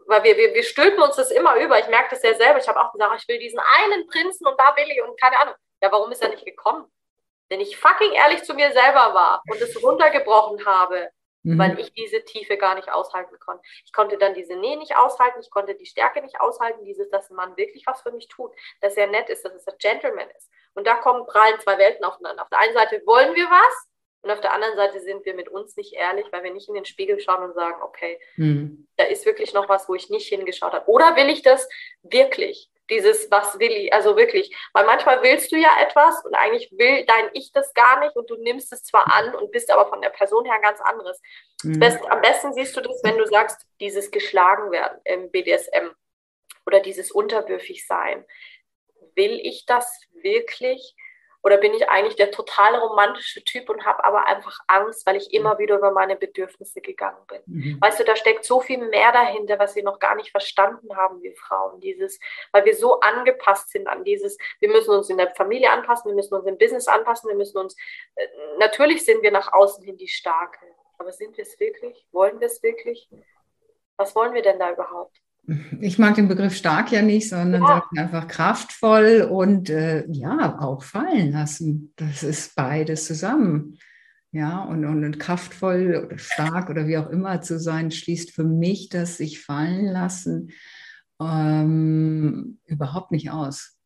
weil 0.08 0.24
wir, 0.24 0.36
wir, 0.36 0.54
wir 0.54 0.64
stülpen 0.64 1.02
uns 1.02 1.16
das 1.16 1.32
immer 1.32 1.56
über. 1.58 1.80
Ich 1.80 1.88
merke 1.88 2.10
das 2.10 2.24
ja 2.24 2.34
selber. 2.34 2.60
Ich 2.60 2.68
habe 2.68 2.82
auch 2.82 2.92
gesagt, 2.92 3.22
ich 3.22 3.28
will 3.28 3.40
diesen 3.40 3.60
einen 3.60 4.08
Prinzen 4.08 4.46
und 4.46 4.60
da 4.60 4.76
will 4.76 4.90
ich 4.92 5.02
und 5.02 5.20
keine 5.20 5.40
Ahnung. 5.40 5.56
Ja, 5.82 5.92
warum 5.92 6.12
ist 6.12 6.22
er 6.22 6.30
nicht 6.30 6.46
gekommen? 6.46 6.86
Wenn 7.50 7.62
ich 7.62 7.78
fucking 7.78 8.12
ehrlich 8.14 8.44
zu 8.44 8.54
mir 8.54 8.72
selber 8.72 9.14
war 9.14 9.42
und 9.50 9.62
es 9.62 9.82
runtergebrochen 9.82 10.66
habe, 10.66 11.10
mhm. 11.44 11.58
weil 11.58 11.80
ich 11.80 11.94
diese 11.94 12.24
Tiefe 12.24 12.58
gar 12.58 12.76
nicht 12.76 12.92
aushalten 12.92 13.38
konnte. 13.40 13.64
Ich 13.86 13.94
konnte 13.94 14.18
dann 14.18 14.34
diese 14.34 14.56
Nähe 14.56 14.78
nicht 14.78 14.96
aushalten, 14.96 15.40
ich 15.42 15.50
konnte 15.50 15.76
die 15.76 15.86
Stärke 15.86 16.22
nicht 16.22 16.40
aushalten, 16.40 16.84
dieses, 16.84 17.10
dass 17.10 17.30
ein 17.30 17.36
Mann 17.36 17.56
wirklich 17.58 17.86
was 17.88 18.02
für 18.02 18.12
mich 18.12 18.28
tut, 18.28 18.52
dass 18.82 18.98
er 18.98 19.08
nett 19.08 19.30
ist, 19.30 19.46
dass 19.46 19.66
er 19.66 19.74
ein 19.74 19.78
Gentleman 19.80 20.30
ist. 20.36 20.50
Und 20.74 20.86
da 20.86 20.96
kommen 20.96 21.26
prallen 21.26 21.60
zwei 21.60 21.78
Welten 21.78 22.04
aufeinander. 22.04 22.44
Auf 22.44 22.50
der 22.50 22.60
einen 22.60 22.74
Seite 22.74 23.02
wollen 23.06 23.34
wir 23.36 23.46
was 23.46 23.88
und 24.22 24.32
auf 24.32 24.42
der 24.42 24.54
anderen 24.54 24.76
Seite 24.76 25.00
sind 25.00 25.26
wir 25.26 25.34
mit 25.36 25.48
uns 25.48 25.76
nicht 25.78 25.94
ehrlich, 25.94 26.26
weil 26.32 26.44
wir 26.44 26.54
nicht 26.54 26.68
in 26.68 26.76
den 26.76 26.86
Spiegel 26.86 27.20
schauen 27.20 27.44
und 27.44 27.54
sagen, 27.54 27.82
okay, 27.82 28.20
mhm. 28.36 28.88
da 28.98 29.06
ist 29.06 29.26
wirklich 29.26 29.54
noch 29.54 29.70
was, 29.70 29.88
wo 29.88 29.96
ich 29.96 30.10
nicht 30.10 30.28
hingeschaut 30.28 30.74
habe. 30.74 30.90
Oder 30.90 31.16
will 31.16 31.30
ich 31.30 31.44
das 31.44 31.68
wirklich? 32.04 32.70
Dieses, 32.90 33.30
was 33.30 33.60
will 33.60 33.72
ich, 33.72 33.94
also 33.94 34.16
wirklich, 34.16 34.56
weil 34.74 34.86
manchmal 34.86 35.22
willst 35.22 35.52
du 35.52 35.58
ja 35.58 35.70
etwas 35.82 36.24
und 36.24 36.34
eigentlich 36.36 36.72
will 36.72 37.06
dein 37.06 37.30
Ich 37.34 37.52
das 37.52 37.74
gar 37.74 38.00
nicht 38.00 38.16
und 38.16 38.30
du 38.30 38.36
nimmst 38.38 38.72
es 38.72 38.84
zwar 38.84 39.14
an 39.14 39.36
und 39.36 39.52
bist 39.52 39.70
aber 39.72 39.90
von 39.90 40.02
der 40.02 40.10
Person 40.10 40.46
her 40.46 40.60
ganz 40.62 40.80
anderes. 40.80 41.22
Mhm. 41.64 41.80
Best, 41.80 42.06
am 42.10 42.22
besten 42.22 42.54
siehst 42.54 42.78
du 42.78 42.82
das, 42.82 43.02
wenn 43.04 43.18
du 43.18 43.26
sagst, 43.26 43.66
dieses 43.82 44.10
geschlagen 44.12 44.72
werden 44.72 45.00
im 45.04 45.32
BDSM 45.32 45.92
oder 46.66 46.80
dieses 46.80 47.12
unterwürfig 47.12 47.86
sein. 47.86 48.26
Will 49.16 49.40
ich 49.44 49.66
das 49.66 50.02
wirklich? 50.14 50.96
Oder 51.44 51.58
bin 51.58 51.74
ich 51.74 51.90
eigentlich 51.90 52.16
der 52.16 52.32
total 52.32 52.76
romantische 52.76 53.44
Typ 53.44 53.70
und 53.70 53.86
habe 53.86 54.04
aber 54.04 54.26
einfach 54.28 54.60
Angst, 54.68 55.06
weil 55.06 55.16
ich 55.16 55.34
immer 55.34 55.60
wieder 55.60 55.78
über 55.78 55.92
meine 55.92 56.16
Bedürfnisse 56.16 56.82
gegangen 56.82 57.22
bin? 57.28 57.42
Mhm. 57.46 57.82
Weißt 57.82 58.00
du, 58.00 58.04
da 58.04 58.16
steckt 58.16 58.44
so 58.46 58.60
viel 58.60 58.78
mehr 58.78 59.12
dahinter, 59.12 59.60
was 59.60 59.76
wir 59.76 59.84
noch 59.84 60.00
gar 60.00 60.16
nicht 60.16 60.32
verstanden 60.32 60.96
haben, 60.96 61.22
wir 61.22 61.36
Frauen. 61.36 61.80
Dieses, 61.80 62.20
weil 62.52 62.66
wir 62.66 62.76
so 62.76 63.00
angepasst 63.00 63.70
sind 63.70 63.88
an 63.88 64.04
dieses, 64.04 64.38
wir 64.60 64.70
müssen 64.70 64.92
uns 64.92 65.10
in 65.10 65.18
der 65.18 65.34
Familie 65.36 65.70
anpassen, 65.70 66.10
wir 66.10 66.16
müssen 66.16 66.34
uns 66.34 66.46
im 66.46 66.58
Business 66.58 66.88
anpassen, 66.88 67.30
wir 67.30 67.38
müssen 67.38 67.58
uns, 67.58 67.76
äh, 68.16 68.28
natürlich 68.60 69.06
sind 69.06 69.22
wir 69.22 69.32
nach 69.32 69.54
außen 69.54 69.84
hin 69.84 69.98
die 69.98 70.08
Starke. 70.08 70.66
Aber 70.98 71.12
sind 71.12 71.38
wir 71.38 71.44
es 71.44 71.60
wirklich? 71.60 72.08
Wollen 72.12 72.40
wir 72.40 72.48
es 72.48 72.62
wirklich? 72.64 73.10
Was 73.98 74.16
wollen 74.16 74.34
wir 74.34 74.42
denn 74.42 74.60
da 74.60 74.72
überhaupt? 74.72 75.18
Ich 75.80 75.98
mag 75.98 76.16
den 76.16 76.28
Begriff 76.28 76.56
stark 76.56 76.92
ja 76.92 77.02
nicht, 77.02 77.30
sondern 77.30 77.62
ja. 77.62 77.84
einfach 77.96 78.28
kraftvoll 78.28 79.28
und 79.30 79.70
äh, 79.70 80.06
ja, 80.10 80.60
auch 80.60 80.84
fallen 80.84 81.32
lassen. 81.32 81.94
Das 81.96 82.24
ist 82.24 82.56
beides 82.56 83.06
zusammen. 83.06 83.78
Ja, 84.32 84.64
und, 84.64 84.84
und, 84.84 85.06
und, 85.06 85.20
kraftvoll 85.20 86.04
oder 86.06 86.18
stark 86.18 86.70
oder 86.70 86.86
wie 86.86 86.98
auch 86.98 87.10
immer 87.10 87.42
zu 87.42 87.60
sein, 87.60 87.92
schließt 87.92 88.32
für 88.32 88.44
mich 88.44 88.90
das 88.90 89.18
sich 89.18 89.42
fallen 89.42 89.86
lassen 89.86 90.50
ähm, 91.22 92.60
überhaupt 92.66 93.12
nicht 93.12 93.32
aus. 93.32 93.78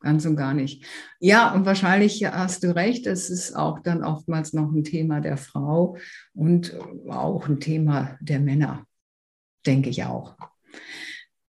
Ganz 0.00 0.26
und 0.26 0.36
gar 0.36 0.52
nicht. 0.52 0.84
Ja, 1.20 1.52
und 1.52 1.64
wahrscheinlich 1.64 2.24
hast 2.24 2.64
du 2.64 2.74
recht, 2.74 3.06
es 3.06 3.30
ist 3.30 3.54
auch 3.54 3.78
dann 3.80 4.02
oftmals 4.02 4.52
noch 4.52 4.72
ein 4.72 4.82
Thema 4.82 5.20
der 5.20 5.36
Frau 5.36 5.96
und 6.34 6.76
auch 7.08 7.48
ein 7.48 7.60
Thema 7.60 8.16
der 8.20 8.40
Männer, 8.40 8.84
denke 9.64 9.90
ich 9.90 10.04
auch. 10.04 10.36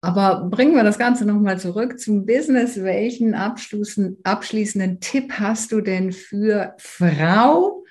Aber 0.01 0.49
bringen 0.49 0.75
wir 0.75 0.83
das 0.83 0.97
Ganze 0.97 1.25
nochmal 1.25 1.59
zurück 1.59 1.99
zum 1.99 2.25
Business. 2.25 2.81
Welchen 2.81 3.33
abschließenden 3.33 4.99
Tipp 4.99 5.33
hast 5.39 5.71
du 5.71 5.81
denn 5.81 6.11
für 6.11 6.75
Frau, 6.77 7.83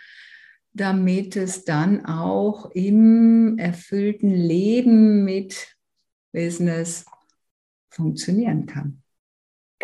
damit 0.72 1.36
es 1.36 1.64
dann 1.64 2.04
auch 2.06 2.70
im 2.72 3.58
erfüllten 3.58 4.32
Leben 4.32 5.24
mit 5.24 5.76
Business 6.32 7.04
funktionieren 7.90 8.66
kann? 8.66 9.03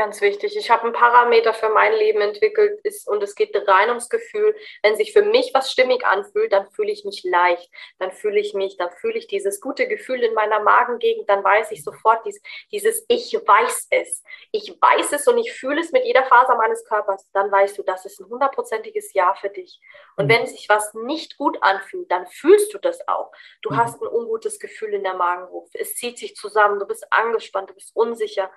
Ganz 0.00 0.22
wichtig. 0.22 0.56
Ich 0.56 0.70
habe 0.70 0.84
einen 0.84 0.94
Parameter 0.94 1.52
für 1.52 1.68
mein 1.68 1.92
Leben 1.92 2.22
entwickelt 2.22 2.80
ist, 2.84 3.06
und 3.06 3.22
es 3.22 3.34
geht 3.34 3.54
rein 3.68 3.90
ums 3.90 4.08
Gefühl. 4.08 4.56
Wenn 4.82 4.96
sich 4.96 5.12
für 5.12 5.20
mich 5.20 5.50
was 5.52 5.70
stimmig 5.70 6.06
anfühlt, 6.06 6.54
dann 6.54 6.70
fühle 6.70 6.90
ich 6.90 7.04
mich 7.04 7.22
leicht. 7.22 7.70
Dann 7.98 8.10
fühle 8.10 8.40
ich 8.40 8.54
mich, 8.54 8.78
dann 8.78 8.90
fühle 8.92 9.18
ich 9.18 9.26
dieses 9.26 9.60
gute 9.60 9.86
Gefühl 9.88 10.22
in 10.22 10.32
meiner 10.32 10.60
Magengegend. 10.60 11.28
Dann 11.28 11.44
weiß 11.44 11.70
ich 11.72 11.84
sofort 11.84 12.24
dieses, 12.24 12.40
dieses 12.72 13.04
Ich 13.08 13.34
weiß 13.34 13.88
es. 13.90 14.24
Ich 14.52 14.74
weiß 14.80 15.12
es 15.12 15.28
und 15.28 15.36
ich 15.36 15.52
fühle 15.52 15.82
es 15.82 15.92
mit 15.92 16.06
jeder 16.06 16.24
Faser 16.24 16.56
meines 16.56 16.82
Körpers. 16.86 17.30
Dann 17.34 17.52
weißt 17.52 17.76
du, 17.76 17.82
das 17.82 18.06
ist 18.06 18.20
ein 18.20 18.30
hundertprozentiges 18.30 19.12
Ja 19.12 19.34
für 19.34 19.50
dich. 19.50 19.82
Und 20.16 20.28
mhm. 20.28 20.30
wenn 20.30 20.46
sich 20.46 20.66
was 20.70 20.94
nicht 20.94 21.36
gut 21.36 21.62
anfühlt, 21.62 22.10
dann 22.10 22.26
fühlst 22.26 22.72
du 22.72 22.78
das 22.78 23.06
auch. 23.06 23.32
Du 23.60 23.68
mhm. 23.68 23.76
hast 23.76 24.00
ein 24.00 24.08
ungutes 24.08 24.58
Gefühl 24.60 24.94
in 24.94 25.02
der 25.02 25.12
Magenrufe. 25.12 25.78
Es 25.78 25.94
zieht 25.94 26.16
sich 26.16 26.36
zusammen. 26.36 26.78
Du 26.78 26.86
bist 26.86 27.06
angespannt, 27.12 27.68
du 27.68 27.74
bist 27.74 27.94
unsicher 27.94 28.50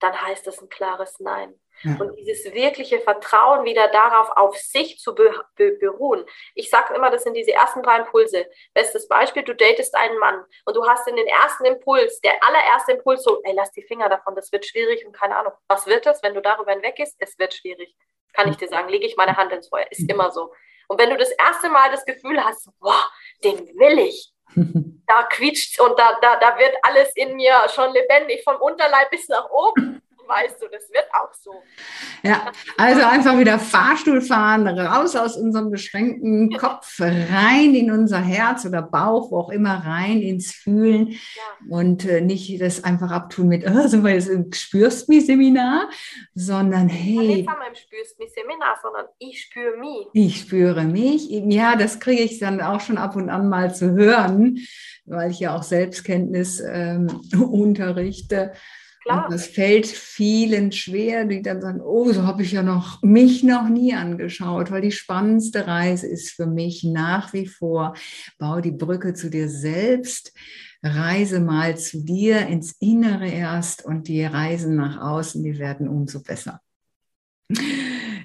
dann 0.00 0.20
heißt 0.20 0.46
das 0.46 0.60
ein 0.60 0.68
klares 0.68 1.18
Nein. 1.20 1.58
Ja. 1.82 1.96
Und 2.00 2.16
dieses 2.16 2.52
wirkliche 2.54 3.00
Vertrauen 3.00 3.64
wieder 3.64 3.88
darauf, 3.88 4.30
auf 4.36 4.56
sich 4.56 4.98
zu 4.98 5.14
be 5.14 5.30
be 5.56 5.72
beruhen. 5.72 6.24
Ich 6.54 6.70
sage 6.70 6.94
immer, 6.94 7.10
das 7.10 7.24
sind 7.24 7.34
diese 7.34 7.52
ersten 7.52 7.82
drei 7.82 7.98
Impulse. 7.98 8.46
Bestes 8.72 9.08
Beispiel, 9.08 9.42
du 9.42 9.54
datest 9.54 9.94
einen 9.94 10.18
Mann 10.18 10.42
und 10.64 10.74
du 10.74 10.86
hast 10.86 11.06
in 11.06 11.16
den 11.16 11.26
ersten 11.26 11.66
Impuls, 11.66 12.20
der 12.20 12.32
allererste 12.42 12.92
Impuls 12.92 13.22
so, 13.22 13.42
ey, 13.44 13.52
lass 13.54 13.72
die 13.72 13.82
Finger 13.82 14.08
davon, 14.08 14.34
das 14.34 14.50
wird 14.52 14.64
schwierig 14.64 15.04
und 15.06 15.12
keine 15.12 15.36
Ahnung. 15.36 15.52
Was 15.68 15.86
wird 15.86 16.06
das, 16.06 16.22
wenn 16.22 16.34
du 16.34 16.40
darüber 16.40 16.72
hinweg 16.72 16.96
gehst? 16.96 17.16
Es 17.18 17.38
wird 17.38 17.52
schwierig. 17.52 17.94
Kann 18.32 18.50
ich 18.50 18.56
dir 18.56 18.68
sagen, 18.68 18.88
lege 18.88 19.06
ich 19.06 19.16
meine 19.16 19.36
Hand 19.36 19.52
ins 19.52 19.68
Feuer. 19.68 19.86
Ist 19.90 20.10
immer 20.10 20.30
so. 20.30 20.52
Und 20.88 21.00
wenn 21.00 21.10
du 21.10 21.16
das 21.16 21.30
erste 21.32 21.68
Mal 21.68 21.90
das 21.90 22.04
Gefühl 22.04 22.42
hast, 22.42 22.68
boah, 22.80 23.10
den 23.44 23.66
will 23.78 23.98
ich, 23.98 24.32
da 24.54 25.22
quietscht 25.24 25.80
und 25.80 25.98
da, 25.98 26.16
da, 26.20 26.36
da 26.36 26.58
wird 26.58 26.74
alles 26.82 27.14
in 27.14 27.36
mir 27.36 27.54
schon 27.74 27.92
lebendig, 27.92 28.42
vom 28.44 28.56
Unterleib 28.56 29.10
bis 29.10 29.28
nach 29.28 29.48
oben 29.50 30.02
weißt 30.26 30.60
du, 30.60 30.66
das 30.68 30.90
wird 30.90 31.06
auch 31.12 31.32
so. 31.32 31.52
Ja, 32.22 32.52
also 32.76 33.02
einfach 33.02 33.38
wieder 33.38 33.58
Fahrstuhl 33.58 34.20
fahren, 34.20 34.66
raus 34.66 35.16
aus 35.16 35.36
unserem 35.36 35.70
beschränkten 35.70 36.56
Kopf, 36.56 37.00
rein 37.00 37.74
in 37.74 37.90
unser 37.90 38.20
Herz 38.20 38.64
oder 38.64 38.82
Bauch, 38.82 39.30
wo 39.30 39.38
auch 39.38 39.50
immer, 39.50 39.84
rein 39.84 40.20
ins 40.22 40.52
Fühlen 40.52 41.10
ja. 41.10 41.18
und 41.68 42.04
äh, 42.04 42.20
nicht 42.20 42.60
das 42.60 42.84
einfach 42.84 43.10
abtun 43.10 43.48
mit, 43.48 43.64
oh, 43.68 43.86
sind 43.86 44.04
wir 44.04 44.12
jetzt 44.12 44.28
im 44.28 44.52
Spürst 44.52 45.08
mich 45.08 45.26
Seminar, 45.26 45.88
sondern 46.34 46.88
hey. 46.88 47.18
Nicht 47.18 47.48
einmal 47.48 47.68
im 47.68 47.74
Spürst 47.74 48.18
mich 48.18 48.32
Seminar, 48.32 48.76
sondern 48.82 49.06
ich 49.18 49.42
spüre 49.42 49.76
mich. 49.78 50.06
Ich 50.12 50.40
spüre 50.40 50.84
mich. 50.84 51.28
Ja, 51.30 51.76
das 51.76 52.00
kriege 52.00 52.22
ich 52.22 52.38
dann 52.38 52.60
auch 52.60 52.80
schon 52.80 52.98
ab 52.98 53.16
und 53.16 53.30
an 53.30 53.48
mal 53.48 53.74
zu 53.74 53.92
hören, 53.92 54.58
weil 55.04 55.30
ich 55.30 55.40
ja 55.40 55.56
auch 55.56 55.62
Selbstkenntnis 55.62 56.60
ähm, 56.60 57.08
unterrichte. 57.50 58.52
Klar. 59.06 59.26
Und 59.26 59.34
das 59.34 59.46
fällt 59.46 59.86
vielen 59.86 60.72
schwer, 60.72 61.26
die 61.26 61.40
dann 61.40 61.60
sagen, 61.60 61.80
oh, 61.80 62.12
so 62.12 62.24
habe 62.24 62.42
ich 62.42 62.52
ja 62.52 62.64
noch 62.64 63.00
mich 63.02 63.44
noch 63.44 63.68
nie 63.68 63.94
angeschaut, 63.94 64.72
weil 64.72 64.82
die 64.82 64.90
spannendste 64.90 65.66
Reise 65.66 66.08
ist 66.08 66.30
für 66.30 66.46
mich 66.46 66.82
nach 66.82 67.32
wie 67.32 67.46
vor, 67.46 67.94
bau 68.38 68.60
die 68.60 68.72
Brücke 68.72 69.14
zu 69.14 69.30
dir 69.30 69.48
selbst, 69.48 70.32
reise 70.82 71.38
mal 71.38 71.78
zu 71.78 72.04
dir 72.04 72.48
ins 72.48 72.72
Innere 72.80 73.28
erst 73.28 73.84
und 73.84 74.08
die 74.08 74.24
Reisen 74.24 74.74
nach 74.74 75.00
außen, 75.00 75.42
die 75.42 75.58
werden 75.58 75.88
umso 75.88 76.20
besser. 76.20 76.60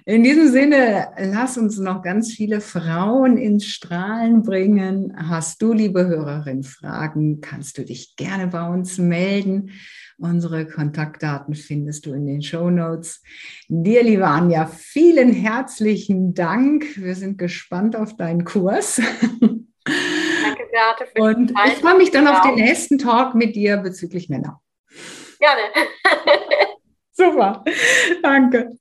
In 0.05 0.23
diesem 0.23 0.47
Sinne, 0.47 1.09
lass 1.17 1.57
uns 1.57 1.77
noch 1.77 2.01
ganz 2.01 2.31
viele 2.31 2.59
Frauen 2.59 3.37
ins 3.37 3.65
Strahlen 3.65 4.41
bringen. 4.41 5.15
Hast 5.15 5.61
du, 5.61 5.73
liebe 5.73 6.07
Hörerin, 6.07 6.63
Fragen, 6.63 7.39
kannst 7.39 7.77
du 7.77 7.85
dich 7.85 8.15
gerne 8.15 8.47
bei 8.47 8.67
uns 8.67 8.97
melden. 8.97 9.71
Unsere 10.17 10.65
Kontaktdaten 10.65 11.53
findest 11.53 12.05
du 12.05 12.13
in 12.13 12.25
den 12.25 12.41
Show 12.41 12.71
Notes. 12.71 13.21
Dir, 13.67 14.03
liebe 14.03 14.27
Anja, 14.27 14.65
vielen 14.65 15.33
herzlichen 15.33 16.33
Dank. 16.33 16.85
Wir 16.97 17.15
sind 17.15 17.37
gespannt 17.37 17.95
auf 17.95 18.17
deinen 18.17 18.43
Kurs. 18.43 18.99
Danke, 19.39 20.67
Beate. 20.71 21.11
Für 21.15 21.21
Und 21.21 21.51
ich 21.51 21.73
freue 21.73 21.97
mich 21.97 22.09
dann 22.09 22.27
auf 22.27 22.41
den 22.41 22.55
nächsten 22.55 22.97
Talk 22.97 23.35
mit 23.35 23.55
dir 23.55 23.77
bezüglich 23.77 24.29
Männer. 24.29 24.61
Gerne. 25.39 25.61
Super. 27.11 27.63
Danke. 28.23 28.80